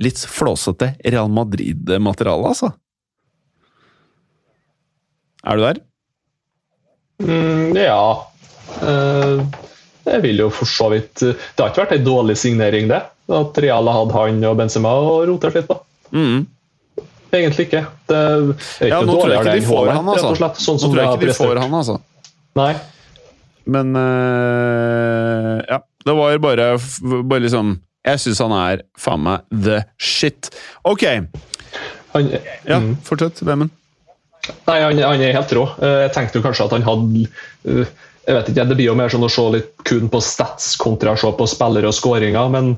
litt 0.00 0.20
flåsete 0.30 0.94
Real 1.04 1.30
Madrid-materiale, 1.32 2.52
altså. 2.52 2.70
Er 5.44 5.56
du 5.56 5.64
der? 5.64 5.80
Mm, 7.20 7.76
ja. 7.76 8.04
Eh, 8.80 9.42
jeg 10.10 10.22
vil 10.24 10.40
jo 10.40 10.46
for 10.54 10.68
så 10.68 10.86
vidt 10.92 11.20
Det 11.20 11.58
har 11.58 11.72
ikke 11.72 11.82
vært 11.82 11.96
ei 11.98 12.04
dårlig 12.04 12.36
signering, 12.40 12.88
det. 12.92 13.02
At 13.30 13.58
Real 13.62 13.86
har 13.88 14.00
hatt 14.00 14.14
han 14.16 14.40
og 14.48 14.56
Benzema 14.58 14.94
og 15.04 15.26
rotert 15.30 15.58
litt 15.58 15.68
på. 15.68 15.76
Mm. 16.16 16.46
Egentlig 17.30 17.68
ikke. 17.68 17.84
Det 18.10 18.16
er 18.18 18.48
ikke 18.50 18.88
Ja, 18.90 19.02
nå 19.06 19.14
tror 19.14 19.30
jeg 19.30 19.44
ikke 19.44 19.58
de 19.60 19.66
får 19.68 19.92
han, 19.92 20.08
altså. 20.14 20.32
slett. 20.40 20.62
Sånn 20.64 20.80
Nå 20.80 20.88
tror 20.88 21.02
jeg 21.02 21.12
ikke 21.14 21.30
de 21.30 21.36
får 21.38 21.60
han, 21.62 21.76
altså. 21.80 22.00
Nei. 22.58 22.72
Men 23.70 23.94
uh, 23.94 25.60
Ja. 25.68 25.80
Det 26.04 26.16
var 26.16 26.38
bare, 26.40 26.66
bare 27.28 27.44
liksom 27.44 27.74
Jeg 28.06 28.20
syns 28.22 28.40
han 28.40 28.54
er 28.56 28.84
faen 28.98 29.24
meg 29.26 29.42
the 29.52 29.82
shit. 30.00 30.48
Ok. 30.88 31.04
Han, 32.14 32.30
Ja, 32.64 32.80
mm. 32.80 32.94
fortsett, 33.04 33.42
Vemund. 33.44 33.74
Nei, 34.66 34.78
han, 34.80 34.98
han 35.04 35.20
er 35.22 35.36
helt 35.36 35.52
rå. 35.52 35.66
Eh, 35.82 35.98
Jeg 36.06 36.14
tenkte 36.16 36.40
jo 36.40 36.46
kanskje 36.46 36.66
at 36.66 36.78
han 36.78 36.86
hadde 36.86 37.26
eh, 37.68 37.90
jeg 38.30 38.36
vet 38.36 38.50
ikke, 38.52 38.66
Det 38.70 38.76
blir 38.78 38.88
jo 38.90 38.96
mer 38.98 39.12
sånn 39.12 39.26
å 39.26 39.32
se 39.32 39.44
litt 39.54 39.72
kun 39.88 40.10
på 40.12 40.20
stats 40.24 40.74
kontra 40.80 41.14
å 41.16 41.20
se 41.20 41.30
på 41.36 41.48
spillere 41.50 41.90
og 41.90 41.96
skåringer. 41.96 42.50
Men 42.52 42.72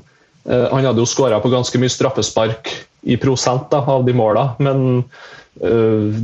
eh, 0.47 0.67
han 0.71 0.87
hadde 0.87 1.03
jo 1.03 1.09
skåra 1.09 1.39
på 1.43 1.51
ganske 1.53 1.81
mye 1.81 1.93
straffespark 1.93 2.71
i 3.03 3.17
prosent 3.19 3.69
da, 3.71 3.83
av 3.95 4.05
de 4.07 4.15
måla. 4.17 4.49
Men 4.63 5.03
eh, 5.61 6.21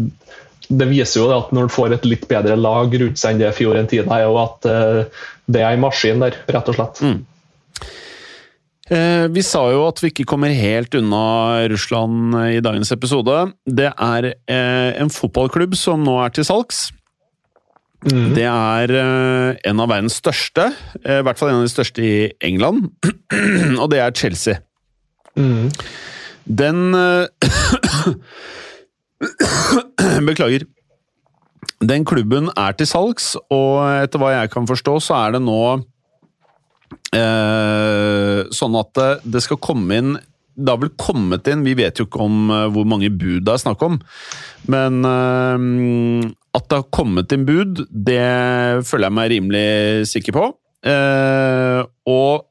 det 0.69 0.87
viser 0.91 1.23
jo 1.23 1.29
at 1.33 1.51
når 1.55 1.67
du 1.67 1.75
får 1.75 1.95
et 1.95 2.07
litt 2.07 2.27
bedre 2.29 2.55
lag 2.59 2.93
rundt 3.01 3.19
seg 3.19 3.35
enn 3.35 3.43
det 3.43 3.55
Fiorentina 3.57 4.21
er, 4.21 4.29
og 4.29 4.41
at 4.43 4.69
eh, 4.69 5.23
det 5.49 5.65
er 5.65 5.73
en 5.73 5.83
maskin 5.83 6.21
der, 6.21 6.37
rett 6.51 6.69
og 6.69 6.75
slett. 6.77 7.01
Eh, 8.89 9.25
vi 9.29 9.41
sa 9.45 9.67
jo 9.69 9.83
at 9.85 9.99
vi 10.01 10.09
ikke 10.09 10.25
kommer 10.29 10.53
helt 10.53 10.95
unna 10.97 11.65
Russland 11.69 12.33
i 12.55 12.61
dagens 12.63 12.91
episode. 12.95 13.51
Det 13.65 13.91
er 13.91 14.31
eh, 14.33 14.91
en 14.97 15.11
fotballklubb 15.13 15.75
som 15.77 16.03
nå 16.05 16.15
er 16.23 16.33
til 16.33 16.45
salgs. 16.47 16.89
Mm. 18.09 18.33
Det 18.37 18.47
er 18.47 18.93
eh, 18.95 19.59
en 19.69 19.83
av 19.83 19.91
verdens 19.91 20.17
største, 20.21 20.69
i 21.03 21.21
hvert 21.25 21.39
fall 21.39 21.51
en 21.51 21.61
av 21.61 21.67
de 21.67 21.73
største 21.73 22.05
i 22.05 22.15
England, 22.45 22.89
og 23.81 23.87
det 23.93 23.99
er 24.05 24.17
Chelsea. 24.17 24.55
Mm. 25.37 25.69
Den 26.49 26.77
Beklager. 30.29 30.63
Den 31.79 32.03
klubben 32.03 32.49
er 32.59 32.75
til 32.75 32.89
salgs, 32.89 33.33
og 33.53 33.85
etter 34.03 34.19
hva 34.19 34.33
jeg 34.35 34.51
kan 34.51 34.67
forstå, 34.67 34.97
så 35.03 35.15
er 35.23 35.37
det 35.37 35.43
nå 35.45 35.61
Eh, 37.09 38.39
sånn 38.53 38.75
at 38.77 38.89
det, 38.97 39.07
det 39.33 39.41
skal 39.41 39.57
komme 39.61 39.95
inn 39.97 40.11
Det 40.53 40.69
har 40.69 40.77
vel 40.77 40.91
kommet 40.99 41.47
inn 41.49 41.63
Vi 41.65 41.73
vet 41.77 41.97
jo 41.97 42.05
ikke 42.05 42.21
om 42.21 42.51
eh, 42.53 42.67
hvor 42.73 42.85
mange 42.85 43.09
bud 43.09 43.47
det 43.47 43.55
er 43.55 43.61
snakk 43.63 43.81
om, 43.85 43.95
men 44.69 44.99
eh, 45.09 46.27
at 46.57 46.67
det 46.69 46.79
har 46.81 46.93
kommet 46.93 47.33
inn 47.33 47.45
bud, 47.45 47.83
det 47.89 48.21
føler 48.89 49.07
jeg 49.07 49.15
meg 49.15 49.31
rimelig 49.31 49.65
sikker 50.09 50.33
på. 50.33 50.45
Eh, 50.81 51.81
og 52.09 52.47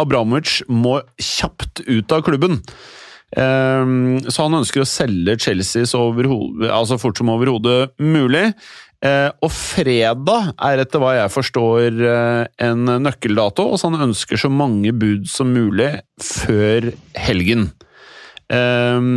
Abramovic 0.00 0.62
må 0.72 0.96
kjapt 1.20 1.84
ut 1.84 2.14
av 2.16 2.24
klubben. 2.24 2.62
Eh, 3.34 3.84
så 4.30 4.46
han 4.46 4.58
ønsker 4.60 4.84
å 4.84 4.88
selge 4.88 5.38
Chelsea 5.42 5.88
så 5.88 6.06
altså 6.70 7.00
fort 7.02 7.18
som 7.18 7.32
overhodet 7.34 7.94
mulig. 7.98 8.50
Eh, 9.04 9.28
og 9.44 9.50
fredag 9.52 10.54
er 10.64 10.80
etter 10.80 11.02
hva 11.02 11.12
jeg 11.18 11.32
forstår 11.34 11.98
eh, 12.08 12.42
en 12.64 12.88
nøkkeldato, 13.04 13.66
og 13.68 13.80
så 13.80 13.90
han 13.92 14.06
ønsker 14.08 14.40
så 14.40 14.48
mange 14.48 14.94
bud 14.96 15.28
som 15.28 15.52
mulig 15.52 15.90
før 16.24 16.88
helgen. 17.26 17.68
Eh, 18.48 19.10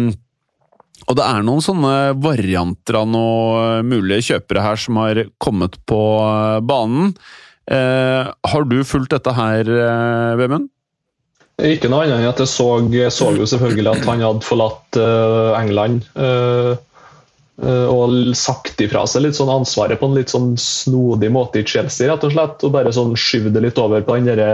og 1.07 1.15
det 1.15 1.23
er 1.23 1.45
noen 1.47 1.63
sånne 1.63 1.95
varianter 2.19 2.97
av 2.99 3.07
noen 3.07 3.87
mulige 3.87 4.33
kjøpere 4.33 4.65
her 4.65 4.81
som 4.81 4.99
har 4.99 5.23
kommet 5.39 5.79
på 5.87 6.01
eh, 6.25 6.63
banen. 6.67 7.13
Har 7.67 8.63
du 8.63 8.77
fulgt 8.87 9.11
dette 9.11 9.31
her, 9.35 9.67
Vemund? 10.39 10.69
Ikke 11.57 11.89
noe 11.89 12.03
annet 12.05 12.19
enn 12.19 12.29
at 12.29 12.41
jeg 12.43 12.51
så, 12.51 12.65
så 13.09 13.31
jo 13.33 13.45
selvfølgelig 13.49 13.89
at 13.95 14.03
han 14.05 14.19
hadde 14.21 14.45
forlatt 14.45 14.97
eh, 15.01 15.55
England. 15.57 16.03
eh, 16.13 16.75
eh, 17.65 17.87
og 17.89 18.13
sagt 18.37 18.77
ifra 18.85 19.07
seg 19.09 19.23
litt 19.25 19.39
sånn 19.39 19.49
ansvaret 19.49 19.97
på 19.97 20.05
en 20.05 20.13
litt 20.13 20.29
sånn 20.29 20.51
snodig 20.61 21.31
måte 21.33 21.63
i 21.63 21.65
Chelsea, 21.65 22.11
rett 22.11 22.27
og 22.27 22.35
slett. 22.35 22.61
Og 22.61 22.75
bare 22.75 22.93
sånn 22.93 23.15
skyvde 23.17 23.55
det 23.55 23.63
litt 23.65 23.81
over 23.81 24.05
på 24.05 24.19
den 24.19 24.29
derre 24.29 24.51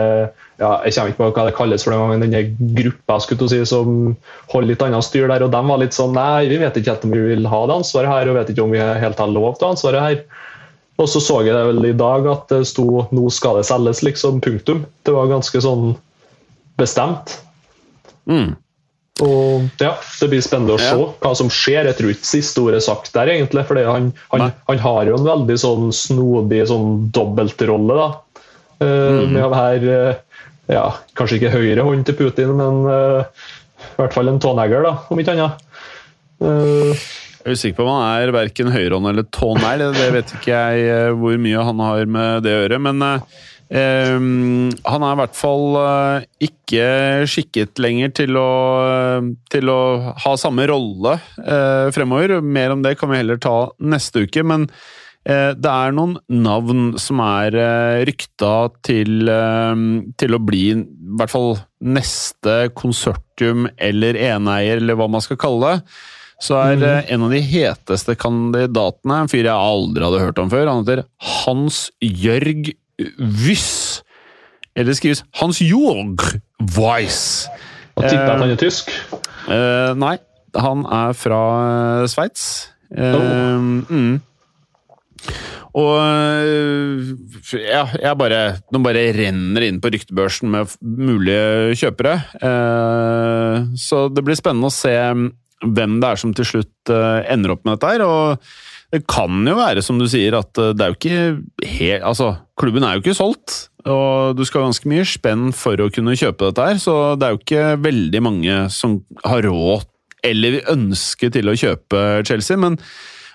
ja, 0.62 0.78
Jeg 0.86 0.96
kommer 0.96 1.12
ikke 1.12 1.20
på 1.20 1.28
hva 1.36 1.46
det 1.50 1.56
kalles 1.58 1.84
for 1.84 1.92
den 1.92 2.06
gangen, 2.06 2.24
denne 2.24 2.72
gruppa 2.80 3.20
skulle 3.26 3.50
si, 3.52 3.60
som 3.68 4.16
holder 4.54 4.72
litt 4.72 4.88
annet 4.88 5.04
styr 5.04 5.28
der. 5.28 5.44
Og 5.44 5.52
de 5.52 5.64
var 5.74 5.84
litt 5.84 6.00
sånn 6.00 6.16
Nei, 6.16 6.48
vi 6.54 6.62
vet 6.64 6.80
ikke 6.80 6.96
helt 6.96 7.06
om 7.10 7.18
vi 7.18 7.26
vil 7.34 7.52
ha 7.52 7.62
det 7.68 7.78
ansvaret 7.82 8.14
her, 8.14 8.32
og 8.32 8.40
vet 8.40 8.56
ikke 8.56 8.64
om 8.64 8.72
vi 8.78 8.80
helt 8.80 9.20
har 9.26 9.36
lov 9.36 9.60
til 9.60 9.74
ansvaret 9.74 10.08
her. 10.08 10.24
Og 11.04 11.12
så 11.12 11.20
så 11.20 11.42
jeg 11.44 11.52
det 11.52 11.68
vel 11.68 11.92
i 11.92 11.94
dag 12.00 12.32
at 12.32 12.48
det 12.54 12.64
sto 12.72 13.10
'nå 13.12 13.28
skal 13.28 13.60
det 13.60 13.68
selges', 13.68 14.06
liksom. 14.08 14.40
Punktum. 14.40 14.86
Det 15.04 15.12
var 15.12 15.28
ganske 15.36 15.60
sånn 15.68 15.98
bestemt. 16.80 17.38
Mm. 18.30 18.54
Og 19.22 19.68
ja, 19.78 19.94
Det 20.20 20.30
blir 20.32 20.42
spennende 20.42 20.74
å 20.74 20.82
se 20.82 20.90
Ja. 20.90 21.10
hva 21.22 21.34
som 21.38 21.50
skjer. 21.54 21.86
Jeg 21.86 21.98
tror 22.00 22.14
ikke 22.14 22.26
siste 22.26 22.62
ordet 22.64 22.82
er 22.82 22.86
sagt 22.88 23.14
der, 23.14 23.30
egentlig. 23.30 23.66
For 23.70 23.78
han, 23.78 24.12
han, 24.32 24.54
han 24.68 24.80
har 24.82 25.06
jo 25.06 25.18
en 25.20 25.28
veldig 25.28 25.58
sånn 25.62 25.92
snodig 25.94 26.64
sånn 26.72 27.12
dobbeltrolle. 27.14 27.94
da. 28.00 28.08
Mm. 28.84 29.34
Med 29.36 29.44
å 29.46 29.52
være 29.54 29.98
eh, 30.10 30.16
ja, 30.74 30.88
kanskje 31.16 31.38
ikke 31.40 31.54
høyre 31.54 31.86
hånd 31.86 32.06
til 32.08 32.18
Putin, 32.18 32.56
men 32.58 32.82
uh, 32.88 33.24
i 33.94 34.00
hvert 34.00 34.16
fall 34.16 34.32
en 34.32 34.40
tånegler, 34.44 34.84
da, 34.84 34.94
om 35.12 35.20
ikke 35.20 35.36
annet. 35.36 35.62
Uh, 36.42 36.92
Jeg 37.44 37.52
er 37.52 37.56
usikker 37.58 37.78
på 37.78 37.86
om 37.86 37.94
han 37.94 38.24
er 38.24 38.32
verken 38.34 38.72
høyrehånd 38.74 39.12
eller 39.12 39.28
tånegl. 39.36 39.86
Det, 39.94 40.10
vet 40.16 40.36
ikke 40.40 40.58
jeg 40.58 41.16
hvor 41.20 41.40
mye 41.44 41.66
han 41.70 41.84
har 41.84 42.06
med 42.18 42.46
det 42.48 42.54
å 42.56 42.62
gjøre. 42.64 42.80
Men 42.90 43.04
eh, 43.70 44.18
han 44.18 45.06
er 45.06 45.14
i 45.14 45.20
hvert 45.22 45.38
fall 45.38 45.78
uh, 45.78 46.26
ikke 46.44 46.88
skikket 47.30 47.82
lenger 47.84 48.14
til 48.24 48.40
å, 48.40 48.50
til 49.54 49.72
å 49.72 49.80
ha 50.26 50.34
samme 50.40 50.68
rolle 50.70 51.18
uh, 51.40 51.88
fremover. 51.96 52.40
Mer 52.42 52.76
om 52.76 52.84
det 52.86 52.98
kan 53.00 53.12
vi 53.12 53.22
heller 53.22 53.40
ta 53.42 53.58
neste 53.84 54.26
uke. 54.28 54.44
men 54.44 54.68
eh, 55.26 55.52
det 55.56 55.70
er 55.72 55.94
noen 55.96 56.18
navn 56.28 56.98
som 57.00 57.22
er 57.24 57.56
rykta 58.08 58.54
til, 58.84 59.30
eh, 59.32 59.86
til 60.20 60.36
å 60.36 60.42
bli 60.44 60.66
i 60.74 60.82
hvert 61.20 61.32
fall 61.32 61.56
neste 61.80 62.74
konsortium 62.76 63.70
eller 63.78 64.20
eneeier, 64.20 64.82
eller 64.82 65.00
hva 65.00 65.10
man 65.12 65.24
skal 65.24 65.40
kalle 65.40 65.72
det. 65.72 65.96
Så 66.44 66.58
er 66.60 66.82
eh, 66.84 67.12
en 67.14 67.24
av 67.28 67.32
de 67.32 67.40
heteste 67.46 68.16
kandidatene 68.20 69.22
en 69.24 69.32
fyr 69.32 69.46
jeg 69.46 69.54
aldri 69.54 70.04
hadde 70.04 70.24
hørt 70.26 70.42
om 70.42 70.52
før. 70.52 70.70
Han 70.70 70.84
heter 70.84 71.06
Hans 71.44 71.86
Jørg 72.04 72.74
Wyss. 73.18 74.02
Eller 74.76 74.98
skrives 74.98 75.24
Hans 75.40 75.62
Jorg 75.62 76.24
Weiss. 76.78 77.48
og 77.96 78.08
tipper 78.08 78.32
at 78.34 78.42
han 78.42 78.54
er 78.56 78.62
tysk. 78.62 78.90
Uh, 79.46 79.94
nei, 80.00 80.16
han 80.58 80.86
er 80.90 81.18
fra 81.18 81.42
uh, 82.02 82.10
Sveits. 82.10 82.70
Eh, 82.94 83.58
mm. 83.90 84.22
Og 85.74 85.94
eh, 85.98 87.14
ja, 87.64 87.86
jeg 87.98 88.18
bare 88.20 88.42
Nå 88.70 88.82
bare 88.86 89.08
renner 89.16 89.66
inn 89.66 89.80
på 89.82 89.90
ryktebørsen 89.94 90.52
med 90.54 90.76
mulige 90.82 91.74
kjøpere. 91.82 92.18
Eh, 92.38 93.72
så 93.82 94.06
det 94.14 94.26
blir 94.26 94.38
spennende 94.38 94.70
å 94.70 94.76
se 94.76 94.94
hvem 95.64 95.98
det 96.04 96.10
er 96.10 96.20
som 96.20 96.34
til 96.36 96.46
slutt 96.46 96.94
eh, 96.94 97.24
ender 97.34 97.56
opp 97.56 97.66
med 97.66 97.78
dette 97.78 97.94
her. 97.96 98.06
Og 98.06 98.54
det 98.94 99.02
kan 99.10 99.42
jo 99.48 99.56
være, 99.58 99.82
som 99.82 99.98
du 99.98 100.06
sier, 100.10 100.36
at 100.38 100.60
eh, 100.62 100.74
det 100.78 100.86
er 100.86 100.92
jo 100.92 101.00
ikke 101.00 101.70
helt 101.80 102.06
Altså, 102.06 102.34
klubben 102.60 102.86
er 102.86 102.98
jo 102.98 103.04
ikke 103.04 103.18
solgt. 103.18 103.56
Og 103.90 104.38
du 104.38 104.44
skal 104.46 104.62
ha 104.62 104.70
ganske 104.70 104.88
mye 104.92 105.08
spenn 105.08 105.50
for 105.58 105.82
å 105.82 105.90
kunne 105.92 106.16
kjøpe 106.16 106.52
dette 106.52 106.68
her, 106.70 106.78
så 106.80 106.94
det 107.20 107.26
er 107.26 107.34
jo 107.34 107.42
ikke 107.42 107.66
veldig 107.84 108.22
mange 108.24 108.60
som 108.72 109.02
har 109.26 109.44
råd 109.44 109.90
eller 110.24 110.62
ønske 110.72 111.28
til 111.34 111.52
å 111.52 111.58
kjøpe 111.58 112.00
Chelsea. 112.24 112.56
Men 112.62 112.78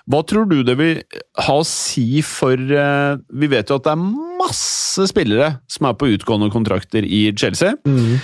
hva 0.09 0.23
tror 0.25 0.47
du 0.49 0.63
det 0.65 0.73
vil 0.79 1.03
ha 1.45 1.57
å 1.59 1.67
si 1.67 2.23
for 2.25 2.57
eh, 2.57 3.19
Vi 3.29 3.49
vet 3.51 3.69
jo 3.69 3.77
at 3.77 3.85
det 3.85 3.93
er 3.93 4.07
masse 4.39 5.05
spillere 5.11 5.51
som 5.69 5.85
er 5.85 5.97
på 5.99 6.09
utgående 6.15 6.49
kontrakter 6.49 7.05
i 7.05 7.27
Chelsea. 7.37 7.75
Mm. 7.83 8.15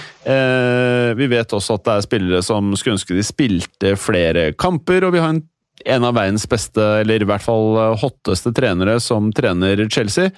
vi 1.19 1.27
vet 1.29 1.53
også 1.53 1.75
at 1.75 1.83
det 1.85 1.93
er 1.93 2.05
spillere 2.07 2.39
som 2.47 2.71
skulle 2.79 2.95
ønske 2.95 3.17
de 3.17 3.25
spilte 3.27 3.91
flere 3.99 4.47
kamper, 4.57 5.03
og 5.05 5.13
vi 5.13 5.21
har 5.21 5.35
en, 5.35 5.43
en 5.85 6.03
av 6.07 6.15
verdens 6.15 6.47
beste, 6.49 6.81
eller 7.01 7.23
i 7.23 7.27
hvert 7.27 7.43
fall 7.43 7.75
eh, 7.79 7.97
hotteste 8.01 8.53
trenere 8.55 8.97
som 9.03 9.31
trener 9.35 9.83
Chelsea. 9.91 10.31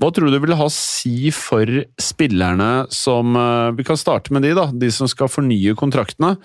Hva 0.00 0.12
tror 0.12 0.32
du 0.32 0.38
vil 0.42 0.56
ha 0.58 0.68
å 0.68 0.74
si 0.74 1.32
for 1.34 1.68
spillerne 2.00 2.86
som 2.92 3.36
eh, 3.36 3.72
Vi 3.78 3.86
kan 3.88 4.00
starte 4.00 4.34
med 4.34 4.44
de, 4.46 4.54
da. 4.58 4.68
De 4.72 4.92
som 4.92 5.10
skal 5.10 5.32
fornye 5.32 5.76
kontraktene. 5.78 6.36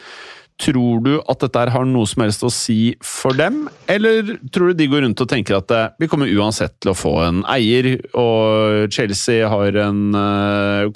Tror 0.58 1.04
du 1.06 1.12
at 1.20 1.44
dette 1.44 1.68
har 1.70 1.86
noe 1.86 2.10
som 2.10 2.24
helst 2.24 2.42
å 2.42 2.50
si 2.50 2.96
for 3.06 3.38
dem, 3.38 3.68
eller 3.94 4.40
tror 4.50 4.72
du 4.72 4.80
de 4.80 4.88
går 4.90 5.04
rundt 5.06 5.22
og 5.22 5.30
tenker 5.30 5.60
at 5.60 5.74
eh, 5.76 5.92
vi 6.02 6.10
kommer 6.10 6.32
uansett 6.34 6.80
til 6.82 6.96
å 6.96 6.98
få 6.98 7.14
en 7.28 7.44
eier, 7.54 7.92
og 8.18 8.88
Chelsea 8.96 9.46
en, 9.84 10.02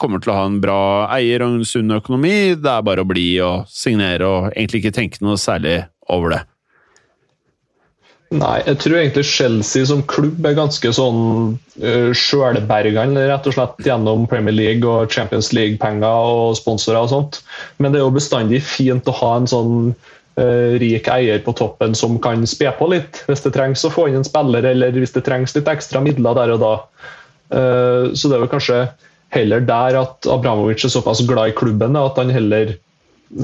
kommer 0.02 0.24
til 0.24 0.34
å 0.34 0.39
ha 0.39 0.47
en 0.49 0.58
bra 0.64 0.82
eier 1.14 1.45
og 1.45 1.60
en 1.60 1.68
sunn 1.68 1.93
økonomi, 1.99 2.56
det 2.58 2.74
er 2.74 2.88
bare 2.89 3.06
å 3.06 3.12
bli 3.12 3.36
og 3.45 3.70
signere 3.70 4.26
og 4.32 4.49
egentlig 4.56 4.82
ikke 4.82 4.97
tenke 4.97 5.22
noe 5.22 5.38
særlig 5.38 5.84
over 6.10 6.39
det? 6.39 6.41
Nei, 8.32 8.62
jeg 8.64 8.78
tror 8.80 8.96
egentlig 8.96 9.26
Chelsea 9.28 9.88
som 9.90 10.06
klubb 10.08 10.46
er 10.48 10.56
ganske 10.56 10.92
sånn 10.96 11.24
uh, 11.84 12.12
sjølbergende, 12.16 13.26
rett 13.28 13.48
og 13.50 13.56
slett 13.58 13.82
gjennom 13.84 14.24
Premier 14.32 14.56
League 14.56 14.88
og 14.88 15.12
Champions 15.12 15.50
League-penger 15.52 16.30
og 16.32 16.56
sponsorer 16.56 17.02
og 17.04 17.12
sånt. 17.12 17.42
Men 17.84 17.92
det 17.92 18.00
er 18.00 18.06
jo 18.06 18.16
bestandig 18.16 18.62
fint 18.64 19.10
å 19.12 19.16
ha 19.18 19.34
en 19.36 19.50
sånn 19.52 19.74
uh, 19.92 20.72
rik 20.80 21.10
eier 21.12 21.44
på 21.44 21.54
toppen 21.60 21.98
som 21.98 22.16
kan 22.24 22.48
spe 22.48 22.72
på 22.78 22.88
litt, 22.94 23.20
hvis 23.28 23.44
det 23.44 23.52
trengs 23.58 23.84
å 23.84 23.92
få 23.92 24.08
inn 24.08 24.22
en 24.22 24.28
spiller, 24.28 24.70
eller 24.70 24.96
hvis 24.96 25.12
det 25.18 25.26
trengs 25.28 25.56
litt 25.58 25.68
ekstra 25.68 26.00
midler 26.04 26.38
der 26.40 26.54
og 26.56 26.64
da. 26.64 26.76
Uh, 27.52 28.16
så 28.16 28.32
det 28.32 28.38
er 28.38 28.46
vel 28.46 28.54
kanskje 28.54 28.86
heller 29.36 29.64
der 29.68 29.98
at 30.06 30.30
Abramovic 30.32 30.86
er 30.88 30.94
såpass 30.94 31.20
glad 31.28 31.52
i 31.52 31.58
klubben 31.58 32.00
at 32.00 32.16
han 32.20 32.32
heller 32.32 32.78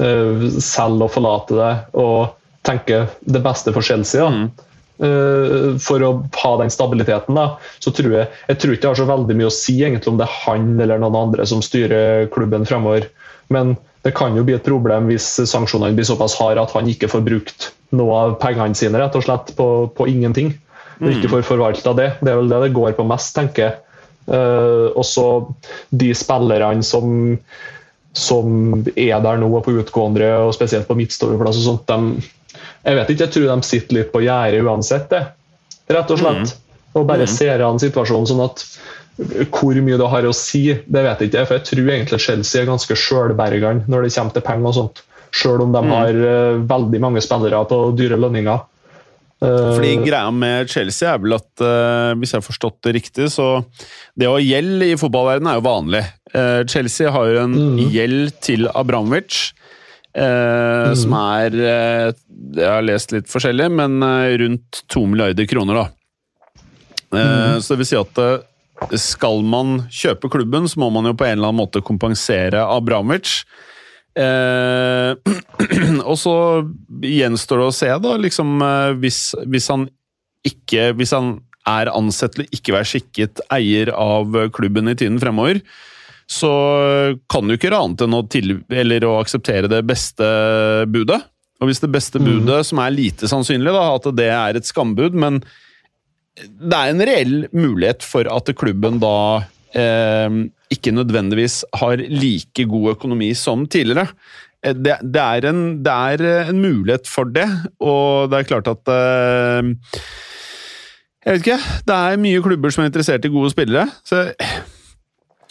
uh, 0.00 0.48
selger 0.56 1.04
og 1.04 1.12
forlater 1.12 1.60
det 1.60 1.74
og 2.00 2.32
tenker 2.64 3.12
det 3.28 3.44
beste 3.44 3.76
for 3.76 3.84
Chelsea. 3.84 4.24
da. 4.24 4.48
Eh, 4.48 4.64
for 4.98 6.02
å 6.02 6.08
ha 6.42 6.52
den 6.58 6.72
stabiliteten, 6.74 7.36
da, 7.38 7.52
så 7.78 7.92
tror 7.94 8.16
jeg 8.16 8.26
jeg 8.48 8.58
tror 8.58 8.72
ikke 8.74 8.82
det 8.82 8.90
har 8.90 8.98
så 8.98 9.04
veldig 9.06 9.36
mye 9.38 9.50
å 9.50 9.54
si 9.54 9.76
egentlig 9.78 10.10
om 10.10 10.18
det 10.18 10.26
er 10.26 10.40
han 10.42 10.72
eller 10.74 10.98
noen 10.98 11.18
andre 11.20 11.46
som 11.46 11.62
styrer 11.62 12.26
klubben 12.34 12.66
fremover. 12.66 13.06
Men 13.54 13.76
det 14.02 14.14
kan 14.18 14.34
jo 14.34 14.42
bli 14.46 14.56
et 14.56 14.66
problem 14.66 15.06
hvis 15.10 15.28
sanksjonene 15.46 15.94
blir 15.94 16.08
såpass 16.08 16.34
harde 16.40 16.62
at 16.62 16.74
han 16.74 16.90
ikke 16.90 17.10
får 17.12 17.22
brukt 17.26 17.70
noe 17.94 18.18
av 18.24 18.36
pengene 18.42 18.76
sine 18.78 18.98
rett 19.00 19.16
og 19.18 19.24
slett 19.26 19.54
på, 19.58 19.68
på 19.94 20.08
ingenting. 20.10 20.54
Mm. 20.98 21.12
ikke 21.12 21.30
får 21.30 21.46
forvalta 21.46 21.94
det. 21.94 22.12
Det 22.18 22.32
er 22.32 22.40
vel 22.40 22.50
det 22.50 22.62
det 22.64 22.74
går 22.74 22.96
på 22.98 23.06
mest, 23.06 23.30
tenker 23.36 23.68
jeg. 23.68 23.76
Uh, 24.28 24.90
og 24.98 25.04
så 25.08 25.26
de 25.94 26.10
spillerne 26.16 26.82
som 26.84 27.38
som 28.18 28.82
er 28.96 29.20
der 29.22 29.38
nå 29.38 29.48
på 29.62 29.76
utgående, 29.78 30.26
og 30.42 30.54
spesielt 30.56 30.88
på 30.88 30.96
midtstopperplass 30.98 31.60
og 31.60 31.66
sånt, 31.68 31.90
de, 31.90 32.24
jeg 32.88 32.96
vet 32.96 33.10
ikke, 33.12 33.26
jeg 33.26 33.34
tror 33.34 33.50
de 33.50 33.66
sitter 33.68 33.98
litt 33.98 34.12
på 34.14 34.22
gjerdet 34.24 34.64
uansett, 34.64 35.10
det. 35.12 35.24
Rett 35.92 36.14
og 36.14 36.20
slett. 36.20 36.54
Og 36.96 37.04
bare 37.08 37.28
ser 37.30 37.60
an 37.64 37.80
situasjonen 37.80 38.28
sånn 38.28 38.46
at 38.46 38.64
hvor 39.18 39.74
mye 39.82 39.98
det 39.98 40.08
har 40.12 40.26
å 40.28 40.32
si, 40.36 40.62
det 40.86 41.04
vet 41.04 41.20
jeg 41.22 41.32
ikke. 41.32 41.44
For 41.48 41.58
jeg 41.58 41.66
tror 41.68 41.92
egentlig 41.92 42.22
Chelsea 42.22 42.62
er 42.62 42.70
ganske 42.70 42.96
sjølbergende 42.98 43.90
når 43.90 44.06
det 44.06 44.14
kommer 44.14 44.36
til 44.36 44.46
penger 44.46 44.70
og 44.70 44.76
sånt. 44.76 45.04
Selv 45.34 45.66
om 45.66 45.74
de 45.74 45.82
har 45.90 46.18
uh, 46.22 46.60
veldig 46.70 47.00
mange 47.02 47.22
spillere 47.24 47.64
på 47.68 47.80
dyre 47.98 48.18
lønninger. 48.20 48.66
Fordi 49.38 49.90
Eh, 49.92 50.00
greia 50.02 50.32
med 50.34 50.66
Chelsea 50.66 51.12
er 51.12 51.20
vel 51.22 51.36
at, 51.36 51.46
uh, 51.62 52.14
hvis 52.18 52.32
jeg 52.32 52.40
har 52.40 52.46
forstått 52.46 52.80
det 52.88 52.94
riktig, 52.96 53.28
så 53.30 53.62
Det 54.18 54.26
å 54.26 54.34
ha 54.34 54.42
gjeld 54.42 54.82
i 54.82 54.96
fotballverdenen 54.98 55.52
er 55.52 55.60
jo 55.60 55.66
vanlig. 55.68 56.04
Chelsea 56.68 57.08
har 57.08 57.28
jo 57.30 57.44
en 57.44 57.54
mm. 57.54 57.76
gjeld 57.94 58.32
til 58.44 58.66
Abramovic. 58.76 59.52
Eh, 60.18 60.90
Som 60.98 61.14
er 61.18 61.54
eh, 61.54 62.10
Jeg 62.56 62.68
har 62.68 62.84
lest 62.86 63.14
litt 63.14 63.30
forskjellig, 63.30 63.70
men 63.74 64.02
eh, 64.04 64.36
rundt 64.42 64.82
to 64.90 65.04
milliarder 65.06 65.48
kroner, 65.50 65.82
da. 65.82 65.86
Mm. 67.08 67.62
Så 67.64 67.72
det 67.72 67.80
vil 67.80 67.88
si 67.88 67.96
at 67.96 68.18
skal 69.00 69.40
man 69.40 69.86
kjøpe 69.90 70.28
klubben, 70.30 70.68
så 70.68 70.82
må 70.82 70.90
man 70.92 71.08
jo 71.08 71.14
på 71.16 71.24
en 71.24 71.38
eller 71.38 71.50
annen 71.50 71.62
måte 71.62 71.80
kompensere 71.80 72.60
Abramovic. 72.68 73.40
Eh, 74.12 75.16
og 76.10 76.16
så 76.20 76.34
gjenstår 77.00 77.62
det 77.62 77.68
å 77.70 77.74
se, 77.74 77.90
da, 78.04 78.14
liksom 78.20 78.60
hvis, 79.00 79.22
hvis 79.46 79.70
han 79.72 79.88
ikke 80.46 80.92
Hvis 80.96 81.10
han 81.12 81.32
er 81.68 81.90
ansett 81.90 82.36
til 82.36 82.46
ikke 82.54 82.72
være 82.72 82.88
skikket 82.88 83.40
eier 83.52 83.90
av 83.92 84.32
klubben 84.54 84.88
i 84.88 84.94
tiden 84.96 85.18
fremover, 85.20 85.58
så 86.28 86.52
kan 87.32 87.48
du 87.48 87.54
ikke 87.54 87.70
gjøre 87.70 87.80
annet 87.86 88.04
enn 88.04 88.16
å, 88.18 88.22
til, 88.28 88.58
eller 88.68 89.06
å 89.08 89.16
akseptere 89.22 89.70
det 89.72 89.80
beste 89.88 90.26
budet. 90.92 91.22
Og 91.58 91.70
hvis 91.70 91.80
det 91.82 91.90
beste 91.90 92.20
budet, 92.22 92.60
som 92.68 92.78
er 92.82 92.92
lite 92.94 93.26
sannsynlig, 93.30 93.72
da, 93.74 93.86
at 93.96 94.04
det 94.14 94.28
er 94.30 94.58
et 94.60 94.68
skambud, 94.68 95.16
men 95.18 95.40
det 96.38 96.76
er 96.76 96.92
en 96.92 97.02
reell 97.02 97.38
mulighet 97.50 98.04
for 98.06 98.28
at 98.30 98.52
klubben 98.60 99.00
da 99.02 99.14
eh, 99.74 100.36
ikke 100.70 100.92
nødvendigvis 100.94 101.64
har 101.80 101.98
like 101.98 102.68
god 102.70 102.92
økonomi 102.94 103.32
som 103.34 103.66
tidligere. 103.66 104.12
Eh, 104.62 104.76
Det, 104.76 105.00
det, 105.02 105.24
er 105.24 105.48
en, 105.50 105.82
det 105.82 105.96
er 106.12 106.24
en 106.52 106.62
mulighet 106.62 107.10
for 107.10 107.24
det, 107.24 107.48
og 107.80 108.30
det 108.30 108.38
er 108.38 108.50
klart 108.52 108.70
at 108.70 108.94
eh, 108.94 109.74
Jeg 111.24 111.32
vet 111.32 111.42
ikke. 111.42 111.60
Det 111.90 111.96
er 111.96 112.22
mye 112.22 112.42
klubber 112.44 112.70
som 112.70 112.84
er 112.84 112.92
interessert 112.92 113.24
i 113.26 113.32
gode 113.34 113.50
spillere. 113.50 113.88
så 114.06 114.28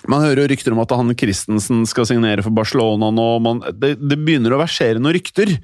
man 0.05 0.21
hører 0.21 0.43
jo 0.43 0.49
rykter 0.51 0.75
om 0.75 0.81
at 0.83 0.93
han 0.93 1.13
Christensen 1.17 1.81
skal 1.89 2.05
signere 2.05 2.43
for 2.45 2.53
Barcelona 2.53 3.09
nå. 3.13 3.27
Man, 3.43 3.63
det, 3.73 3.95
det 3.97 4.19
begynner 4.21 4.53
å 4.53 4.59
versere 4.61 5.01
noen 5.01 5.15
rykter. 5.17 5.55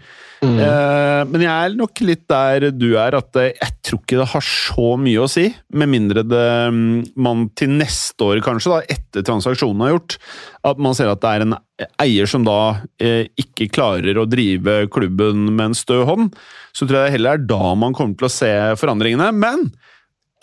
Eh, 0.43 1.21
men 1.29 1.43
jeg 1.45 1.51
er 1.51 1.75
nok 1.77 2.01
litt 2.03 2.23
der 2.31 2.65
du 2.75 2.95
er, 2.99 3.15
at 3.15 3.38
eh, 3.39 3.53
jeg 3.53 3.75
tror 3.86 4.01
ikke 4.01 4.19
det 4.19 4.27
har 4.34 4.45
så 4.47 4.88
mye 4.99 5.21
å 5.23 5.29
si. 5.31 5.45
Med 5.77 5.91
mindre 5.91 6.25
det, 6.25 6.47
mm, 6.73 7.13
man 7.23 7.45
til 7.59 7.75
neste 7.77 8.25
år, 8.25 8.41
kanskje, 8.45 8.73
da, 8.73 8.97
etter 8.97 9.27
transaksjonen 9.29 9.86
er 9.86 9.93
gjort, 9.93 10.17
at 10.65 10.81
man 10.81 10.97
ser 10.97 11.13
at 11.13 11.21
det 11.23 11.31
er 11.31 11.45
en 11.45 11.57
eier 12.01 12.29
som 12.29 12.45
da 12.47 12.57
eh, 13.01 13.29
ikke 13.39 13.69
klarer 13.73 14.19
å 14.19 14.27
drive 14.29 14.84
klubben 14.93 15.51
med 15.53 15.69
en 15.69 15.77
stø 15.77 16.01
hånd. 16.09 16.34
Så 16.73 16.88
tror 16.88 17.03
jeg 17.03 17.11
det 17.11 17.17
heller 17.19 17.38
er 17.38 17.47
da 17.47 17.73
man 17.77 17.95
kommer 17.95 18.17
til 18.17 18.29
å 18.31 18.34
se 18.34 18.53
forandringene. 18.81 19.29
Men 19.38 19.69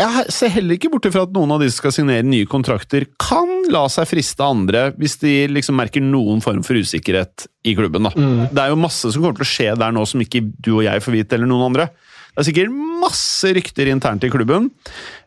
jeg 0.00 0.32
ser 0.32 0.52
heller 0.54 0.76
ikke 0.76 0.90
bort 0.92 1.08
fra 1.12 1.24
at 1.26 1.32
noen 1.34 1.54
av 1.54 1.62
de 1.62 1.68
som 1.70 1.82
skal 1.82 1.94
signere 1.94 2.26
nye 2.26 2.48
kontrakter, 2.48 3.06
kan 3.20 3.50
la 3.72 3.84
seg 3.92 4.08
friste 4.08 4.44
av 4.44 4.54
andre 4.56 4.84
hvis 5.00 5.18
de 5.22 5.34
liksom 5.52 5.76
merker 5.80 6.04
noen 6.04 6.42
form 6.44 6.62
for 6.66 6.78
usikkerhet 6.80 7.46
i 7.68 7.74
klubben. 7.78 8.08
Da. 8.08 8.12
Det 8.50 8.62
er 8.62 8.72
jo 8.72 8.80
masse 8.80 9.12
som 9.12 9.22
kommer 9.22 9.40
til 9.40 9.46
å 9.46 9.50
skje 9.50 9.74
der 9.80 9.96
nå 9.96 10.04
som 10.08 10.22
ikke 10.24 10.42
du 10.56 10.72
og 10.78 10.84
jeg 10.86 11.04
får 11.04 11.16
vite, 11.16 11.36
eller 11.36 11.50
noen 11.50 11.68
andre. 11.70 11.90
Det 12.30 12.42
er 12.42 12.48
sikkert 12.48 12.76
masse 13.02 13.50
rykter 13.56 13.90
internt 13.90 14.24
i 14.24 14.30
klubben, 14.32 14.70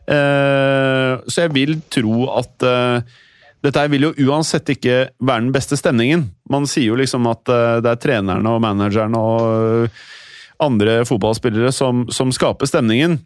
eh, 0.08 1.12
så 1.28 1.44
jeg 1.44 1.52
vil 1.54 1.76
tro 1.92 2.24
at 2.40 2.66
eh, 2.66 3.20
dette 3.64 3.84
vil 3.92 4.08
jo 4.08 4.14
uansett 4.28 4.68
ikke 4.74 4.96
være 5.24 5.46
den 5.46 5.52
beste 5.54 5.78
stemningen. 5.80 6.26
Man 6.52 6.66
sier 6.68 6.90
jo 6.90 6.98
liksom 7.00 7.28
at 7.30 7.48
eh, 7.52 7.78
det 7.84 7.94
er 7.94 8.02
trenerne 8.02 8.56
og 8.56 8.60
managerne 8.64 9.20
og 9.20 9.86
eh, 9.86 10.02
andre 10.64 11.00
fotballspillere 11.08 11.72
som, 11.74 12.04
som 12.12 12.32
skaper 12.34 12.68
stemningen. 12.68 13.18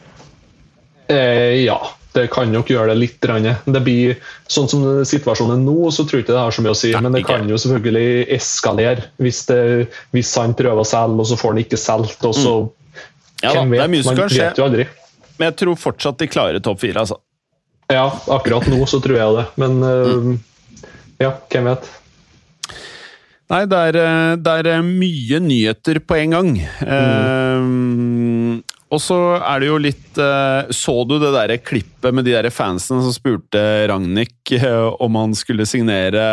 Eh, 1.08 1.64
ja, 1.64 1.80
det 2.14 2.26
kan 2.32 2.50
nok 2.52 2.70
gjøre 2.70 2.92
det 2.92 2.98
litt. 3.00 3.18
Det 3.22 3.82
blir, 3.84 4.18
sånn 4.50 4.68
som 4.70 4.84
situasjonen 5.08 5.64
nå, 5.66 5.76
så 5.94 6.04
tror 6.04 6.20
jeg 6.20 6.26
ikke 6.26 6.36
det 6.36 6.42
har 6.42 6.54
så 6.54 6.64
mye 6.64 6.74
å 6.74 6.78
si. 6.78 6.92
Men 6.96 7.16
det 7.16 7.24
kan 7.28 7.48
jo 7.48 7.58
selvfølgelig 7.60 8.26
eskalere 8.36 9.08
hvis, 9.22 9.42
det, 9.48 9.60
hvis 10.16 10.32
han 10.40 10.56
prøver 10.58 10.82
å 10.82 10.88
selge, 10.88 11.18
og 11.22 11.30
så 11.30 11.40
får 11.40 11.54
han 11.54 11.62
ikke 11.64 11.80
solgt. 11.80 12.28
og 12.28 12.36
så 12.36 12.54
Ja 13.44 13.56
hvem 13.56 13.74
vet? 13.76 13.86
Man 14.06 14.22
skje, 14.26 14.44
vet 14.44 14.60
jo 14.60 14.68
aldri. 14.68 14.88
men 15.38 15.50
jeg 15.50 15.58
tror 15.64 15.80
fortsatt 15.88 16.20
de 16.20 16.30
klarer 16.30 16.62
topp 16.62 16.84
fire. 16.84 17.04
altså. 17.04 17.18
Ja, 17.92 18.06
akkurat 18.32 18.68
nå 18.70 18.84
så 18.88 19.02
tror 19.04 19.18
jeg 19.18 19.40
det. 19.40 19.48
Men 19.60 19.80
mm. 19.82 20.38
ja, 21.24 21.34
hvem 21.52 21.72
vet? 21.72 21.90
Nei, 23.52 23.66
det 23.68 23.78
er, 23.90 23.96
eh, 24.00 24.34
det 24.40 24.52
er 24.62 24.68
eh, 24.78 24.84
mye 24.86 25.40
nyheter 25.44 26.00
på 26.06 26.16
en 26.22 26.36
gang. 26.36 26.52
Eh, 26.62 27.58
og 28.92 29.00
så 29.00 29.18
er 29.38 29.62
det 29.62 29.68
jo 29.70 29.78
litt 29.80 30.18
eh, 30.20 30.68
Så 30.76 30.94
du 31.08 31.14
det 31.22 31.32
der 31.32 31.54
klippet 31.64 32.12
med 32.12 32.26
de 32.28 32.34
der 32.36 32.50
fansene 32.52 33.00
som 33.06 33.14
spurte 33.14 33.62
Ragnhild 33.88 34.52
eh, 34.58 34.88
om 35.00 35.16
han 35.16 35.36
skulle 35.38 35.64
signere 35.68 36.26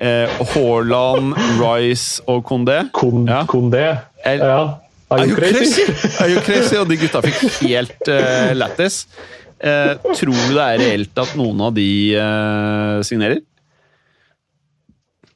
eh, 0.00 0.40
Haaland, 0.54 1.36
Rice 1.60 2.24
og 2.26 2.42
Condé? 2.48 2.82
Condé, 2.92 3.86
Ja. 4.24 4.80
Er- 5.10 5.26
you 5.26 5.34
crazy? 5.34 5.82
Are 6.22 6.30
you 6.30 6.40
crazy? 6.40 6.76
Og 6.78 6.88
de 6.88 6.96
gutta 7.00 7.18
fikk 7.24 7.40
helt 7.64 8.06
uh, 8.06 8.52
lættis. 8.54 9.02
Eh, 9.58 9.96
tror 10.14 10.30
du 10.30 10.54
det 10.54 10.62
er 10.64 10.78
reelt 10.80 11.18
at 11.20 11.32
noen 11.36 11.58
av 11.66 11.74
de 11.76 11.86
eh, 12.16 13.00
signerer? 13.04 13.42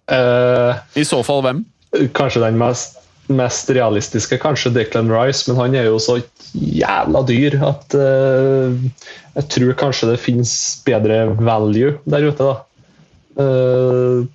Uh, 0.09 0.78
I 0.95 1.05
så 1.09 1.22
fall 1.26 1.43
hvem? 1.45 1.64
kanskje 2.14 2.41
den 2.43 2.57
mest, 2.59 2.97
mest 3.33 3.70
realistiske, 3.72 4.39
kanskje 4.43 4.72
Declan 4.75 5.11
Rice, 5.12 5.47
men 5.49 5.61
han 5.61 5.77
er 5.79 5.89
jo 5.89 5.99
så 6.03 6.18
jævla 6.55 7.25
dyr 7.27 7.57
at 7.64 7.97
uh, 7.97 8.75
jeg 9.35 9.49
tror 9.57 9.77
kanskje 9.81 10.11
det 10.12 10.22
finnes 10.22 10.53
bedre 10.87 11.25
value 11.41 11.97
der 12.05 12.29
ute, 12.29 12.51
da. 12.51 12.57
Uh, 13.35 14.27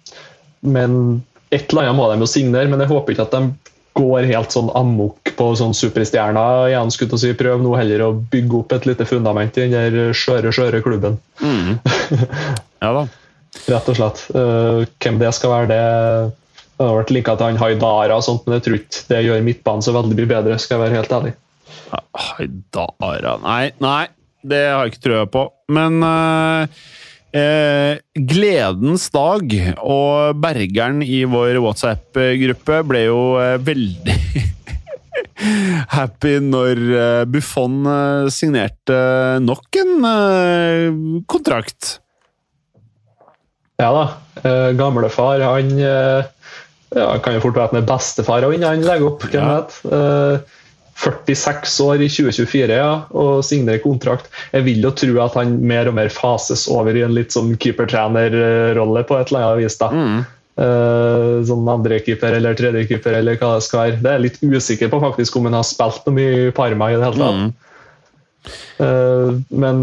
men 0.66 1.22
et 1.54 1.70
eller 1.70 1.88
annet 1.88 1.98
må 1.98 2.10
de 2.12 2.20
jo 2.22 2.30
signere, 2.30 2.70
men 2.70 2.82
jeg 2.84 2.92
håper 2.92 3.16
ikke 3.16 3.28
at 3.30 3.38
de 3.38 3.74
går 4.00 4.28
helt 4.30 4.54
sånn 4.54 4.70
amok 4.78 5.32
på 5.38 5.48
sånn 5.60 5.74
superstjerner 5.76 6.70
igjen. 6.70 6.92
skulle 6.94 7.18
jeg 7.18 7.24
si. 7.24 7.38
Prøv 7.40 7.64
nå 7.64 7.74
heller 7.76 8.06
å 8.06 8.14
bygge 8.32 8.60
opp 8.62 8.76
et 8.76 8.86
lite 8.88 9.08
fundament 9.08 9.58
i 9.58 9.66
den 9.66 9.76
der 9.76 10.14
skjøre, 10.16 10.54
skjøre 10.56 10.84
klubben. 10.86 11.20
Ja 12.80 12.94
da. 12.96 13.02
Rett 13.68 13.90
og 13.92 13.98
slett. 13.98 14.22
Uh, 14.32 14.86
hvem 15.04 15.18
det 15.20 15.34
skal 15.36 15.52
være, 15.52 15.68
det 15.68 15.80
det 16.80 16.88
har 16.88 17.00
vært 17.02 17.12
linka 17.12 17.36
til 17.36 17.50
han 17.50 17.60
Haidara, 17.60 18.16
og 18.16 18.24
sånt, 18.24 18.46
men 18.48 18.58
jeg 18.58 18.66
tror 18.66 18.80
ikke 18.80 19.02
det 19.10 19.24
gjør 19.26 19.44
midtbanen 19.44 19.84
så 19.84 19.96
veldig 19.96 20.16
mye 20.16 20.32
bedre. 20.32 20.60
skal 20.60 20.78
jeg 20.78 20.86
være 20.86 21.00
helt 21.02 21.18
ærlig. 21.18 21.34
Haidara 22.30 23.36
Nei, 23.44 23.66
nei, 23.84 24.06
det 24.48 24.64
har 24.70 24.86
jeg 24.86 24.94
ikke 24.94 25.06
trua 25.10 25.26
på. 25.30 25.44
Men 25.76 26.00
uh, 26.06 26.80
eh, 27.36 28.00
Gledens 28.14 29.10
dag 29.14 29.54
og 29.84 30.40
Bergeren 30.42 31.04
i 31.06 31.24
vår 31.30 31.60
WhatsApp-gruppe 31.62 32.82
ble 32.90 33.04
jo 33.08 33.22
eh, 33.42 33.58
veldig 33.62 34.18
happy 35.98 36.38
når 36.44 36.84
eh, 36.90 37.24
Buffon 37.30 37.82
eh, 37.86 38.30
signerte 38.34 39.00
nok 39.46 39.82
en 39.84 41.24
kontrakt. 41.30 41.98
Ja 43.80 43.94
da. 43.96 44.08
Gamlefar 44.76 45.40
han 45.44 45.70
ja, 46.96 47.10
Kan 47.24 47.36
jo 47.36 47.44
fort 47.44 47.58
være 47.58 47.70
at 47.70 47.76
han 47.76 47.84
er 47.84 47.90
bestefar 47.90 48.48
av 48.48 48.56
innen 48.56 48.70
han 48.70 48.88
legger 48.88 49.12
opp. 49.12 49.28
hvem 49.30 49.52
vet. 49.52 49.78
Eh, 49.94 50.56
46 51.00 51.78
år 51.86 52.02
i 52.04 52.10
2024 52.12 52.76
ja, 52.76 52.90
og 53.16 53.44
signerer 53.48 53.80
kontrakt. 53.84 54.28
Jeg 54.52 54.66
vil 54.66 54.84
jo 54.84 54.92
tro 54.92 55.22
at 55.24 55.38
han 55.40 55.56
mer 55.64 55.88
og 55.88 55.96
mer 55.96 56.12
fases 56.12 56.66
over 56.72 56.98
i 56.98 57.06
en 57.06 57.16
litt 57.16 57.32
sånn 57.32 57.54
keepertrenerrolle 57.56 59.06
på 59.08 59.16
et 59.16 59.32
eller 59.32 59.46
annet 59.46 59.64
vis. 59.64 59.80
da. 59.80 59.94
Mm. 59.94 60.20
Uh, 60.60 61.40
som 61.48 61.70
andrekeeper 61.72 62.36
eller 62.36 62.58
tredjekeeper 62.60 63.16
eller 63.22 63.40
hva 63.40 63.54
det 63.56 63.64
skal 63.64 63.80
være. 63.86 64.02
Det 64.04 64.12
er 64.12 64.18
jeg 64.18 64.26
litt 64.26 64.42
usikker 64.58 64.92
på 64.92 65.00
faktisk 65.06 65.38
om 65.40 65.48
han 65.48 65.56
har 65.56 65.68
spilt 65.68 66.04
noe 66.04 66.18
mye 66.18 66.50
i 66.50 66.52
Parma 66.58 66.92
i 66.92 66.98
det 66.98 67.06
hele 67.08 67.30
tatt. 67.30 67.66
Eh, 68.80 69.32
men 69.50 69.82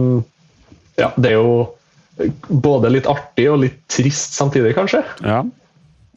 ja, 1.00 1.10
det 1.16 1.32
er 1.32 1.38
jo 1.38 1.56
både 2.48 2.92
litt 2.92 3.08
artig 3.10 3.48
og 3.52 3.60
litt 3.64 3.80
trist 3.92 4.36
samtidig, 4.36 4.74
kanskje. 4.76 5.02
Ja. 5.24 5.42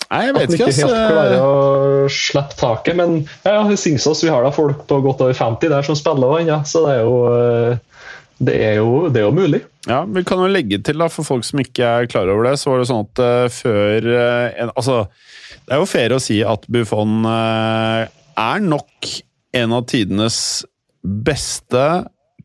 Nei, 0.09 0.23
jeg 0.25 0.33
vet 0.35 0.47
At 0.47 0.55
ikke, 0.55 0.69
ikke 0.73 0.87
helt 0.87 1.11
klarer 1.13 1.43
å 1.43 2.07
slippe 2.09 2.57
taket. 2.57 2.97
Men 2.97 3.19
ja, 3.45 3.59
i 3.69 3.77
Singsås 3.77 4.23
vi 4.25 4.31
har 4.33 4.45
da 4.45 4.49
folk 4.53 4.81
på 4.89 5.01
godt 5.05 5.21
over 5.25 5.37
50 5.37 5.69
der 5.69 5.85
som 5.85 5.97
spiller 5.97 6.33
også 6.33 6.47
ja, 6.49 6.59
så 6.65 6.81
det 6.87 6.95
er 6.95 7.03
jo 7.05 7.19
eh, 7.29 7.85
det 8.39 8.55
er 8.55 8.77
jo, 8.79 8.91
det 9.11 9.19
er 9.19 9.25
jo 9.27 9.35
mulig. 9.35 9.59
Ja, 9.83 10.05
Vi 10.07 10.23
kan 10.23 10.39
jo 10.39 10.47
legge 10.47 10.79
til, 10.79 11.01
da, 11.01 11.09
for 11.11 11.27
folk 11.27 11.43
som 11.43 11.59
ikke 11.59 11.83
er 11.83 12.07
klar 12.09 12.29
over 12.31 12.47
det, 12.47 12.53
så 12.61 12.71
var 12.71 12.79
det 12.79 12.87
sånn 12.87 13.03
at 13.03 13.21
uh, 13.21 13.47
før 13.51 14.07
uh, 14.07 14.45
en, 14.63 14.71
Altså, 14.79 15.01
det 15.67 15.75
er 15.75 15.81
jo 15.81 15.89
fair 15.91 16.15
å 16.15 16.21
si 16.23 16.37
at 16.47 16.63
Buffon 16.71 17.27
uh, 17.27 18.07
er 18.07 18.63
nok 18.63 19.11
en 19.59 19.75
av 19.75 19.83
tidenes 19.91 20.39
beste 21.03 21.83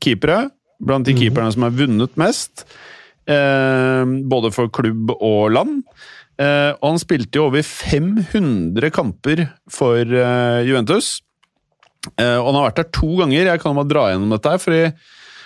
keepere. 0.02 0.48
Blant 0.82 1.06
de 1.06 1.14
keeperne 1.16 1.54
som 1.54 1.64
har 1.68 1.78
vunnet 1.78 2.18
mest. 2.20 2.66
Eh, 3.24 4.04
både 4.28 4.50
for 4.52 4.68
klubb 4.74 5.14
og 5.14 5.52
land. 5.54 5.82
Eh, 6.34 6.70
og 6.80 6.88
han 6.88 7.02
spilte 7.02 7.38
jo 7.38 7.48
over 7.48 7.62
500 7.62 8.90
kamper 8.94 9.46
for 9.70 10.02
uh, 10.02 10.60
Juventus. 10.66 11.18
Uh, 12.18 12.40
og 12.40 12.48
han 12.50 12.56
har 12.58 12.70
vært 12.70 12.80
der 12.82 12.94
to 12.96 13.10
ganger. 13.20 13.52
Jeg 13.52 13.62
kan 13.62 13.76
bare 13.78 13.90
dra 13.90 14.08
gjennom 14.10 14.34
dette. 14.34 14.50
her, 14.54 14.62
fordi 14.62 14.82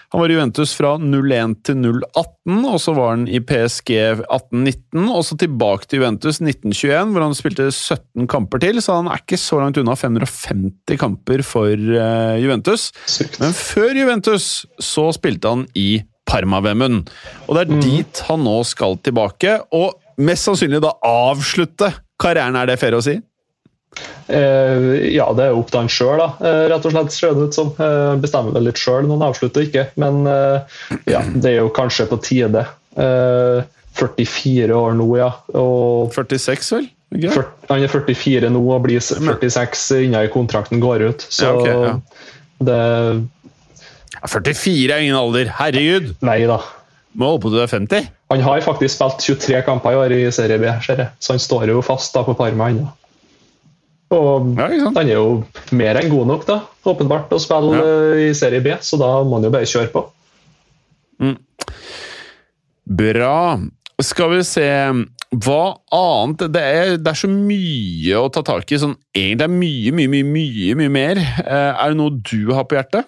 han 0.09 0.23
var 0.23 0.33
i 0.33 0.39
Juventus 0.39 0.73
fra 0.73 0.95
01 0.97 1.59
til 1.69 1.83
018, 1.85 2.63
og 2.65 2.79
så 2.81 2.95
var 2.97 3.11
han 3.13 3.27
i 3.29 3.43
PSG 3.45 3.91
1819, 4.25 5.03
og 5.05 5.21
så 5.29 5.37
tilbake 5.37 5.85
til 5.85 6.01
Juventus 6.01 6.39
1921, 6.41 7.13
hvor 7.13 7.27
han 7.27 7.37
spilte 7.37 7.67
17 7.69 8.31
kamper 8.33 8.63
til, 8.65 8.81
så 8.81 9.03
han 9.03 9.11
er 9.13 9.21
ikke 9.21 9.37
så 9.37 9.61
langt 9.61 9.77
unna 9.83 9.93
550 10.01 10.97
kamper 11.03 11.45
for 11.45 11.77
Juventus. 12.41 12.89
Sykt. 13.05 13.37
Men 13.45 13.53
før 13.53 13.93
Juventus 14.01 14.49
så 14.81 15.11
spilte 15.13 15.53
han 15.53 15.69
i 15.77 16.01
Parma-Vemund, 16.29 17.13
og 17.45 17.59
det 17.59 17.67
er 17.67 17.85
dit 17.85 18.25
han 18.31 18.49
nå 18.49 18.63
skal 18.65 18.97
tilbake, 19.05 19.59
og 19.77 19.93
mest 20.19 20.49
sannsynlig 20.49 20.83
da 20.85 20.93
avslutte 21.07 21.93
karrieren, 22.21 22.59
er 22.59 22.71
det 22.71 22.79
fair 22.81 22.97
å 22.99 23.03
si? 23.05 23.17
Eh, 24.29 25.15
ja, 25.15 25.27
det 25.33 25.47
er 25.47 25.55
jo 25.55 25.63
opp 25.63 25.71
til 25.73 25.81
han 25.81 25.91
sjøl, 25.91 26.21
rett 26.71 26.85
og 26.85 26.93
slett. 26.93 27.15
ser 27.15 27.35
det 27.37 27.49
ut 27.49 27.57
som. 27.57 27.73
Eh, 27.81 28.15
bestemmer 28.21 28.55
vel 28.55 28.69
litt 28.69 28.81
sjøl, 28.81 29.07
noen 29.09 29.25
avslutter 29.29 29.65
ikke. 29.65 29.89
Men 30.01 30.21
eh, 30.29 30.79
ja, 31.09 31.23
det 31.33 31.55
er 31.55 31.61
jo 31.63 31.73
kanskje 31.75 32.09
på 32.11 32.21
tide. 32.25 32.67
Eh, 32.99 33.65
44 33.99 34.77
år 34.77 34.95
nå, 34.99 35.09
ja. 35.19 35.33
Og 35.59 36.13
46, 36.15 36.73
vel? 36.77 36.91
Okay. 37.09 37.33
40, 37.33 37.53
han 37.71 37.87
er 37.87 37.93
44 37.95 38.51
nå 38.53 38.61
og 38.69 38.83
blir 38.85 39.01
46 39.01 39.85
innen 40.05 40.29
kontrakten 40.35 40.83
går 40.83 41.07
ut. 41.09 41.25
Så 41.33 41.49
Ja, 41.49 41.55
okay, 41.57 41.89
ja. 41.89 41.95
det 42.69 42.81
Ja, 44.19 44.29
44 44.29 44.93
er 44.93 45.05
ingen 45.05 45.17
alder, 45.17 45.49
herregud! 45.61 46.13
Nei 46.27 46.43
da. 46.51 46.61
Må 47.19 47.33
holde 47.33 47.43
på 47.43 47.51
til 47.51 47.59
du 47.59 47.63
er 47.65 47.73
50. 47.73 48.09
Han 48.31 48.43
har 48.47 48.61
faktisk 48.63 48.95
spilt 48.95 49.25
23 49.27 49.63
kamper 49.67 49.97
i 49.97 49.99
år 49.99 50.13
i 50.15 50.21
Serie 50.35 50.59
B, 50.63 50.69
ser 50.85 51.01
jeg. 51.03 51.09
så 51.19 51.35
han 51.35 51.43
står 51.43 51.67
jo 51.73 51.81
fast 51.83 52.15
da 52.15 52.23
på 52.23 52.37
Parma 52.39 52.69
ennå. 52.71 52.87
Og 54.15 54.55
Ja, 54.57 54.69
han 54.95 55.03
er 55.09 55.17
jo 55.19 55.45
mer 55.77 55.99
enn 56.01 56.09
god 56.13 56.27
nok, 56.31 56.47
da, 56.49 56.61
åpenbart, 56.89 57.29
å 57.35 57.41
spille 57.43 57.75
Ja. 57.77 57.83
eh, 58.15 58.29
i 58.31 58.35
Serie 58.39 58.63
B, 58.65 58.77
så 58.81 58.97
da 59.01 59.11
må 59.27 59.37
han 59.37 59.45
jo 59.45 59.51
bare 59.51 59.67
kjøre 59.69 59.91
på. 59.93 60.05
Bra. 62.89 63.59
Skal 64.01 64.31
vi 64.31 64.43
se 64.47 64.65
Hva 65.35 65.63
annet 65.93 66.45
Det 66.55 66.63
er, 66.63 66.93
det 66.97 67.11
er 67.11 67.19
så 67.19 67.29
mye 67.29 68.15
å 68.23 68.31
ta 68.33 68.41
tak 68.47 68.71
i. 68.73 68.79
Sånn, 68.81 68.95
egentlig 69.13 69.45
er 69.45 69.53
mye, 69.53 69.93
mye, 69.93 70.09
mye, 70.09 70.25
mye, 70.25 70.75
mye 70.79 70.89
mer. 70.95 71.19
Eh, 71.19 71.73
er 71.85 71.91
det 71.93 71.99
noe 71.99 72.15
du 72.31 72.55
har 72.55 72.65
på 72.65 72.79
hjertet? 72.79 73.05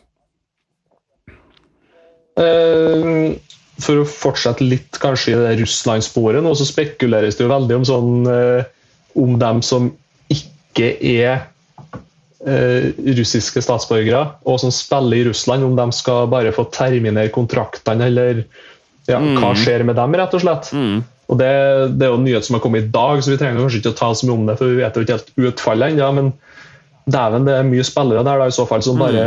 Eh, 2.40 3.38
For 3.80 4.02
å 4.02 4.08
fortsette 4.08 4.66
litt 4.66 4.98
kanskje 5.02 5.34
i 5.34 5.38
det 5.38 5.54
Russland-sporet, 5.62 6.42
nå 6.44 6.52
så 6.58 6.66
spekuleres 6.68 7.38
det 7.38 7.46
jo 7.46 7.52
veldig 7.52 7.80
om 7.80 7.86
sånn 7.88 8.30
eh, 8.30 8.68
om 9.20 9.38
dem 9.40 9.62
som 9.66 9.90
ikke 10.30 10.92
er 11.00 11.46
eh, 12.46 12.90
russiske 13.18 13.62
statsborgere, 13.64 14.24
og 14.46 14.60
som 14.62 14.74
spiller 14.74 15.20
i 15.20 15.28
Russland, 15.30 15.66
om 15.66 15.78
de 15.78 15.88
skal 15.96 16.28
bare 16.32 16.52
få 16.56 16.66
terminere 16.74 17.32
kontraktene, 17.34 18.10
eller 18.10 18.44
ja, 19.08 19.18
hva 19.18 19.54
skjer 19.58 19.86
med 19.88 19.98
dem, 19.98 20.14
rett 20.20 20.36
og 20.36 20.44
slett. 20.44 20.70
Og 21.30 21.38
det, 21.38 21.50
det 21.96 22.06
er 22.06 22.12
jo 22.12 22.18
en 22.18 22.24
nyhet 22.26 22.46
som 22.46 22.56
har 22.58 22.62
kommet 22.62 22.86
i 22.86 22.92
dag, 22.92 23.22
så 23.22 23.32
vi 23.32 23.40
trenger 23.40 23.62
kanskje 23.62 23.80
ikke 23.82 23.94
å 23.94 23.98
ta 24.02 24.12
så 24.14 24.26
mye 24.26 24.36
om 24.36 24.46
det, 24.50 24.56
for 24.60 24.70
vi 24.70 24.82
vet 24.82 24.96
jo 24.96 25.06
ikke 25.06 25.18
helt 25.18 25.34
utfallet 25.50 25.94
ennå. 25.94 26.12
men 26.18 26.32
dæven, 27.10 27.46
det 27.46 27.56
er 27.56 27.66
mye 27.66 27.84
spillere 27.86 28.24
der 28.26 28.42
da, 28.42 28.46
i 28.46 28.54
så 28.54 28.66
fall 28.68 28.82
som 28.84 29.00
bare 29.00 29.24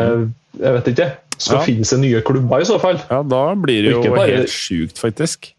jeg 0.53 0.75
vet 0.75 0.89
ikke, 0.91 1.07
skal 1.37 1.59
Ja. 1.59 1.65
finne 1.65 1.85
seg 1.85 1.99
nye 1.99 2.21
klubber, 2.21 2.61
i 2.61 2.67
så 2.67 2.79
fall. 2.79 3.01
Ja, 3.09 3.23
da 3.23 3.55
blir 3.55 3.83
det 3.83 3.91
jo 3.91 4.15
bare- 4.15 4.37
helt 4.43 4.49
sjukt, 4.49 4.97
faktisk. 4.99 5.53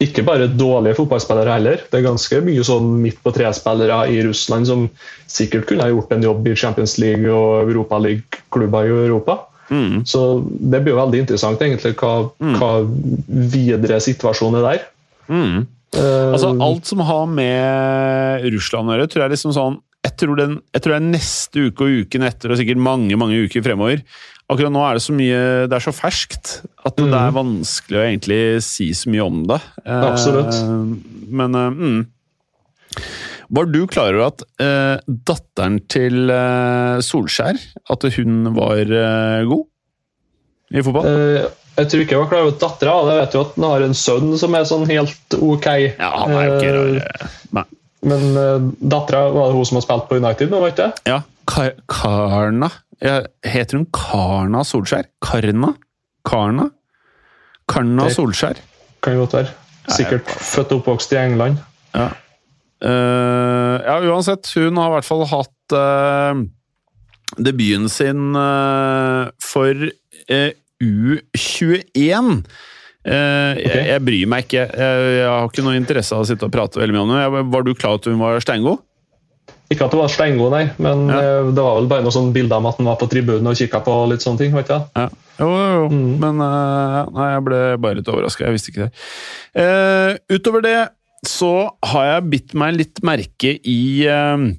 Ikke 0.00 0.24
bare 0.24 0.48
dårlige 0.48 0.96
fotballspillere 0.96 1.52
heller. 1.52 1.76
Det 1.90 1.98
er 1.98 2.08
ganske 2.08 2.40
mye 2.42 2.64
sånn 2.64 3.02
midt 3.02 3.22
på 3.22 3.34
tre-spillere 3.34 4.08
i 4.08 4.22
Russland 4.24 4.66
som 4.66 4.88
sikkert 5.28 5.66
kunne 5.66 5.82
ha 5.82 5.90
gjort 5.90 6.12
en 6.12 6.22
jobb 6.22 6.48
i 6.48 6.54
Champions 6.54 6.98
League 6.98 7.28
og 7.28 7.68
Europaliga-klubber 7.68 8.86
i 8.86 9.06
Europa. 9.06 9.40
Så 9.70 10.42
det 10.70 10.82
blir 10.82 10.94
jo 10.94 10.98
veldig 10.98 11.20
interessant 11.20 11.60
egentlig 11.60 11.94
hva, 12.00 12.30
hva 12.40 12.70
videre 13.28 14.00
situasjonen 14.02 14.58
er 14.58 14.66
der. 14.66 14.80
Mm. 15.28 15.66
Uh, 15.94 16.32
Altså, 16.32 16.50
alt 16.62 16.86
som 16.86 16.98
har 17.00 17.26
med 17.26 18.44
Russland 18.54 18.88
å 18.88 18.96
gjøre, 18.96 19.08
tror 19.10 19.22
jeg 19.26 19.32
liksom 19.36 19.54
sånn 19.54 19.78
jeg 20.00 20.16
tror, 20.16 20.36
den, 20.38 20.62
jeg 20.72 20.80
tror 20.82 20.94
det 20.94 21.00
er 21.02 21.10
neste 21.12 21.64
uke 21.68 21.84
og 21.84 22.06
uken 22.06 22.22
etter, 22.24 22.50
og 22.50 22.56
sikkert 22.56 22.80
mange 22.80 23.18
mange 23.20 23.36
uker 23.44 23.60
fremover. 23.60 24.00
Akkurat 24.50 24.72
nå 24.74 24.80
er 24.82 24.98
det 24.98 25.02
så 25.04 25.14
mye 25.14 25.40
Det 25.70 25.76
er 25.76 25.84
så 25.84 25.92
ferskt 25.94 26.56
at 26.88 26.96
det 26.98 27.14
er 27.14 27.34
vanskelig 27.36 28.00
å 28.00 28.06
egentlig 28.06 28.40
si 28.66 28.88
så 28.96 29.10
mye 29.12 29.22
om 29.28 29.44
det. 29.46 29.60
Eh, 29.84 30.06
Absolutt. 30.08 30.56
Men 31.30 31.54
eh, 31.54 31.70
mm. 31.70 32.00
Var 33.50 33.66
du 33.70 33.80
klar 33.90 34.14
over 34.14 34.28
at 34.30 34.42
eh, 34.62 34.98
datteren 35.26 35.78
til 35.90 36.30
eh, 36.34 36.98
Solskjær 37.02 37.58
At 37.90 38.06
hun 38.16 38.52
var 38.56 38.80
eh, 38.86 39.46
god 39.50 39.66
i 40.70 40.84
fotball? 40.86 41.06
eh, 41.10 41.48
jeg 41.80 41.88
tror 41.90 42.02
ikke 42.02 42.14
jeg 42.14 42.20
var 42.20 42.28
klar 42.30 42.42
over 42.44 42.56
dattera. 42.60 42.92
Jeg 43.08 43.18
vet 43.22 43.34
jo 43.34 43.40
at 43.46 43.54
han 43.56 43.64
har 43.70 43.84
en 43.86 43.94
sønn 43.96 44.32
som 44.38 44.54
er 44.58 44.66
sånn 44.68 44.82
helt 44.90 45.36
ok. 45.38 45.66
ja, 45.96 46.10
han 46.12 46.34
er 46.36 46.44
jo 46.46 46.56
ikke 46.58 46.70
Eh, 46.70 46.76
rar. 46.76 47.30
Nei. 47.56 47.64
Men 48.10 48.22
uh, 48.36 48.66
dattera 48.92 49.22
var 49.32 49.48
det 49.50 49.56
hun 49.58 49.66
som 49.68 49.78
har 49.78 49.84
spilt 49.86 50.06
på 50.10 50.18
United 50.20 50.52
nå, 50.52 50.60
var 50.60 50.74
ikke 50.74 50.86
det? 50.90 51.02
Ja, 51.08 51.18
Kar 51.48 51.72
Karna. 51.90 52.68
Ja, 53.00 53.20
heter 53.46 53.78
hun 53.80 53.86
Karna 53.96 54.62
Solskjær? 54.66 55.08
Karna? 55.24 55.74
Karna? 56.28 56.68
Karna 57.70 58.08
Det- 58.08 58.16
Solskjær. 58.16 58.60
Kan 59.02 59.16
godt 59.16 59.32
være. 59.38 59.54
Sikkert 59.90 60.28
født 60.28 60.72
og 60.74 60.82
oppvokst 60.82 61.12
i 61.12 61.18
England. 61.18 61.58
Ja. 61.94 62.10
Uh, 62.84 63.80
ja, 63.84 63.96
uansett. 64.12 64.46
Hun 64.54 64.76
har 64.76 64.90
i 64.90 64.94
hvert 64.98 65.08
fall 65.08 65.24
hatt 65.28 65.74
uh, 65.76 66.42
debuten 67.40 67.88
sin 67.92 68.36
uh, 68.36 69.30
for 69.42 69.88
eh, 70.28 70.52
U21. 70.80 72.44
Eh, 73.00 73.56
jeg, 73.56 73.84
jeg 73.88 74.02
bryr 74.04 74.28
meg 74.28 74.44
ikke. 74.46 74.64
Jeg, 74.68 75.04
jeg 75.16 75.28
har 75.28 75.48
ikke 75.48 75.64
noe 75.64 75.78
interesse 75.78 76.16
av 76.16 76.24
å 76.24 76.28
sitte 76.28 76.48
og 76.48 76.52
prate 76.54 76.80
veldig 76.80 76.96
mye 76.96 77.04
om 77.06 77.12
det. 77.14 77.20
Jeg, 77.24 77.46
var 77.54 77.64
du 77.66 77.72
klar 77.74 77.96
over 77.96 78.02
at 78.02 78.08
hun 78.12 78.20
var 78.20 78.44
steingod? 78.44 78.82
Ikke 79.70 79.86
at 79.86 79.92
det 79.94 80.00
var 80.00 80.10
steingod, 80.10 80.50
nei, 80.50 80.64
men 80.82 81.04
Ja. 81.08 81.18
eh, 81.20 81.50
det 81.54 81.62
var 81.62 81.76
vel 81.78 81.86
bare 81.90 82.02
noen 82.02 82.14
sånne 82.16 82.34
bilder 82.34 82.58
om 82.58 82.66
at 82.66 82.78
han 82.80 82.88
var 82.90 82.96
på 82.98 83.06
tribunen 83.10 83.46
og 83.46 83.54
kikka 83.54 83.78
på 83.86 83.92
litt 84.10 84.24
sånne 84.24 84.38
ting. 84.38 84.52
vet 84.56 84.66
du? 84.66 84.74
Ja. 84.98 85.08
Jo, 85.38 85.46
jo, 85.46 85.68
jo. 85.76 86.00
Men 86.20 86.40
eh, 86.42 86.96
nei, 87.14 87.28
jeg 87.36 87.44
ble 87.46 87.60
bare 87.78 88.00
litt 88.00 88.10
overraska. 88.10 88.44
Jeg 88.48 88.56
visste 88.56 88.72
ikke 88.72 88.88
det. 88.88 88.90
Uh, 89.54 90.18
utover 90.36 90.62
det 90.66 90.88
så 91.26 91.70
har 91.84 92.04
jeg 92.06 92.28
bitt 92.32 92.54
meg 92.54 92.76
litt 92.80 93.00
merke 93.04 93.54
i 93.62 93.80
uh, 94.08 94.50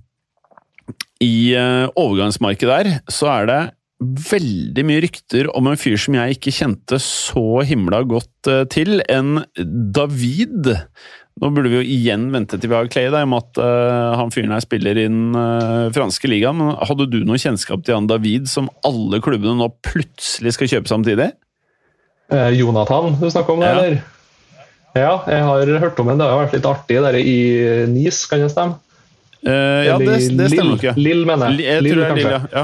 I 1.21 1.35
uh, 1.57 1.87
overgangsmarkedet 1.97 2.79
der, 2.85 2.99
så 3.11 3.29
er 3.35 3.45
det 3.49 3.61
veldig 4.01 4.83
mye 4.89 5.01
rykter 5.03 5.49
om 5.53 5.67
en 5.69 5.77
fyr 5.77 5.99
som 6.01 6.15
jeg 6.17 6.39
ikke 6.39 6.53
kjente 6.55 6.97
så 7.03 7.61
himla 7.67 7.99
godt 8.09 8.49
til, 8.73 9.03
en 9.13 9.43
David. 9.93 10.71
Nå 11.41 11.49
burde 11.55 11.71
vi 11.71 11.79
jo 11.79 11.85
igjen 11.97 12.27
vente 12.33 12.59
til 12.61 12.69
vi 12.69 12.75
har 12.77 12.89
Clay, 12.93 13.07
da, 13.09 13.23
i 13.23 13.25
og 13.25 13.31
med 13.31 13.41
at 13.41 13.59
uh, 13.63 14.11
han 14.19 14.29
fyren 14.33 14.53
her 14.53 14.61
spiller 14.61 14.99
i 15.01 15.07
den 15.07 15.31
uh, 15.33 15.89
franske 15.95 16.29
ligaen. 16.29 16.59
Men 16.59 16.75
hadde 16.85 17.07
du 17.09 17.19
noe 17.25 17.39
kjennskap 17.41 17.81
til 17.87 17.97
han 17.97 18.09
David, 18.09 18.45
som 18.51 18.69
alle 18.85 19.17
klubbene 19.25 19.57
nå 19.57 19.71
plutselig 19.87 20.53
skal 20.57 20.69
kjøpe 20.75 20.91
samtidig? 20.91 21.31
Eh, 22.31 22.49
Jonathan 22.59 23.17
du 23.19 23.25
snakker 23.27 23.57
om, 23.57 23.63
det, 23.65 23.71
Ja. 23.71 23.79
eller? 23.79 23.97
Ja, 24.93 25.11
jeg 25.31 25.43
har 25.47 25.69
hørt 25.81 25.99
om 26.03 26.07
den. 26.11 26.19
Det 26.19 26.27
har 26.27 26.39
vært 26.43 26.53
litt 26.57 26.65
artig 26.67 26.99
der 27.03 27.17
i 27.17 27.35
NIS, 27.87 28.21
kan 28.27 28.41
det 28.43 28.51
stemme? 28.51 28.77
Eh, 29.41 29.87
ja, 29.87 29.97
det, 29.97 30.19
det 30.37 30.47
stemmer 30.51 30.75
nok. 30.75 30.85
Lill, 30.99 31.25
mener 31.25 31.51
jeg. 31.55 31.65
Jeg 31.65 31.83
Lill, 31.85 31.93
tror 31.93 32.01
det 32.01 32.05
er 32.05 32.11
kanskje. 32.13 32.31
Lill, 32.37 32.53
ja. 32.53 32.63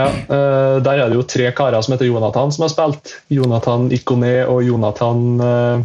ja. 0.00 0.06
Eh, 0.36 0.76
Der 0.88 1.02
er 1.04 1.12
det 1.12 1.18
jo 1.20 1.24
tre 1.28 1.50
karer 1.56 1.84
som 1.84 1.94
heter 1.94 2.08
Jonathan, 2.08 2.50
som 2.52 2.64
har 2.66 2.72
spilt. 2.72 3.12
Jonathan 3.32 3.86
Ikoné 3.94 4.32
og 4.48 4.64
Jonathan 4.66 5.22
eh, 5.46 5.84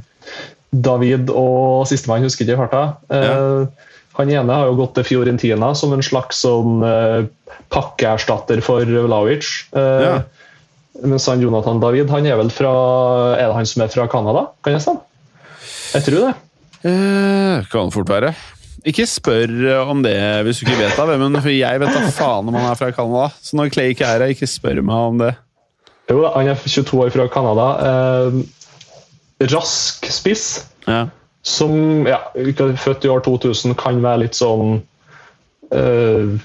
David 0.82 1.30
og 1.32 1.86
sistemann, 1.88 2.24
husker 2.26 2.44
ikke 2.46 2.56
i 2.58 2.62
farta. 2.64 2.84
Eh, 3.10 3.68
Han 4.16 4.30
ene 4.32 4.54
har 4.56 4.70
jo 4.70 4.78
gått 4.80 4.94
til 4.96 5.04
Fiorentina 5.04 5.74
som 5.76 5.92
en 5.94 6.04
slags 6.04 6.38
sånn 6.46 6.80
eh, 6.88 7.26
pakkeerstatter 7.74 8.62
for 8.64 8.86
Vlaovic. 8.88 9.50
Eh, 9.76 10.02
Ja. 10.06 10.16
Mens 11.04 11.26
han 11.28 11.42
Jonathan 11.44 11.82
David 11.84 12.08
han 12.10 12.24
er 12.26 12.38
vel 12.40 12.48
fra 12.56 12.70
Er 13.36 13.50
det 13.50 13.56
han 13.58 13.66
som 13.68 13.82
er 13.84 13.90
fra 13.92 14.06
Canada? 14.08 14.46
Kan 14.64 14.78
jeg 14.78 14.82
stemme? 14.86 15.02
Jeg 15.92 16.06
tror 16.06 16.22
det. 16.24 16.36
Eh, 16.88 17.66
kan 17.72 17.92
fort 17.92 18.08
være. 18.08 18.30
Ikke 18.86 19.04
spør 19.10 19.52
om 19.90 20.04
det 20.06 20.16
hvis 20.46 20.60
du 20.62 20.68
ikke 20.70 20.78
vet 20.86 20.96
det, 20.96 21.18
men 21.20 21.36
for 21.42 21.50
jeg 21.52 21.80
vet 21.82 21.92
da 21.98 22.12
faen 22.16 22.48
om 22.48 22.54
han 22.56 22.70
er 22.72 22.78
fra 22.80 22.92
Canada. 22.96 23.28
Så 23.44 23.58
når 23.60 23.74
Clay 23.74 23.92
ikke 23.92 24.06
er 24.08 24.22
her, 24.24 24.32
ikke 24.32 24.48
spør 24.48 24.80
meg 24.86 24.96
om 25.12 25.18
det. 25.20 25.34
Jo, 26.08 26.20
da, 26.22 26.32
han 26.38 26.48
er 26.54 26.56
22 26.62 27.00
år 27.02 27.10
fra 27.16 27.28
Canada. 27.34 27.68
Eh, 27.82 28.40
rask 29.40 30.06
spiss. 30.12 30.66
Ja. 30.86 31.08
som 31.42 32.06
ja, 32.06 32.20
født 32.78 33.06
i 33.06 33.10
år 33.10 33.24
2000, 33.26 33.74
kan 33.78 34.02
være 34.04 34.24
litt 34.26 34.38
sånn 34.38 34.80
øh, 35.74 36.36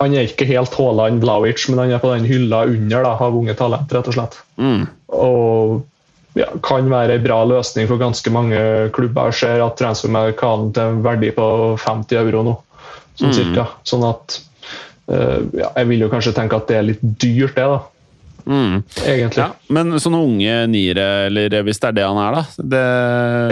Han 0.00 0.14
er 0.14 0.26
ikke 0.26 0.48
helt 0.48 0.74
Haaland 0.74 1.20
Blawic, 1.22 1.68
men 1.68 1.78
han 1.78 1.92
er 1.94 2.02
på 2.02 2.10
den 2.10 2.26
hylla 2.26 2.64
under 2.66 3.06
da, 3.06 3.12
av 3.22 3.36
unge 3.38 3.54
talent, 3.58 3.92
rett 3.94 4.10
og 4.10 4.16
slett. 4.16 4.38
Mm. 4.58 4.88
Og 5.14 6.38
ja, 6.38 6.48
kan 6.66 6.90
være 6.90 7.18
en 7.18 7.22
bra 7.22 7.38
løsning 7.46 7.86
for 7.90 8.00
ganske 8.00 8.32
mange 8.34 8.58
klubber. 8.94 9.30
Jeg 9.30 9.38
ser 9.42 9.62
at 9.62 9.78
transfermarkedet 9.78 10.74
til 10.74 10.82
en 10.82 11.04
verdi 11.06 11.30
på 11.34 11.46
50 11.82 12.18
euro 12.24 12.42
nå, 12.46 12.56
sånn 13.20 13.36
cirka. 13.36 13.68
Sånn 13.86 14.06
at 14.08 14.40
øh, 15.10 15.46
ja, 15.54 15.70
Jeg 15.76 15.90
vil 15.92 16.06
jo 16.06 16.10
kanskje 16.10 16.34
tenke 16.36 16.58
at 16.58 16.70
det 16.70 16.80
er 16.80 16.90
litt 16.90 17.02
dyrt, 17.02 17.54
det, 17.54 17.68
da. 17.70 17.80
Mm. 18.46 18.82
Egentlig. 19.04 19.42
Ja, 19.42 19.48
men 19.74 19.92
sånne 20.00 20.20
unge 20.24 20.54
niere, 20.70 21.06
eller 21.28 21.56
hvis 21.66 21.80
det 21.82 21.88
er 21.90 21.96
det 21.98 22.04
han 22.06 22.20
er, 22.22 22.36
da 22.38 22.66
det... 22.74 22.82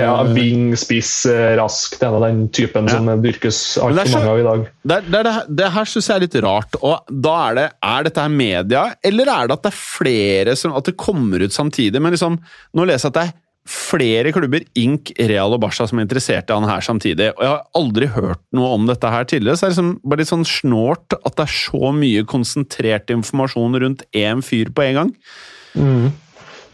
Ja, 0.03 0.15
Wing, 0.37 0.71
spiss, 0.79 1.11
eh, 1.31 1.55
rask. 1.59 1.99
Det 2.01 2.07
er 2.09 2.19
den 2.27 2.45
typen 2.55 2.87
Ja. 2.89 2.97
som 2.97 3.11
dyrkes 3.23 3.59
altfor 3.83 4.13
mange 4.15 4.31
av 4.35 4.41
i 4.41 4.47
dag. 4.47 4.67
Det, 4.87 5.01
det, 5.13 5.23
det, 5.27 5.35
det 5.63 5.73
her 5.77 5.91
syns 5.91 6.09
jeg 6.11 6.17
er 6.17 6.25
litt 6.27 6.39
rart. 6.47 6.79
Og 6.83 7.11
da 7.11 7.35
er 7.49 7.59
det 7.59 7.67
Er 7.83 8.07
dette 8.09 8.23
her 8.27 8.33
media, 8.33 8.85
eller 9.05 9.33
er 9.33 9.49
det 9.51 9.59
at 9.59 9.67
det 9.67 9.73
er 9.73 9.81
flere 9.81 10.57
som 10.57 10.75
At 10.77 10.87
det 10.89 10.97
kommer 11.01 11.43
ut 11.43 11.53
samtidig? 11.55 12.01
Men 12.03 12.15
liksom, 12.15 12.39
nå 12.77 12.87
leser 12.89 13.09
jeg 13.09 13.15
at 13.15 13.19
det 13.21 13.27
er 13.27 13.35
flere 13.67 14.31
klubber, 14.35 14.63
Ink, 14.79 15.11
Real 15.19 15.55
og 15.57 15.61
Barca, 15.65 15.87
som 15.89 16.01
interesserte 16.03 16.55
han 16.55 16.69
her 16.69 16.85
samtidig. 16.85 17.33
Og 17.35 17.43
jeg 17.43 17.53
har 17.53 17.65
aldri 17.79 18.11
hørt 18.15 18.43
noe 18.57 18.75
om 18.77 18.87
dette 18.89 19.11
her 19.11 19.27
tidligere, 19.29 19.59
så 19.59 19.67
det 19.67 19.69
er 19.69 19.75
liksom 19.75 19.95
bare 20.05 20.23
litt 20.23 20.33
sånn 20.33 20.47
snålt 20.47 21.17
at 21.19 21.35
det 21.35 21.47
er 21.47 21.57
så 21.57 21.91
mye 21.97 22.27
konsentrert 22.29 23.11
informasjon 23.15 23.81
rundt 23.83 24.07
én 24.17 24.45
fyr 24.47 24.71
på 24.75 24.87
en 24.87 25.01
gang. 25.01 25.11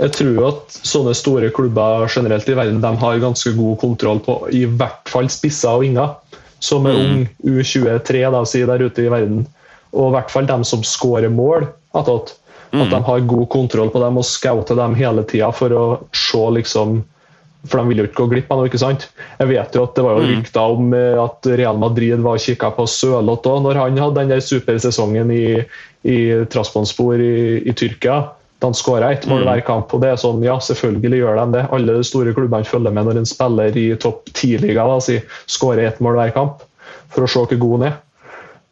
Jeg 0.02 0.14
tror 0.16 0.38
at 0.48 0.76
sånne 0.82 1.14
store 1.14 1.50
klubber 1.54 2.08
generelt 2.10 2.48
i 2.50 2.56
verden 2.58 2.80
de 2.82 2.92
har 3.04 3.22
ganske 3.22 3.54
god 3.56 3.78
kontroll 3.82 4.22
på 4.24 4.36
i 4.54 4.64
hvert 4.66 5.10
fall 5.10 5.30
spisser 5.32 5.76
og 5.76 5.84
vinger, 5.84 6.16
som 6.62 6.86
er 6.86 6.98
ung 6.98 7.24
U23 7.42 8.22
da, 8.34 8.44
si, 8.46 8.62
der 8.66 8.82
ute 8.82 9.04
i 9.04 9.10
verden. 9.12 9.44
Og 9.92 10.10
i 10.10 10.14
hvert 10.16 10.30
fall 10.32 10.46
dem 10.48 10.64
som 10.64 10.84
skårer 10.86 11.32
mål. 11.32 11.66
Attåt. 11.98 12.32
At 12.32 12.41
de 12.72 13.00
har 13.04 13.24
god 13.28 13.48
kontroll 13.52 13.90
på 13.92 14.00
dem 14.00 14.20
og 14.20 14.24
scouter 14.24 14.78
dem 14.78 14.94
hele 14.96 15.24
tida 15.28 15.50
for 15.52 15.74
å 15.76 15.86
se 16.16 16.44
liksom 16.58 17.02
For 17.68 17.78
de 17.78 17.92
vil 17.92 18.00
jo 18.00 18.04
ikke 18.08 18.24
gå 18.24 18.30
glipp 18.32 18.48
av 18.50 18.58
noe. 18.58 18.66
ikke 18.66 18.80
sant? 18.82 19.04
Jeg 19.38 19.46
vet 19.52 19.76
jo 19.76 19.84
at 19.86 19.94
Det 19.94 20.02
var 20.02 20.16
jo 20.18 20.26
rykter 20.26 20.72
om 20.74 20.94
eh, 20.98 21.18
at 21.22 21.46
Real 21.46 21.78
Madrid 21.78 22.18
var 22.24 22.40
og 22.40 22.42
kikka 22.42 22.72
på 22.74 22.88
Sørloth 22.90 23.46
òg, 23.46 23.60
når 23.62 23.78
han 23.78 24.00
hadde 24.02 24.18
den 24.18 24.32
der 24.32 24.42
supersesongen 24.42 25.30
i, 25.30 25.62
i 26.02 26.18
Trasponspor 26.50 27.22
i, 27.22 27.62
i 27.62 27.74
Tyrkia. 27.78 28.32
Han 28.62 28.74
skåra 28.74 29.12
ett 29.12 29.26
mål 29.26 29.44
hver 29.46 29.60
kamp. 29.66 29.94
og 29.94 30.02
det 30.02 30.10
er 30.10 30.18
sånn, 30.18 30.42
ja, 30.42 30.58
Selvfølgelig 30.62 31.18
gjør 31.22 31.38
de 31.38 31.46
det. 31.58 31.64
Alle 31.74 31.96
de 31.98 32.04
store 32.06 32.34
klubbene 32.34 32.66
følger 32.66 32.94
med 32.94 33.08
når 33.08 33.22
en 33.22 33.26
spiller 33.26 33.78
i 33.78 33.88
topp 33.94 34.30
ti-liga 34.34 34.86
si, 35.02 35.20
skårer 35.50 35.86
ett 35.86 36.00
mål 36.00 36.18
hver 36.18 36.34
kamp, 36.34 36.62
for 37.10 37.26
å 37.26 37.30
se 37.30 37.42
hvor 37.42 37.62
god 37.62 37.78
han 37.78 37.88
er. 37.92 37.96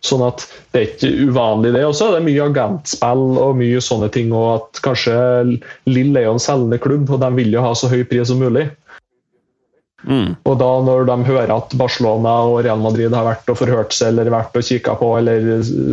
Sånn 0.01 0.23
at 0.25 0.47
Det 0.73 0.81
er 0.81 0.87
ikke 0.87 1.11
uvanlig, 1.29 1.75
det. 1.77 1.85
Og 1.85 1.97
så 1.97 2.09
er 2.09 2.17
det 2.17 2.27
mye 2.29 2.47
agentspill 2.49 3.25
og 3.43 3.59
mye 3.61 3.81
sånne 3.85 4.09
ting. 4.15 4.33
og 4.33 4.47
at 4.55 4.83
Kanskje 4.85 5.17
Lill 5.91 6.17
er 6.17 6.29
jo 6.29 6.37
en 6.37 6.43
selgende 6.43 6.81
klubb, 6.81 7.11
og 7.11 7.21
de 7.21 7.31
vil 7.37 7.53
jo 7.53 7.65
ha 7.65 7.75
så 7.77 7.91
høy 7.93 8.05
pris 8.09 8.31
som 8.31 8.41
mulig. 8.41 8.71
Mm. 10.09 10.37
Og 10.49 10.55
da 10.61 10.69
når 10.81 11.05
de 11.11 11.17
hører 11.29 11.51
at 11.53 11.75
Barcelona 11.77 12.33
og 12.49 12.63
Real 12.65 12.81
Madrid 12.81 13.13
har 13.13 13.27
vært 13.27 13.51
og 13.53 13.59
forhørt 13.61 13.93
seg 13.93 14.15
eller 14.15 14.33
vært 14.33 14.57
og 14.57 14.65
kikka 14.65 14.97
på, 14.97 15.11
eller, 15.19 15.51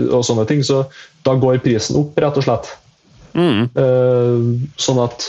og 0.07 0.23
sånne 0.23 0.47
ting, 0.47 0.63
så 0.63 0.85
da 1.27 1.35
går 1.35 1.59
prisen 1.65 1.99
opp, 1.99 2.15
rett 2.15 2.39
og 2.39 2.47
slett. 2.47 2.71
Mm. 3.37 3.67
Uh, 3.75 4.55
sånn 4.79 5.01
at 5.03 5.27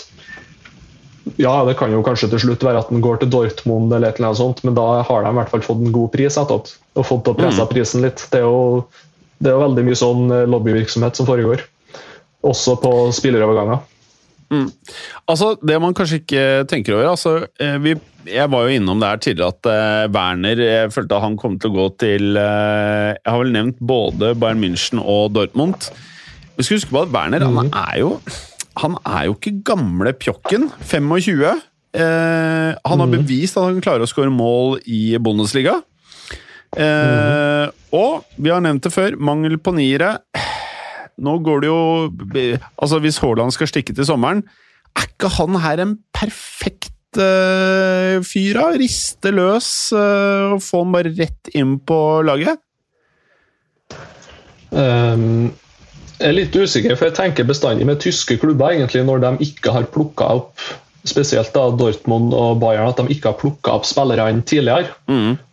Ja, 1.36 1.52
det 1.68 1.76
kan 1.78 1.92
jo 1.92 2.02
kanskje 2.06 2.30
til 2.32 2.42
slutt 2.46 2.64
være 2.64 2.80
at 2.82 2.92
den 2.92 3.02
går 3.04 3.20
til 3.20 3.30
Dortmund, 3.32 3.92
eller 3.92 4.10
et 4.10 4.18
eller 4.18 4.30
annet 4.30 4.40
sånt, 4.40 4.62
men 4.66 4.76
da 4.78 4.86
har 5.06 5.24
de 5.24 5.32
i 5.32 5.38
hvert 5.40 5.52
fall 5.52 5.66
fått 5.66 5.84
en 5.84 5.94
god 5.94 6.10
pris 6.14 6.38
etterpå. 6.40 6.78
Og 6.98 7.06
fått 7.06 7.28
opp 7.30 7.38
pressa 7.38 7.66
prisen 7.70 8.02
litt. 8.02 8.24
Det 8.32 8.40
er, 8.40 8.48
jo, 8.48 8.82
det 9.38 9.50
er 9.50 9.58
jo 9.58 9.66
veldig 9.66 9.84
mye 9.86 9.98
sånn 9.98 10.34
eh, 10.34 10.48
lobbyvirksomhet 10.50 11.20
som 11.20 11.28
foregår. 11.28 11.62
Også 12.48 12.74
på 12.82 12.92
spilleroverganger. 13.14 13.84
Altså, 15.28 15.56
Det 15.60 15.76
man 15.80 15.94
kanskje 15.94 16.22
ikke 16.22 16.44
tenker 16.70 16.96
over 16.96 17.10
altså, 17.10 17.32
eh, 17.60 17.76
vi, 17.84 17.94
Jeg 18.24 18.48
var 18.48 18.64
jo 18.64 18.76
innom 18.78 19.00
det 19.00 19.08
her 19.10 19.20
tidligere 19.20 19.52
at 19.52 19.68
uh, 19.68 20.12
Werner 20.14 20.62
Jeg 20.62 20.92
følte 20.94 21.16
at 21.18 21.24
han 21.26 21.36
kom 21.36 21.58
til 21.60 21.68
å 21.68 21.76
gå 21.76 21.88
til 22.00 22.38
uh, 22.38 23.12
Jeg 23.12 23.28
har 23.28 23.42
vel 23.42 23.52
nevnt 23.52 23.76
både 23.76 24.32
Bayern 24.40 24.62
München 24.62 25.02
og 25.02 25.34
Dortmund. 25.36 25.90
Vi 26.56 26.64
skal 26.64 26.80
huske 26.80 26.94
på 26.94 27.04
at 27.04 27.12
Werner 27.12 27.44
han 27.44 27.68
er 27.68 27.98
jo 28.00 28.14
Han 28.82 28.96
er 29.02 29.28
jo 29.28 29.36
ikke 29.36 29.56
gamle 29.66 30.12
pjokken. 30.14 30.68
25. 30.86 31.42
Eh, 31.98 32.72
han 32.78 33.02
har 33.02 33.10
bevist 33.10 33.58
at 33.58 33.70
han 33.70 33.80
klarer 33.82 34.04
å 34.04 34.10
skåre 34.10 34.32
mål 34.32 34.78
i 34.86 35.16
Bundesliga. 35.22 35.80
Eh, 36.76 37.66
Og 37.96 38.26
vi 38.36 38.52
har 38.52 38.60
nevnt 38.60 38.84
det 38.84 38.92
før, 38.92 39.16
mangel 39.16 39.56
på 39.58 39.72
niere. 39.76 40.18
Nå 41.18 41.38
går 41.42 41.64
det 41.64 41.70
jo 41.70 41.80
Altså, 42.78 43.00
hvis 43.02 43.18
Haaland 43.22 43.54
skal 43.56 43.70
stikke 43.70 43.96
til 43.96 44.06
sommeren, 44.06 44.44
er 44.98 45.08
ikke 45.08 45.30
han 45.38 45.58
her 45.62 45.82
en 45.82 45.96
perfekt 46.14 46.92
uh, 47.18 48.18
fyr, 48.26 48.58
da? 48.58 48.68
Riste 48.78 49.32
løs 49.34 49.68
eh, 49.96 50.54
og 50.54 50.62
få 50.64 50.84
han 50.84 50.94
bare 50.94 51.12
rett 51.16 51.50
inn 51.58 51.76
på 51.86 51.98
laget? 52.26 52.60
Um, 54.70 55.50
jeg 56.18 56.28
er 56.28 56.36
litt 56.36 56.56
usikker, 56.56 56.96
for 56.98 57.08
jeg 57.08 57.16
tenker 57.18 57.46
bestandig 57.48 57.86
med 57.86 58.00
tyske 58.02 58.38
klubber, 58.42 58.74
egentlig, 58.74 59.04
når 59.06 59.24
de 59.24 59.48
ikke 59.48 59.74
har 59.74 59.88
plukka 59.94 60.28
opp 60.40 60.68
spesielt 61.08 61.52
da 61.54 61.68
Dortmund 61.78 62.34
og 62.36 62.58
Bayern, 62.60 62.90
at 62.90 62.98
de 63.00 63.14
ikke 63.14 63.30
har 63.30 63.38
plukka 63.38 63.76
opp 63.78 63.86
spillerne 63.88 64.42
tidligere. 64.48 64.90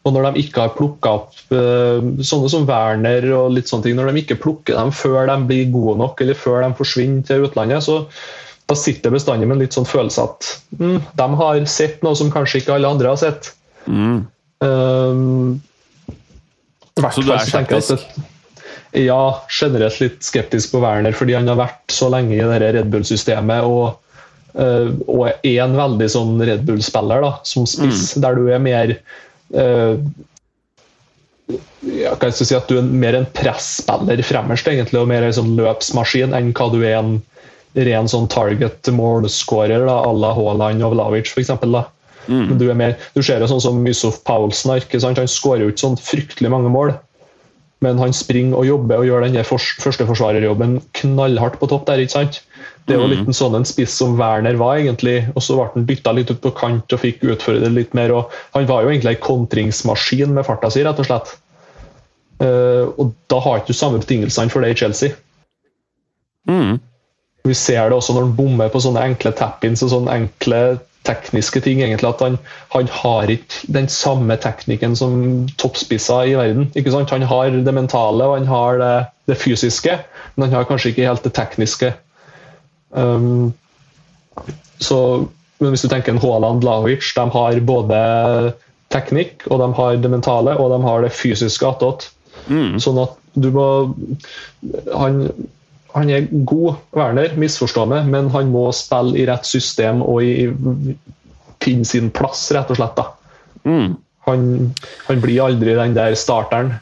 Og 0.03 0.16
når 0.16 0.32
de 0.32 0.41
ikke 0.43 0.66
har 0.66 0.74
plukka 0.76 1.13
opp 1.20 1.38
eh, 1.55 2.07
sånne 2.26 2.49
som 2.51 2.66
Werner 2.68 3.28
og 3.38 3.53
litt 3.55 3.70
sånne 3.72 3.88
ting, 3.88 3.95
når 3.95 4.11
de 4.11 4.24
ikke 4.24 4.39
plukker 4.41 4.76
dem 4.76 4.91
før 4.95 5.30
de 5.30 5.38
blir 5.47 5.70
gode 5.74 5.99
nok, 6.01 6.20
eller 6.26 6.38
før 6.39 6.66
de 6.66 6.72
forsvinner 6.82 7.24
til 7.30 7.47
utlandet, 7.47 7.86
så 7.86 8.01
da 8.66 8.78
sitter 8.80 9.11
jeg 9.11 9.20
bestandig 9.20 9.47
med 9.47 9.59
en 9.59 9.63
litt 9.63 9.78
sånn 9.78 9.86
følelse 9.88 10.26
at 10.26 10.51
mm, 10.80 10.97
de 11.22 11.28
har 11.41 11.66
sett 11.70 12.01
noe 12.03 12.18
som 12.18 12.34
kanskje 12.34 12.63
ikke 12.63 12.80
alle 12.80 12.89
andre 12.89 13.13
har 13.13 13.22
sett. 13.22 13.51
Um, 13.86 15.61
Så 17.13 17.22
du 17.22 17.30
er 17.36 17.45
skeptisk? 17.45 18.07
Ja, 18.95 19.41
generelt 19.51 19.99
litt 19.99 20.23
skeptisk 20.23 20.71
på 20.73 20.81
Werner, 20.83 21.15
fordi 21.15 21.35
han 21.37 21.49
har 21.51 21.59
vært 21.59 21.93
så 21.93 22.09
lenge 22.13 22.35
i 22.37 22.43
det 22.43 22.59
Red 22.77 22.91
Bull-systemet 22.93 23.67
og, 23.67 23.97
eh, 24.55 24.91
og 25.11 25.27
er 25.31 25.59
en 25.65 25.75
veldig 25.77 26.07
sånn 26.11 26.39
Red 26.41 26.63
Bull-spiller 26.67 27.25
da, 27.25 27.33
som 27.47 27.67
spiss, 27.69 28.13
der 28.23 28.39
du 28.39 28.47
er 28.49 28.63
mer 28.63 28.95
eh, 28.95 29.95
ja, 31.85 32.15
kan 32.17 32.31
jeg 32.31 32.47
si 32.49 32.55
at 32.57 32.69
Du 32.71 32.79
er 32.79 32.85
mer 32.87 33.17
en 33.17 33.27
presspiller 33.37 34.23
fremmerst 34.25 34.67
egentlig, 34.71 34.97
og 35.01 35.09
mer 35.11 35.25
en 35.25 35.35
sånn 35.35 35.53
løpsmaskin 35.59 36.33
enn 36.33 36.53
hva 36.57 36.69
du 36.73 36.79
er 36.81 36.97
en 36.97 37.19
ren 37.75 38.07
sånn 38.09 38.29
target 38.31 38.87
målskårer 38.95 39.83
à 39.91 40.13
la 40.15 40.31
Haaland 40.33 40.85
og 40.87 40.95
Vlavic 40.95 41.29
f.eks. 41.33 41.51
Mm. 42.25 42.55
du, 42.57 42.69
er 42.71 42.77
mer, 42.79 42.95
du 43.13 43.21
ser 43.21 43.43
jo 43.43 43.49
sånn 43.51 43.61
som 43.61 43.83
Yusuf 43.85 44.23
Paulsen 44.25 44.71
han 44.73 45.27
skårer 45.29 45.65
jo 45.65 45.73
ikke 45.73 45.83
sånn 45.83 45.99
fryktelig 45.99 46.49
mange 46.49 46.71
mål. 46.73 46.95
Men 47.84 47.99
han 47.99 48.13
springer 48.15 48.61
og 48.61 48.67
jobber 48.69 49.01
og 49.01 49.07
gjør 49.09 49.26
den 49.26 49.36
der 49.36 49.47
fors- 49.47 49.76
førsteforsvarerjobben 49.84 50.78
knallhardt 50.95 51.59
på 51.59 51.67
topp 51.69 51.88
der. 51.89 52.01
ikke 52.03 52.15
sant? 52.15 52.41
Det 52.86 52.95
er 52.95 53.01
jo 53.01 53.09
litt 53.09 53.28
en 53.28 53.36
sånn 53.36 53.57
en 53.57 53.65
spiss 53.67 53.95
som 53.97 54.15
Werner 54.19 54.55
var, 54.61 54.78
egentlig. 54.78 55.17
Og 55.34 55.43
så 55.43 55.57
ble 55.57 55.67
han 55.73 55.88
bytta 55.89 56.13
litt 56.15 56.32
ut 56.32 56.41
på 56.43 56.53
kant 56.55 56.95
og 56.95 57.01
fikk 57.01 57.26
utføre 57.26 57.63
det 57.63 57.73
litt 57.73 57.93
mer. 57.97 58.13
og 58.13 58.32
Han 58.53 58.67
var 58.69 58.86
jo 58.86 58.93
egentlig 58.93 59.15
en 59.15 59.26
kontringsmaskin 59.26 60.34
med 60.38 60.45
farta 60.47 60.71
si, 60.71 60.86
rett 60.86 61.01
og 61.01 61.09
slett. 61.09 61.36
Eh, 62.45 62.86
og 62.95 63.13
da 63.32 63.39
har 63.41 63.61
ikke 63.61 63.73
du 63.73 63.80
samme 63.80 64.01
betingelsene 64.03 64.53
for 64.53 64.61
det 64.61 64.73
i 64.76 64.80
Chelsea. 64.84 65.15
Mm. 66.49 66.78
Vi 67.45 67.53
ser 67.57 67.89
det 67.89 67.97
også 67.97 68.15
når 68.15 68.28
han 68.28 68.36
bommer 68.38 68.71
på 68.73 68.82
sånne 68.82 69.03
enkle 69.11 69.34
tap-ins 69.38 69.84
og 69.86 69.91
sånne 69.93 70.19
enkle 70.21 70.61
tekniske 71.05 71.61
ting. 71.65 71.81
egentlig, 71.81 72.09
At 72.09 72.23
han, 72.23 72.37
han 72.73 72.89
har 72.91 73.31
ikke 73.31 73.67
den 73.73 73.87
samme 73.91 74.37
teknikken 74.41 74.95
som 74.95 75.47
toppspisser 75.61 76.31
i 76.31 76.35
verden. 76.37 76.71
ikke 76.75 76.91
sant? 76.91 77.13
Han 77.13 77.21
har 77.21 77.49
det 77.49 77.73
mentale 77.73 78.23
og 78.23 78.37
han 78.39 78.47
har 78.47 78.81
det, 78.81 78.95
det 79.31 79.37
fysiske, 79.41 79.99
men 80.35 80.49
han 80.49 80.59
har 80.59 80.69
kanskje 80.69 80.93
ikke 80.93 81.07
helt 81.07 81.23
det 81.23 81.33
tekniske. 81.37 81.93
Um, 82.91 83.53
så 84.79 85.27
men 85.59 85.71
hvis 85.71 85.85
du 85.85 85.89
tenker 85.91 86.11
en 86.11 86.19
Haaland 86.19 86.65
Lavic, 86.67 87.13
de 87.15 87.23
har 87.31 87.59
både 87.63 87.99
teknikk, 88.93 89.45
og 89.47 89.61
de 89.61 89.69
har 89.77 89.99
det 90.03 90.11
mentale, 90.11 90.55
og 90.59 90.71
de 90.73 90.79
har 90.83 91.05
det 91.05 91.13
fysiske 91.15 91.67
attåt. 91.67 92.09
Mm. 92.51 92.75
Sånn 92.83 92.99
at 93.01 93.15
du 93.39 93.49
må 93.55 93.67
han, 94.91 95.23
han 95.95 96.11
er 96.11 96.27
god, 96.47 96.81
Werner, 96.95 97.35
misforstå 97.39 97.85
meg, 97.87 98.07
men 98.11 98.27
han 98.33 98.49
må 98.51 98.67
spille 98.75 99.15
i 99.21 99.27
rett 99.29 99.47
system 99.47 100.01
og 100.03 100.23
i, 100.23 100.49
finne 101.63 101.87
sin 101.87 102.11
plass, 102.13 102.49
rett 102.55 102.71
og 102.73 102.79
slett. 102.79 102.99
da. 102.99 103.05
Mm. 103.65 103.93
Han, 104.27 104.47
han 105.07 105.21
blir 105.23 105.45
aldri 105.45 105.75
den 105.77 105.95
der 105.95 106.17
starteren. 106.19 106.73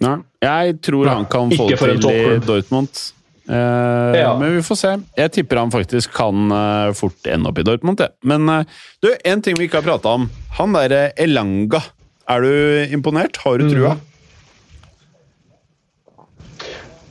Nei, 0.00 0.18
jeg 0.40 0.76
tror 0.86 1.08
Nei, 1.08 1.14
han 1.18 1.26
kan 1.28 1.50
få 1.52 1.66
det 1.68 1.80
til 1.80 2.12
i. 2.12 2.36
Dortmund. 2.44 3.02
Uh, 3.50 4.14
Ja. 4.14 4.34
Men 4.38 4.54
vi 4.54 4.62
får 4.64 4.78
se. 4.78 4.92
Jeg 5.18 5.32
tipper 5.34 5.58
han 5.60 5.72
faktisk 5.72 6.12
kan 6.14 6.52
uh, 6.54 6.92
fort 6.96 7.26
ende 7.26 7.50
opp 7.50 7.58
i 7.58 7.64
Dortmund. 7.66 8.00
Ja. 8.00 8.12
Men 8.22 8.46
uh, 8.48 8.62
du, 9.02 9.10
en 9.26 9.42
ting 9.42 9.58
vi 9.58 9.66
ikke 9.66 9.80
har 9.80 9.88
prata 9.88 10.14
om. 10.20 10.28
Han 10.60 10.76
derre 10.76 11.10
Elanga. 11.20 11.82
Er 12.30 12.46
du 12.46 12.94
imponert? 12.94 13.40
Har 13.42 13.58
du 13.58 13.66
trua? 13.66 13.96
Mm. 13.98 14.06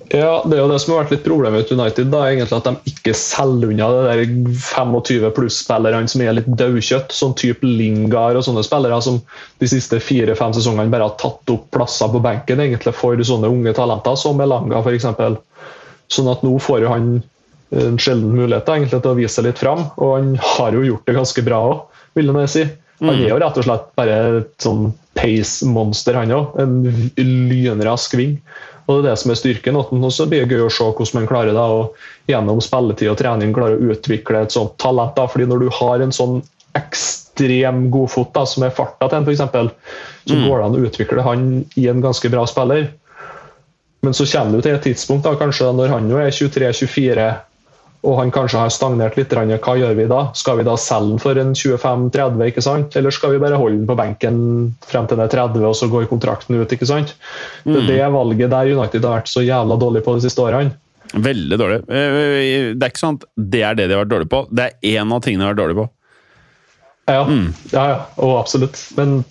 Ja, 0.10 0.42
Det 0.42 0.58
er 0.58 0.64
jo 0.64 0.70
det 0.72 0.80
som 0.82 0.94
har 0.96 1.04
vært 1.04 1.12
litt 1.14 1.26
problemet 1.26 1.70
med 1.70 1.80
United. 1.80 2.08
da, 2.10 2.24
egentlig 2.26 2.58
At 2.58 2.66
de 2.66 2.92
ikke 2.92 3.14
selger 3.14 3.70
unna 3.70 3.90
det 3.94 4.06
der 4.10 4.54
25 4.58 5.32
pluss-spillerne 5.36 6.10
som 6.10 6.22
er 6.26 6.34
litt 6.34 6.50
daukjøtt. 6.50 7.14
Sånn 7.14 7.36
type 7.38 7.66
Lingard 7.66 8.40
og 8.40 8.46
sånne 8.48 8.66
spillere 8.66 9.02
som 9.06 9.22
de 9.62 9.70
siste 9.70 10.00
fire-fem 10.02 10.56
sesongene 10.58 10.90
bare 10.90 11.12
har 11.12 11.18
tatt 11.22 11.54
opp 11.54 11.70
plasser 11.76 12.10
på 12.10 12.24
benken 12.26 12.64
egentlig 12.64 12.96
for 12.98 13.22
sånne 13.22 13.52
unge 13.54 13.74
talenter, 13.78 14.18
som 14.18 14.42
Elanga 14.42 14.82
f.eks. 14.82 15.06
Sånn 16.10 16.32
at 16.32 16.42
nå 16.42 16.56
får 16.58 16.82
jo 16.82 16.90
han 16.90 17.12
en 17.70 18.00
sjelden 18.02 18.34
mulighet 18.34 18.66
egentlig 18.66 19.04
til 19.04 19.12
å 19.12 19.18
vise 19.20 19.36
seg 19.36 19.46
litt 19.46 19.62
fram. 19.62 19.92
Og 20.02 20.16
han 20.16 20.32
har 20.56 20.74
jo 20.74 20.88
gjort 20.88 21.06
det 21.06 21.18
ganske 21.20 21.46
bra 21.46 21.62
òg, 21.70 21.84
vil 22.18 22.34
jeg 22.34 22.54
si. 22.56 22.66
Han 23.00 23.16
er 23.16 23.30
jo 23.30 23.38
rett 23.40 23.62
og 23.62 23.64
slett 23.64 23.86
bare 23.96 24.16
et 24.42 24.50
sånn 24.60 24.90
pace-monster, 25.16 26.18
han 26.18 26.34
òg. 26.36 26.58
En 26.60 27.12
lynrask 27.16 28.18
ving. 28.18 28.40
Og 28.90 29.04
det 29.04 29.04
er 29.04 29.12
det 29.12 29.20
som 29.22 29.32
er 29.32 29.38
styrken. 29.38 29.78
Og 29.78 30.14
så 30.14 30.26
blir 30.30 30.46
det 30.46 30.58
gøy 30.58 30.66
å 30.66 30.72
se 30.74 30.88
hvordan 30.88 31.20
man 31.20 31.28
klarer 31.30 31.54
det, 31.54 31.66
og 31.66 32.32
gjennom 32.32 32.62
spilletid 32.64 33.12
og 33.12 33.20
trening 33.22 33.54
klarer 33.54 33.78
å 33.78 33.94
utvikle 33.94 34.42
et 34.44 34.56
sånt 34.56 34.80
talent. 34.82 35.14
da, 35.18 35.28
fordi 35.30 35.46
når 35.50 35.66
du 35.66 35.70
har 35.78 36.06
en 36.06 36.16
sånn 36.16 36.40
ekstrem 36.78 37.90
godfot 37.94 38.34
da, 38.34 38.46
som 38.50 38.66
er 38.66 38.74
farta 38.74 39.10
til 39.10 39.22
en, 39.22 39.28
f.eks., 39.30 39.94
så 40.30 40.40
går 40.42 40.56
det 40.56 40.66
an 40.66 40.78
å 40.78 40.88
utvikle 40.90 41.26
han 41.26 41.46
i 41.78 41.86
en 41.90 42.02
ganske 42.02 42.30
bra 42.34 42.46
spiller. 42.50 42.90
Men 44.06 44.16
så 44.16 44.26
kommer 44.32 44.58
du 44.58 44.66
til 44.66 44.78
et 44.78 44.86
tidspunkt, 44.86 45.26
da, 45.28 45.36
kanskje 45.38 45.72
når 45.76 45.94
han 45.94 46.10
jo 46.10 46.20
er 46.22 46.34
23-24 46.34 47.30
og 48.08 48.16
han 48.16 48.30
kanskje 48.32 48.62
har 48.62 48.72
stagnert 48.72 49.18
litt, 49.20 49.34
hva 49.34 49.76
gjør 49.76 49.96
vi 49.98 50.06
da? 50.08 50.22
Skal 50.38 50.60
vi 50.62 50.66
da 50.68 50.78
selge 50.80 51.12
den 51.12 51.20
for 51.20 51.40
en 51.42 51.52
25-30, 51.58 52.44
ikke 52.48 52.64
sant? 52.64 52.96
eller 52.96 53.12
skal 53.12 53.34
vi 53.34 53.42
bare 53.44 53.60
holde 53.60 53.82
den 53.82 53.90
på 53.90 53.98
benken 54.00 54.38
frem 54.88 55.08
til 55.10 55.20
den 55.20 55.26
er 55.26 55.34
30 55.34 55.66
og 55.68 55.76
så 55.76 55.90
går 55.92 56.08
kontrakten 56.12 56.56
ut? 56.56 56.72
ikke 56.72 56.88
sant? 56.88 57.16
Det 57.68 57.76
er 57.82 57.90
det 57.90 58.14
valget 58.16 58.54
der 58.56 58.72
United 58.72 59.04
har 59.04 59.20
vært 59.20 59.32
så 59.32 59.44
jævla 59.44 59.80
dårlig 59.82 60.06
på 60.06 60.16
de 60.16 60.24
siste 60.28 60.46
årene. 60.46 60.72
Veldig 61.10 61.58
dårlig. 61.60 61.82
Eh, 61.90 62.74
Det 62.78 62.86
er 62.86 62.92
ikke 62.94 63.04
sånn 63.04 63.20
at 63.20 63.28
det 63.36 63.64
er 63.66 63.76
det 63.76 63.90
de 63.90 63.98
har 63.98 64.06
vært 64.06 64.14
dårlige 64.14 64.32
på. 64.32 64.44
Det 64.54 64.68
er 64.70 65.00
én 65.00 65.16
av 65.16 65.24
tingene 65.26 65.44
de 65.44 65.48
har 65.50 65.56
vært 65.56 65.64
dårlige 65.64 65.82
på. 65.84 65.90
Ja, 67.10 67.24
ja, 67.74 67.84
ja, 67.90 68.02
og 68.22 68.36
absolutt. 68.38 68.78
Men 68.96 69.24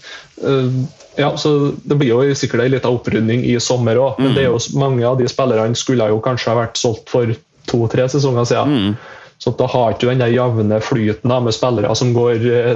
ja, 1.19 1.37
så 1.39 1.73
Det 1.85 1.97
blir 1.99 2.11
jo 2.11 2.35
sikkert 2.35 2.65
en 2.65 2.73
liten 2.73 2.95
opprydning 2.95 3.45
i 3.47 3.57
sommer 3.63 3.99
òg, 3.99 4.19
men 4.23 4.35
det 4.35 4.45
er 4.45 4.51
jo 4.53 4.79
mange 4.79 5.07
av 5.07 5.19
de 5.19 5.29
spillerne 5.31 5.79
skulle 5.79 6.07
jo 6.11 6.21
kanskje 6.23 6.51
ha 6.53 6.59
vært 6.61 6.79
solgt 6.79 7.11
for 7.11 7.33
to-tre 7.69 8.09
sesonger 8.11 8.49
siden. 8.49 8.97
Så 9.39 9.53
da 9.55 9.69
har 9.71 9.93
ikke 9.95 10.03
du 10.03 10.11
den 10.11 10.23
der 10.23 10.33
jevne 10.35 10.81
flyten 10.83 11.31
med 11.45 11.55
spillere 11.55 11.95
som 11.97 12.11
går 12.15 12.47
eh, 12.51 12.73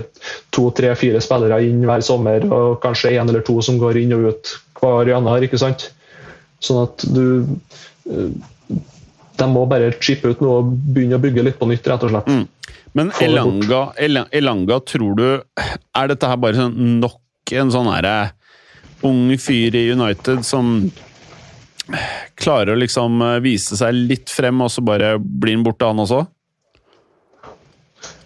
to, 0.55 0.68
tre, 0.70 0.93
fire 0.99 1.20
spillere 1.22 1.59
inn 1.66 1.82
hver 1.88 2.05
sommer, 2.07 2.47
og 2.47 2.78
kanskje 2.84 3.16
én 3.16 3.26
eller 3.26 3.43
to 3.47 3.59
som 3.66 3.80
går 3.82 3.99
inn 4.05 4.14
og 4.14 4.28
ut 4.30 4.53
hver 4.78 5.11
januar. 5.11 5.43
ikke 5.43 5.59
sant? 5.59 5.88
Sånn 6.62 6.84
at 6.84 7.03
du 7.11 7.24
øh, 8.11 8.30
De 9.40 9.47
må 9.49 9.64
bare 9.66 9.88
chippe 9.99 10.28
ut 10.30 10.43
noe 10.45 10.61
og 10.61 10.74
begynne 10.95 11.18
å 11.18 11.22
bygge 11.22 11.43
litt 11.43 11.59
på 11.59 11.66
nytt, 11.66 11.86
rett 11.88 12.05
og 12.07 12.12
slett. 12.12 12.30
Men 12.95 13.11
Elanga, 13.24 13.80
Elanga, 13.99 14.76
tror 14.84 15.16
du 15.16 15.24
Er 15.97 16.11
dette 16.12 16.28
her 16.28 16.36
bare 16.36 16.59
sånn 16.61 17.01
nok 17.01 17.55
en 17.57 17.72
sånn 17.72 17.88
herre 17.90 18.34
ung 19.03 19.32
fyr 19.40 19.74
i 19.74 19.88
United 19.90 20.45
som 20.47 20.76
klarer 22.38 22.74
å 22.74 22.78
liksom 22.78 23.22
eh, 23.22 23.40
vise 23.44 23.78
seg 23.78 23.96
litt 23.96 24.30
frem, 24.32 24.62
og 24.62 24.70
så 24.72 24.84
bare 24.84 25.16
blir 25.18 25.56
han 25.56 25.66
borte, 25.66 25.88
han 25.88 26.02
også? 26.02 26.22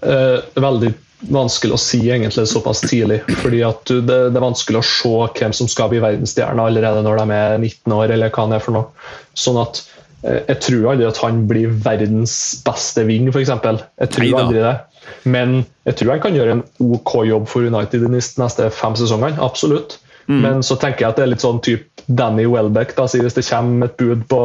Eh, 0.07 0.39
veldig 0.61 0.93
vanskelig 1.33 1.75
å 1.75 1.81
si 1.81 2.03
egentlig 2.13 2.47
såpass 2.51 2.83
tidlig. 2.85 3.23
fordi 3.41 3.63
at 3.67 3.85
du, 3.89 4.01
det, 4.01 4.19
det 4.31 4.39
er 4.39 4.45
vanskelig 4.45 4.83
å 4.83 4.87
se 4.87 5.15
hvem 5.41 5.55
som 5.57 5.71
skal 5.71 5.91
bli 5.93 6.03
verdensstjerne 6.05 6.63
allerede 6.69 7.05
når 7.07 7.23
de 7.23 7.39
er 7.39 7.59
19 7.59 7.97
år, 7.97 8.13
eller 8.15 8.35
hva 8.35 8.49
det 8.51 8.59
er 8.59 8.67
for 8.67 8.77
noe. 8.77 9.09
Sånn 9.37 9.61
at 9.63 9.83
eh, 10.23 10.43
Jeg 10.53 10.61
tror 10.69 10.91
aldri 10.93 11.09
at 11.09 11.23
han 11.25 11.45
blir 11.51 11.73
verdens 11.85 12.37
beste 12.67 13.07
wing, 13.09 13.31
f.eks. 13.33 13.55
Jeg 13.55 14.13
tror 14.13 14.27
Neida. 14.27 14.45
aldri 14.45 14.65
det. 14.67 14.77
Men 15.25 15.61
jeg 15.87 16.01
tror 16.01 16.17
han 16.17 16.25
kan 16.25 16.37
gjøre 16.37 16.59
en 16.59 16.65
OK 16.83 17.13
jobb 17.29 17.47
for 17.49 17.67
United 17.67 18.03
de 18.03 18.11
neste 18.11 18.71
fem 18.75 18.99
sesongene. 18.99 19.39
Absolutt. 19.43 20.01
Men 20.27 20.59
så 20.67 20.75
tenker 20.75 21.05
jeg 21.05 21.13
at 21.13 21.19
det 21.21 21.23
er 21.23 21.31
litt 21.31 21.45
sånn 21.45 21.61
type 21.63 21.96
Danny 22.07 22.47
Welbeck. 22.47 22.95
da, 22.97 23.07
si 23.11 23.19
Hvis 23.23 23.35
det 23.35 23.47
kommer 23.49 23.87
et 23.91 23.97
bud 23.97 24.27
på 24.31 24.41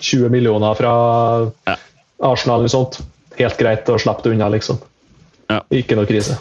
20 0.00 0.30
millioner 0.30 0.74
fra 0.78 0.92
Ja. 1.66 1.76
Arsenal 2.22 2.60
eller 2.60 2.68
sånt, 2.68 3.00
helt 3.38 3.56
greit 3.58 3.88
å 3.88 3.98
slippe 3.98 4.22
det 4.22 4.34
unna, 4.34 4.48
liksom. 4.52 4.78
Ja. 5.48 5.62
Ikke 5.72 5.96
noe 5.96 6.06
krise. 6.06 6.36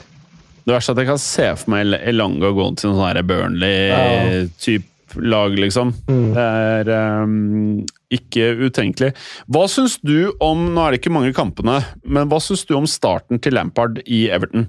Det 0.66 0.76
verste 0.76 0.92
er 0.92 0.98
at 0.98 1.02
jeg 1.02 1.10
kan 1.10 1.22
se 1.24 1.46
for 1.58 1.72
meg 1.74 1.94
Elanga 2.12 2.52
gå 2.54 2.66
til 2.78 2.92
en 2.92 3.00
sånn 3.00 3.26
Burnley-type 3.26 4.86
lag, 5.16 5.56
liksom. 5.58 5.94
Det 6.06 6.44
er 6.44 6.92
um, 7.24 7.80
ikke 8.14 8.52
utenkelig. 8.68 9.14
Hva 9.50 9.66
syns 9.72 9.98
du 10.06 10.32
om 10.44 10.68
Nå 10.76 10.84
er 10.86 10.94
det 10.94 11.02
ikke 11.02 11.14
mange 11.16 11.34
kampene, 11.34 11.80
men 12.04 12.30
hva 12.30 12.42
syns 12.44 12.66
du 12.70 12.76
om 12.78 12.86
starten 12.90 13.42
til 13.42 13.58
Lampard 13.58 14.04
i 14.06 14.28
Everton? 14.30 14.68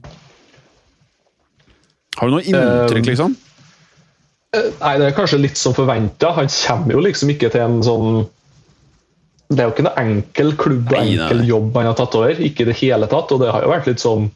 Har 2.16 2.28
du 2.28 2.36
noe 2.38 2.44
inntrykk, 2.46 3.04
Um, 3.04 3.10
liksom? 3.10 3.36
Nei, 4.52 4.94
Det 4.98 5.06
er 5.06 5.14
kanskje 5.14 5.38
litt 5.40 5.56
som 5.60 5.74
forventa. 5.76 6.32
Han 6.34 6.48
kommer 6.50 6.96
jo 6.96 7.02
liksom 7.06 7.30
ikke 7.30 7.50
til 7.54 7.62
en 7.62 7.80
sånn 7.86 8.24
Det 9.50 9.60
er 9.62 9.68
jo 9.68 9.74
ikke 9.76 9.86
noe 9.86 10.02
enkel 10.02 10.52
klubb 10.58 10.90
og 10.92 10.98
enkel 11.00 11.44
jobb 11.46 11.78
han 11.78 11.88
har 11.90 11.96
tatt 11.98 12.14
over. 12.18 12.42
Ikke 12.42 12.64
i 12.66 12.70
det 12.70 12.76
hele 12.82 13.06
tatt. 13.10 13.30
Og 13.34 13.40
det 13.42 13.50
har 13.54 13.62
jo 13.66 13.70
vært 13.72 13.86
litt 13.90 14.02
sånn 14.02 14.28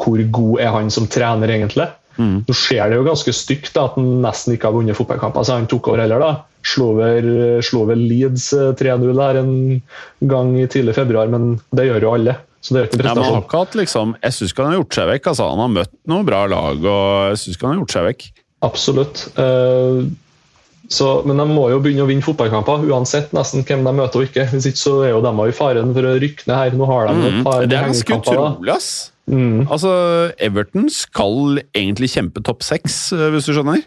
Hvor 0.00 0.20
god 0.30 0.60
er 0.64 0.70
han 0.74 0.90
som 0.90 1.06
trener, 1.10 1.50
egentlig? 1.54 1.86
Mm. 2.18 2.42
Nå 2.48 2.54
ser 2.56 2.90
det 2.90 2.98
jo 2.98 3.04
ganske 3.06 3.32
stygt 3.32 3.72
da, 3.76 3.86
at 3.88 3.94
han 3.96 4.08
nesten 4.24 4.52
ikke 4.56 4.68
har 4.68 4.74
vunnet 4.74 4.96
fotballkamper 4.98 5.44
siden 5.46 5.62
han 5.62 5.70
tok 5.70 5.88
over 5.88 6.02
heller. 6.02 6.20
da. 6.20 6.30
Slo 6.66 6.90
over, 6.92 7.94
Leeds 7.96 8.50
eh, 8.52 8.72
3-0 8.76 9.20
her 9.22 9.38
en 9.40 9.52
gang 10.28 10.50
i 10.60 10.66
tidlig 10.68 10.94
februar, 10.98 11.30
men 11.32 11.54
det 11.72 11.86
gjør 11.88 12.04
jo 12.04 12.12
alle. 12.18 12.34
Så 12.60 12.74
det 12.74 12.80
er 12.82 12.88
ikke 12.90 12.98
en 12.98 13.06
Ja, 13.06 13.14
men 13.14 13.22
prestasjon. 13.24 13.46
hatt 13.54 13.76
liksom 13.78 14.10
Jeg 14.20 14.36
syns 14.36 14.52
ikke 14.52 14.64
han 14.66 14.72
har 14.74 14.80
gjort 14.82 14.98
seg 14.98 15.08
vekk. 15.14 15.30
Altså, 15.32 15.46
han 15.48 15.62
har 15.64 15.72
møtt 15.78 15.94
noen 16.12 16.26
bra 16.28 16.42
lag, 16.52 16.76
og 16.84 17.30
jeg 17.30 17.40
syns 17.40 17.56
ikke 17.56 17.66
han 17.68 17.72
har 17.76 17.80
gjort 17.84 17.94
seg 17.96 18.06
vekk. 18.10 18.26
Absolutt. 18.64 19.28
Eh, 19.40 20.02
så, 20.90 21.08
men 21.22 21.38
de 21.38 21.46
må 21.46 21.68
jo 21.70 21.78
begynne 21.82 22.02
å 22.02 22.08
vinne 22.08 22.24
fotballkamper, 22.24 22.82
uansett 22.90 23.30
nesten 23.36 23.62
hvem 23.66 23.84
de 23.86 23.92
møter 23.94 24.20
og 24.20 24.26
ikke. 24.26 24.48
Hvis 24.50 24.66
ikke 24.72 24.82
så 24.82 24.94
er 25.06 25.12
jo 25.12 25.22
de 25.22 25.30
i 25.46 25.54
faren 25.54 25.94
for 25.94 26.08
å 26.08 26.16
rykke 26.18 26.48
ned 26.48 26.58
her. 26.58 26.74
Nå 26.74 26.88
har 26.90 27.06
de 27.06 27.28
et 27.28 27.38
par 27.46 27.60
Mm. 27.60 27.68
Det 27.70 27.78
er 27.78 27.86
ganske 27.86 28.18
utrolig, 28.18 28.72
ass. 28.74 28.90
Mm. 29.30 29.68
Altså, 29.70 29.92
Everton 30.42 30.90
skal 30.90 31.62
egentlig 31.76 32.10
kjempe 32.10 32.42
topp 32.42 32.66
seks, 32.66 33.12
eh, 33.14 33.28
hvis 33.30 33.46
du 33.46 33.54
skjønner? 33.54 33.84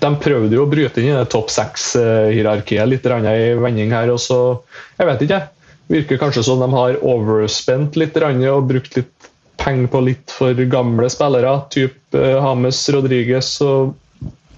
De 0.00 0.10
prøvde 0.22 0.54
jo 0.54 0.64
å 0.64 0.70
bryte 0.70 1.02
inn 1.02 1.10
i 1.12 1.26
topp 1.30 1.50
seks-hierarkiet 1.50 2.88
litt 2.88 3.02
grann 3.02 3.26
i 3.26 3.52
vending 3.58 3.90
her. 3.90 4.10
og 4.14 4.22
så, 4.22 4.62
Jeg 4.98 5.06
vet 5.10 5.26
ikke, 5.26 5.40
jeg. 5.40 5.50
Virker 5.90 6.18
kanskje 6.22 6.44
som 6.46 6.62
de 6.62 6.70
har 6.72 6.96
overspent 7.02 7.98
litt 8.00 8.16
og 8.16 8.68
brukt 8.70 8.96
litt 8.96 9.30
penger 9.60 9.90
på 9.92 10.00
litt 10.04 10.34
for 10.34 10.64
gamle 10.70 11.10
spillere. 11.12 11.54
Typ 11.74 12.16
eh, 12.18 12.36
James 12.36 12.80
Rodriguez 12.94 13.50
og 13.64 13.94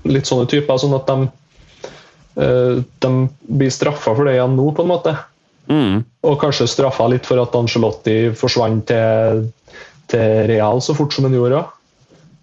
litt 0.07 0.29
sånne 0.29 0.49
typer. 0.51 0.81
Sånn 0.81 0.97
at 0.97 1.11
de, 1.11 1.29
eh, 2.43 2.83
de 3.05 3.13
blir 3.47 3.73
straffa 3.75 4.15
for 4.15 4.27
det 4.27 4.37
igjen 4.39 4.57
nå, 4.59 4.71
på 4.77 4.87
en 4.87 4.93
måte. 4.93 5.17
Mm. 5.67 6.05
Og 6.27 6.41
kanskje 6.41 6.69
straffa 6.71 7.09
litt 7.11 7.27
for 7.27 7.43
at 7.43 7.55
Angelotti 7.59 8.19
forsvant 8.39 8.87
til, 8.91 9.49
til 10.13 10.45
Real 10.51 10.83
så 10.85 10.95
fort 10.95 11.17
som 11.17 11.27
han 11.27 11.35
gjorde. 11.37 11.65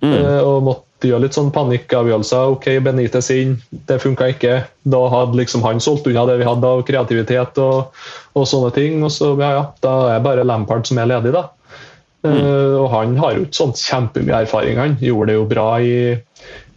Eh, 0.04 0.42
og 0.44 0.66
måtte 0.66 1.08
gjøre 1.08 1.26
litt 1.26 1.38
sånn 1.38 1.52
panikkavgjørelser. 1.56 2.52
Ok, 2.56 2.68
Benitez 2.84 3.30
inn, 3.36 3.56
det 3.88 4.02
funka 4.04 4.30
ikke. 4.34 4.56
Da 4.84 5.02
hadde 5.14 5.40
liksom 5.40 5.64
han 5.64 5.82
solgt 5.84 6.08
unna 6.10 6.26
det 6.28 6.40
vi 6.42 6.48
hadde 6.48 6.70
av 6.76 6.84
kreativitet 6.88 7.60
og, 7.64 7.94
og 8.36 8.48
sånne 8.50 8.74
ting. 8.76 9.00
Og 9.04 9.12
så, 9.16 9.34
ja, 9.40 9.52
ja, 9.58 9.66
da 9.84 9.94
er 10.16 10.26
bare 10.26 10.48
Lampard 10.48 10.88
som 10.90 11.00
er 11.00 11.12
ledig, 11.14 11.36
da. 11.36 11.48
Uh, 12.24 12.80
og 12.80 12.88
han 12.94 13.18
har 13.20 13.36
jo 13.36 13.44
ikke 13.44 13.60
sånn 13.60 13.74
kjempemye 13.76 14.44
erfaring. 14.46 14.80
Han 14.80 14.96
gjorde 15.04 15.34
det 15.34 15.36
jo 15.36 15.48
bra 15.50 15.68
i, 15.84 15.98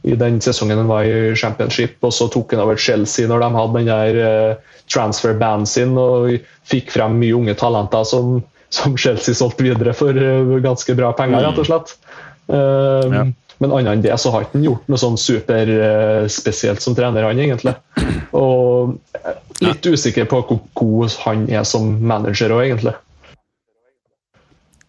i 0.03 0.18
den 0.18 0.40
sesongen 0.42 0.80
han 0.82 0.90
var 0.90 1.07
i 1.07 1.36
championship, 1.38 1.97
og 2.03 2.14
så 2.14 2.26
tok 2.32 2.57
han 2.57 2.64
over 2.64 2.80
Chelsea 2.80 3.30
når 3.30 3.44
de 3.44 3.51
hadde 3.55 3.78
den 3.78 3.90
der 3.92 4.20
uh, 4.26 4.74
transfer 4.90 5.38
banden 5.38 5.70
sin 5.70 5.94
og 5.99 6.34
fikk 6.66 6.90
frem 6.94 7.18
mye 7.22 7.38
unge 7.38 7.55
talenter 7.59 8.07
som, 8.07 8.40
som 8.74 8.99
Chelsea 8.99 9.38
solgte 9.38 9.68
videre 9.68 9.94
for 9.94 10.18
uh, 10.18 10.59
ganske 10.64 10.99
bra 10.99 11.14
penger, 11.14 11.47
rett 11.47 11.62
og 11.62 11.70
slett. 11.70 11.99
Ja. 12.47 13.24
Men 13.59 13.72
annet 13.72 13.94
enn 13.97 14.03
det 14.05 14.16
så 14.20 14.30
har 14.34 14.44
han 14.53 14.62
gjort 14.62 14.84
noe 14.90 15.01
sånn 15.01 15.16
superspesielt 15.18 16.82
som 16.84 16.94
trener, 16.94 17.24
han 17.24 17.40
egentlig. 17.40 17.72
Og 18.36 18.99
litt 19.64 19.88
usikker 19.88 20.28
på 20.28 20.42
hvor 20.44 20.61
god 20.76 21.16
han 21.24 21.47
er 21.49 21.64
som 21.66 21.88
manager 22.05 22.53
òg, 22.53 22.66
egentlig. 22.66 22.92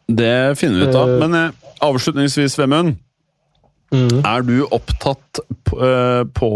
Det 0.08 0.60
finner 0.60 0.80
vi 0.80 0.88
ut 0.88 0.96
av. 0.96 1.12
Eh. 1.12 1.20
Men 1.20 1.36
eh, 1.36 1.74
avslutningsvis, 1.84 2.58
Vemund. 2.60 2.96
Mm. 3.92 4.20
Er 4.20 4.44
du 4.44 4.66
opptatt 4.76 5.40
på, 5.64 5.78
uh, 5.80 6.26
på 6.36 6.48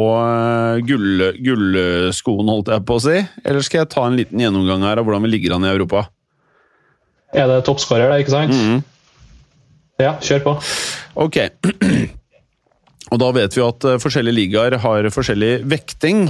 gull, 0.84 1.22
gullskoen, 1.40 2.50
holdt 2.52 2.72
jeg 2.74 2.84
på 2.88 2.98
å 2.98 3.04
si? 3.06 3.22
Eller 3.48 3.64
skal 3.64 3.86
jeg 3.86 3.92
ta 3.94 4.04
en 4.08 4.18
liten 4.20 4.42
gjennomgang 4.44 4.84
her 4.84 5.00
av 5.00 5.08
hvordan 5.08 5.24
vi 5.24 5.32
ligger 5.32 5.56
an 5.56 5.64
i 5.64 5.72
Europa? 5.72 6.10
Er 7.32 7.48
det 7.48 7.62
toppskårer, 7.68 8.12
det, 8.12 8.26
ikke 8.26 8.36
sant? 8.36 8.52
Mm. 8.52 8.82
Ja, 10.02 10.18
kjør 10.20 10.44
på. 10.50 10.58
Ok. 11.24 11.40
Og 13.12 13.20
da 13.20 13.32
vet 13.36 13.58
vi 13.58 13.64
at 13.66 13.86
forskjellige 14.00 14.38
ligaer 14.38 14.78
har 14.80 15.08
forskjellig 15.12 15.66
vekting, 15.68 16.30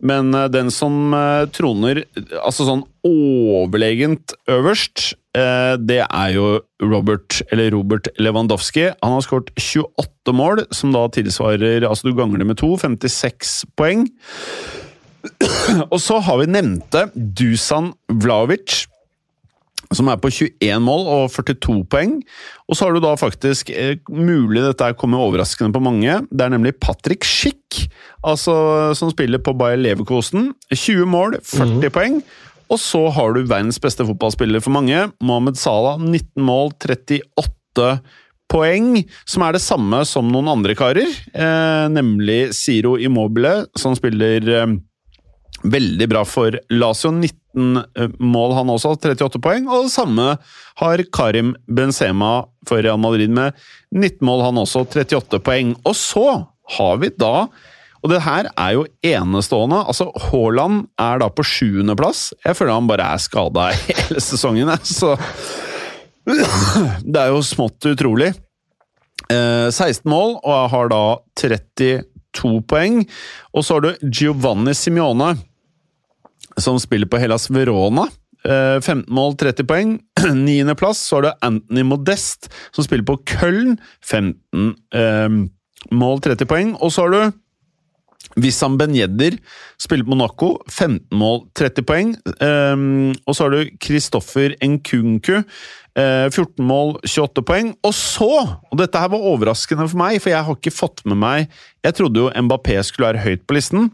men 0.00 0.32
den 0.48 0.70
som 0.72 1.12
troner 1.52 2.06
altså 2.40 2.64
sånn 2.64 2.86
overlegent 3.04 4.32
øverst, 4.48 5.12
Eh, 5.32 5.74
det 5.80 6.02
er 6.04 6.32
jo 6.34 6.46
Robert, 6.84 7.40
eller 7.52 7.70
Robert 7.72 8.10
Lewandowski. 8.20 8.90
Han 9.00 9.14
har 9.16 9.24
skåret 9.24 9.52
28 9.56 10.34
mål, 10.36 10.66
som 10.76 10.92
da 10.92 11.06
tilsvarer 11.08 11.86
Altså, 11.88 12.10
du 12.10 12.18
ganger 12.18 12.42
det 12.42 12.48
med 12.50 12.60
to, 12.60 12.74
56 12.76 13.62
poeng. 13.76 14.04
Og 15.92 15.98
så 16.02 16.20
har 16.20 16.42
vi 16.42 16.50
nevnte 16.52 17.06
Dusan 17.14 17.92
Vlaovic, 18.12 18.84
som 19.96 20.08
er 20.10 20.20
på 20.20 20.30
21 20.32 20.82
mål 20.84 21.08
og 21.10 21.24
42 21.34 21.82
poeng. 21.92 22.14
Og 22.68 22.78
så 22.78 22.86
har 22.86 22.96
du 22.96 23.02
da 23.04 23.14
faktisk, 23.18 23.70
eh, 23.70 23.98
mulig 24.08 24.64
dette 24.64 24.92
kommer 24.98 25.22
overraskende 25.24 25.74
på 25.74 25.82
mange, 25.82 26.20
det 26.30 26.46
er 26.46 26.54
nemlig 26.54 26.78
Patrick 26.80 27.24
Schick, 27.24 27.88
altså, 28.24 28.94
som 28.98 29.10
spiller 29.12 29.38
på 29.38 29.56
Bayer 29.56 29.80
Leverkosen. 29.80 30.52
20 30.72 31.06
mål, 31.06 31.38
40 31.42 31.78
mm. 31.82 31.92
poeng. 31.92 32.22
Og 32.72 32.80
så 32.80 33.04
har 33.12 33.34
du 33.34 33.44
verdens 33.44 33.80
beste 33.82 34.04
fotballspiller 34.08 34.62
for 34.64 34.72
mange, 34.72 35.10
Mohammed 35.20 35.58
Salah. 35.60 35.98
19 36.00 36.40
mål, 36.40 36.72
38 36.80 38.00
poeng, 38.52 39.02
som 39.28 39.44
er 39.44 39.56
det 39.56 39.64
samme 39.64 40.02
som 40.08 40.30
noen 40.32 40.50
andre 40.52 40.76
karer. 40.78 41.08
Eh, 41.08 41.84
nemlig 41.92 42.54
Siro 42.56 42.96
Immobile, 43.00 43.66
som 43.76 43.96
spiller 43.96 44.48
eh, 44.48 44.74
veldig 45.62 46.08
bra 46.08 46.24
for 46.28 46.56
Lazio. 46.72 47.12
19 47.12 47.41
eh, 47.56 48.14
mål, 48.18 48.56
han 48.58 48.72
også, 48.72 48.94
38 48.98 49.42
poeng. 49.42 49.68
Og 49.68 49.88
det 49.88 49.94
samme 49.94 50.36
har 50.82 51.04
Karim 51.12 51.54
Benzema 51.66 52.46
for 52.68 52.82
Real 52.84 53.00
Madrid 53.00 53.32
med 53.32 53.58
19 53.94 54.24
mål, 54.26 54.46
han 54.48 54.62
også, 54.62 54.86
38 54.88 55.42
poeng. 55.44 55.76
Og 55.84 55.96
så 55.98 56.26
har 56.78 56.98
vi 57.02 57.12
da 57.18 57.48
og 58.02 58.10
det 58.10 58.22
her 58.24 58.48
er 58.58 58.72
jo 58.74 58.86
enestående. 59.06 59.78
Altså, 59.86 60.08
Haaland 60.26 60.86
er 61.00 61.20
da 61.22 61.28
på 61.30 61.44
sjuendeplass. 61.46 62.32
Jeg 62.42 62.58
føler 62.58 62.74
han 62.74 62.88
bare 62.90 63.12
er 63.14 63.22
skada 63.22 63.68
hele 63.86 64.22
sesongen, 64.22 64.72
så 64.82 65.14
Det 66.26 67.18
er 67.18 67.30
jo 67.30 67.42
smått 67.46 67.86
utrolig. 67.92 68.32
Eh, 69.30 69.68
16 69.70 70.02
mål, 70.10 70.36
og 70.42 70.70
har 70.74 70.90
da 70.90 71.02
32 71.38 72.60
poeng. 72.70 73.00
Og 73.54 73.66
så 73.66 73.78
har 73.78 73.86
du 73.86 74.06
Giovanni 74.06 74.74
Simione, 74.78 75.34
som 76.56 76.80
spiller 76.80 77.06
på 77.10 77.20
Hellas 77.22 77.50
Verona. 77.50 78.08
15 78.44 78.98
eh, 78.98 79.14
mål, 79.14 79.36
30 79.36 79.66
poeng. 79.68 79.94
Niendeplass 80.44 80.98
så 81.06 81.16
har 81.16 81.22
du 81.22 81.46
Anthony 81.46 81.84
Modest, 81.86 82.50
som 82.74 82.84
spiller 82.84 83.06
på 83.06 83.18
Köln. 83.28 83.76
15 84.02 84.74
eh, 84.94 85.28
mål, 85.90 86.20
30 86.20 86.50
poeng. 86.50 86.74
Og 86.80 86.92
så 86.92 87.06
har 87.06 87.14
du 87.14 87.38
Wissam 88.40 88.78
Benjedder, 88.78 89.36
spiller 89.80 90.06
på 90.06 90.14
Monaco. 90.14 90.50
15 90.70 91.18
mål, 91.18 91.44
30 91.58 91.86
poeng. 91.88 92.14
Eh, 92.32 92.76
og 93.26 93.36
så 93.36 93.46
har 93.46 93.56
du 93.56 93.76
Kristoffer 93.82 94.56
Nkunku. 94.62 95.42
Uh, 95.92 96.30
14 96.32 96.64
mål, 96.64 96.94
28 97.04 97.42
poeng. 97.44 97.72
Og 97.84 97.92
så, 97.92 98.30
og 98.48 98.78
dette 98.80 99.00
her 99.00 99.10
var 99.12 99.26
overraskende 99.28 99.84
for 99.84 100.00
meg, 100.00 100.16
for 100.24 100.32
jeg 100.32 100.46
har 100.46 100.56
ikke 100.56 100.72
fått 100.72 101.02
med 101.04 101.18
meg 101.20 101.58
Jeg 101.84 101.98
trodde 101.98 102.22
jo 102.22 102.44
Mbappé 102.46 102.78
skulle 102.86 103.10
være 103.10 103.24
høyt 103.26 103.42
på 103.44 103.58
listen. 103.58 103.90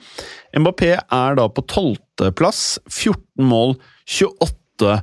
Mbappé 0.54 0.92
er 0.94 1.38
da 1.38 1.48
på 1.50 1.64
12.-plass. 1.64 2.78
14 2.86 3.48
mål, 3.50 3.74
28 4.06 5.00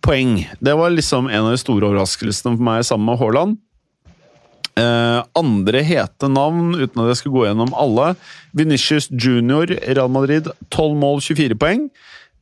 poeng. 0.00 0.38
Det 0.64 0.76
var 0.80 0.94
liksom 0.94 1.28
en 1.28 1.50
av 1.50 1.52
de 1.52 1.60
store 1.60 1.90
overraskelsene 1.90 2.54
for 2.54 2.68
meg 2.70 2.86
sammen 2.88 3.10
med 3.10 3.20
Haaland. 3.20 3.58
Uh, 4.80 5.20
andre 5.36 5.82
hete 5.84 6.28
navn, 6.30 6.72
uten 6.78 7.02
at 7.02 7.10
jeg 7.10 7.20
skal 7.20 7.34
gå 7.34 7.44
gjennom 7.48 7.74
alle. 7.76 8.14
Venitius 8.56 9.10
Junior, 9.10 9.68
Real 9.68 10.08
Madrid, 10.12 10.48
12 10.70 10.96
mål, 11.02 11.20
24 11.26 11.58
poeng. 11.60 11.88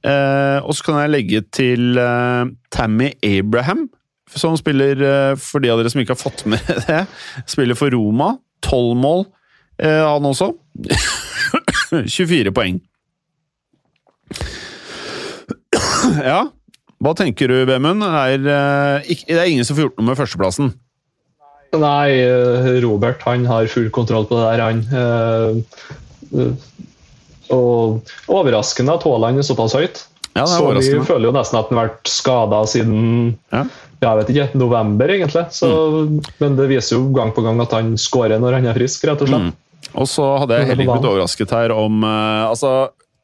Uh, 0.07 0.63
og 0.63 0.77
så 0.79 0.85
kan 0.87 1.01
jeg 1.03 1.11
legge 1.11 1.41
til 1.55 1.99
uh, 1.99 2.47
Tammy 2.71 3.11
Abraham, 3.27 3.89
som 4.29 4.57
spiller, 4.61 5.01
for 5.41 5.65
de 5.65 5.71
av 5.73 5.81
dere 5.81 5.89
som 5.89 6.03
ikke 6.03 6.13
har 6.13 6.21
fått 6.21 6.45
med 6.53 6.61
det, 6.85 7.01
spiller 7.49 7.79
for 7.79 7.95
Roma. 7.95 8.35
12 8.67 8.99
mål, 8.99 9.23
han 9.81 10.27
også. 10.27 10.51
24 12.19 12.53
poeng. 12.53 12.81
ja, 16.21 16.43
hva 17.01 17.15
tenker 17.17 17.49
du, 17.49 17.63
Bemund? 17.71 18.05
Det, 18.45 18.59
er 19.33 19.47
ingen 19.47 19.65
som 19.65 19.79
får 19.79 19.87
gjort 19.87 19.97
noe 20.03 20.11
med 20.11 20.19
førsteplassen? 20.21 20.75
Nei, 21.79 22.11
Robert 22.85 23.25
han 23.25 23.49
har 23.49 23.71
full 23.73 23.89
kontroll 23.95 24.29
på 24.29 24.37
det 24.37 24.51
der, 24.51 24.65
han. 24.67 24.85
Og 27.55 28.13
overraskende 28.33 28.97
at 28.99 29.05
Haaland 29.07 29.41
er 29.41 29.47
såpass 29.47 29.77
høyt. 29.79 30.05
Ja, 30.37 30.45
så 30.47 30.69
vi 30.77 31.01
føler 31.03 31.31
jo 31.31 31.35
nesten 31.35 31.59
at 31.59 31.71
han 31.71 31.81
har 31.81 31.89
vært 31.89 32.11
skada 32.11 32.61
siden 32.71 32.99
ja. 33.51 33.65
jeg 34.05 34.21
vet 34.21 34.29
ikke, 34.35 34.47
november, 34.61 35.11
egentlig. 35.11 35.49
Så, 35.55 35.71
mm. 36.07 36.21
Men 36.43 36.59
det 36.61 36.69
viser 36.71 36.99
jo 36.99 37.09
gang 37.17 37.33
på 37.35 37.43
gang 37.47 37.59
at 37.65 37.75
han 37.75 37.97
skårer 37.99 38.39
når 38.43 38.61
han 38.61 38.71
er 38.71 38.79
frisk, 38.79 39.09
rett 39.09 39.25
og 39.25 39.33
slett. 39.33 39.49
Mm. 39.51 39.91
Og 39.99 40.09
så 40.11 40.29
hadde 40.43 40.59
jeg 40.59 40.69
heller 40.69 40.85
ikke 40.85 40.99
blitt 40.99 41.11
overrasket 41.11 41.55
her 41.55 41.75
om 41.75 42.03
uh, 42.05 42.51
altså 42.51 42.73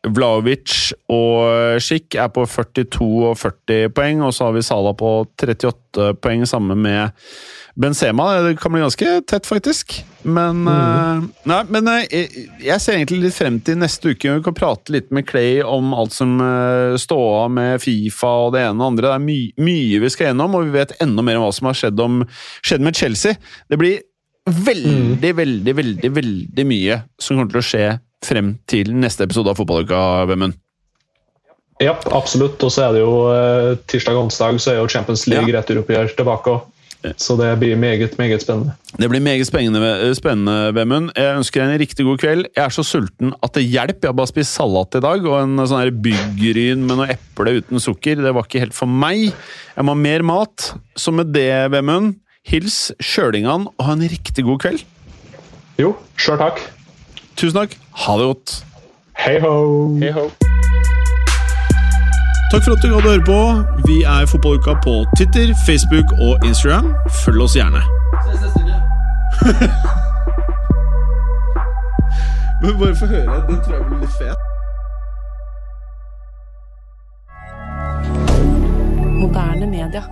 Vlaovic 0.04 0.92
og 1.12 1.80
Schick 1.82 2.16
er 2.20 2.28
på 2.32 2.44
42 2.48 3.06
og 3.30 3.38
40 3.40 3.92
poeng, 3.96 4.24
og 4.26 4.34
så 4.36 4.48
har 4.48 4.56
vi 4.56 4.64
Sala 4.64 4.92
på 4.96 5.12
38 5.40 6.10
poeng, 6.20 6.44
sammen 6.48 6.82
med 6.84 7.14
Benzema 7.74 8.40
det 8.40 8.56
kan 8.56 8.72
bli 8.72 8.80
ganske 8.80 9.20
tett, 9.26 9.46
faktisk. 9.46 9.96
Men, 10.22 10.62
mm. 10.62 10.68
uh, 10.68 11.24
nei, 11.50 11.58
men 11.74 11.88
uh, 11.90 12.04
jeg, 12.06 12.46
jeg, 12.62 12.80
ser 12.80 12.94
egentlig 12.94 13.18
litt 13.24 13.34
frem 13.34 13.58
til 13.66 13.80
neste 13.80 14.12
uke. 14.14 14.30
Vi 14.30 14.44
kan 14.46 14.54
prate 14.54 14.94
litt 14.94 15.10
med 15.14 15.26
Clay 15.26 15.58
om 15.66 15.90
alt 15.96 16.14
som 16.14 16.36
uh, 16.38 16.94
står 17.00 17.24
av 17.40 17.54
med 17.56 17.82
Fifa 17.82 18.30
og 18.46 18.54
det 18.54 18.62
ene 18.68 18.78
og 18.78 18.92
andre. 18.92 19.08
Det 19.08 19.14
er 19.16 19.24
my 19.26 19.38
mye 19.66 20.02
vi 20.04 20.10
skal 20.14 20.30
gjennom, 20.30 20.54
og 20.54 20.68
vi 20.68 20.76
vet 20.78 20.94
enda 21.02 21.24
mer 21.26 21.40
om 21.40 21.48
hva 21.48 21.54
som 21.56 21.70
har 21.70 21.80
skjedd, 21.80 22.02
om, 22.04 22.20
skjedd 22.62 22.84
med 22.86 23.00
Chelsea. 23.00 23.40
Det 23.66 23.78
blir 23.80 24.04
veldig, 24.46 25.32
mm. 25.32 25.38
veldig, 25.40 25.74
veldig, 25.80 26.10
veldig 26.20 26.66
mye 26.70 27.00
som 27.18 27.40
kommer 27.40 27.56
til 27.56 27.64
å 27.64 27.68
skje 27.72 27.88
frem 28.24 28.52
til 28.70 28.92
neste 28.94 29.26
episode 29.26 29.50
av 29.50 29.58
Fotballuka, 29.58 30.04
Vemund. 30.30 30.54
Ja, 31.82 31.96
absolutt. 32.14 32.62
Og 32.62 32.70
så 32.70 32.86
er 32.86 32.94
det 32.94 33.02
jo 33.02 33.16
tirsdag 33.90 34.14
og 34.14 34.28
onsdag 34.28 34.62
så 34.62 34.72
er 34.72 34.78
jo 34.78 34.86
Champions 34.88 35.26
League 35.26 35.50
ja. 35.50 35.58
returoppgjør 35.58 36.14
tilbake. 36.14 36.54
Så 37.20 37.36
det 37.36 37.50
blir 37.60 37.76
meget 37.76 38.16
meget 38.18 38.42
spennende. 38.42 38.74
Det 38.96 39.08
blir 39.10 39.20
meget 39.20 39.46
spennende, 39.46 40.14
spennende 40.16 40.74
Vemund. 40.76 41.10
Jeg 41.16 41.36
ønsker 41.36 41.60
deg 41.60 41.74
en 41.74 41.82
riktig 41.82 42.06
god 42.06 42.20
kveld. 42.22 42.46
Jeg 42.56 42.64
er 42.64 42.74
så 42.74 42.84
sulten 42.86 43.34
at 43.44 43.54
det 43.56 43.66
hjelper. 43.66 44.08
Jeg 44.08 44.12
har 44.12 44.18
bare 44.20 44.32
spist 44.32 44.56
salat 44.56 44.96
i 44.96 45.02
dag, 45.04 45.26
og 45.28 45.36
en 45.42 45.64
sånn 45.66 45.82
her 45.82 45.92
byggryn 46.06 46.86
med 46.86 47.00
noe 47.00 47.10
eple 47.12 47.58
uten 47.60 47.82
sukker. 47.82 48.22
Det 48.24 48.34
var 48.36 48.48
ikke 48.48 48.64
helt 48.64 48.76
for 48.76 48.90
meg. 48.90 49.30
Jeg 49.74 49.86
må 49.86 49.96
ha 49.96 50.00
mer 50.00 50.24
mat. 50.26 50.70
Så 50.96 51.12
med 51.12 51.34
det, 51.36 51.50
Vemund, 51.74 52.16
hils 52.48 52.92
Sjølingan 53.02 53.68
og 53.72 53.86
ha 53.88 53.98
en 53.98 54.08
riktig 54.08 54.46
god 54.46 54.62
kveld. 54.64 54.86
Jo, 55.80 55.96
sjøl 56.16 56.40
takk. 56.40 56.62
Tusen 57.34 57.64
takk. 57.64 57.78
Ha 58.06 58.18
det 58.20 58.32
godt. 58.32 58.58
Hei 59.24 59.38
ho. 59.42 59.54
Hei 60.00 60.14
ho. 60.14 60.28
Takk 62.54 62.64
for 62.64 62.72
at 62.76 62.82
du 62.84 62.86
gadd 62.86 63.02
å 63.02 63.10
høre 63.10 63.24
på. 63.26 63.36
Vi 63.82 63.96
er 64.06 64.28
Fotballuka 64.30 64.76
på 64.84 64.92
Twitter, 65.18 65.50
Facebook 65.66 66.12
og 66.22 66.44
Instagram. 66.46 66.92
Følg 67.24 67.42
oss 67.42 67.56
gjerne. 67.58 67.82
Ses 68.28 68.44
neste 68.44 68.62
uke. 68.62 68.78
Bare 72.78 72.94
få 73.00 73.06
høre. 73.10 73.40
Den 73.48 73.58
tror 73.64 73.74
jeg 73.74 73.82
blir 73.88 73.98
litt 74.04 74.14
fet. 74.20 74.38
Moderne 79.18 79.66
media. 79.74 80.02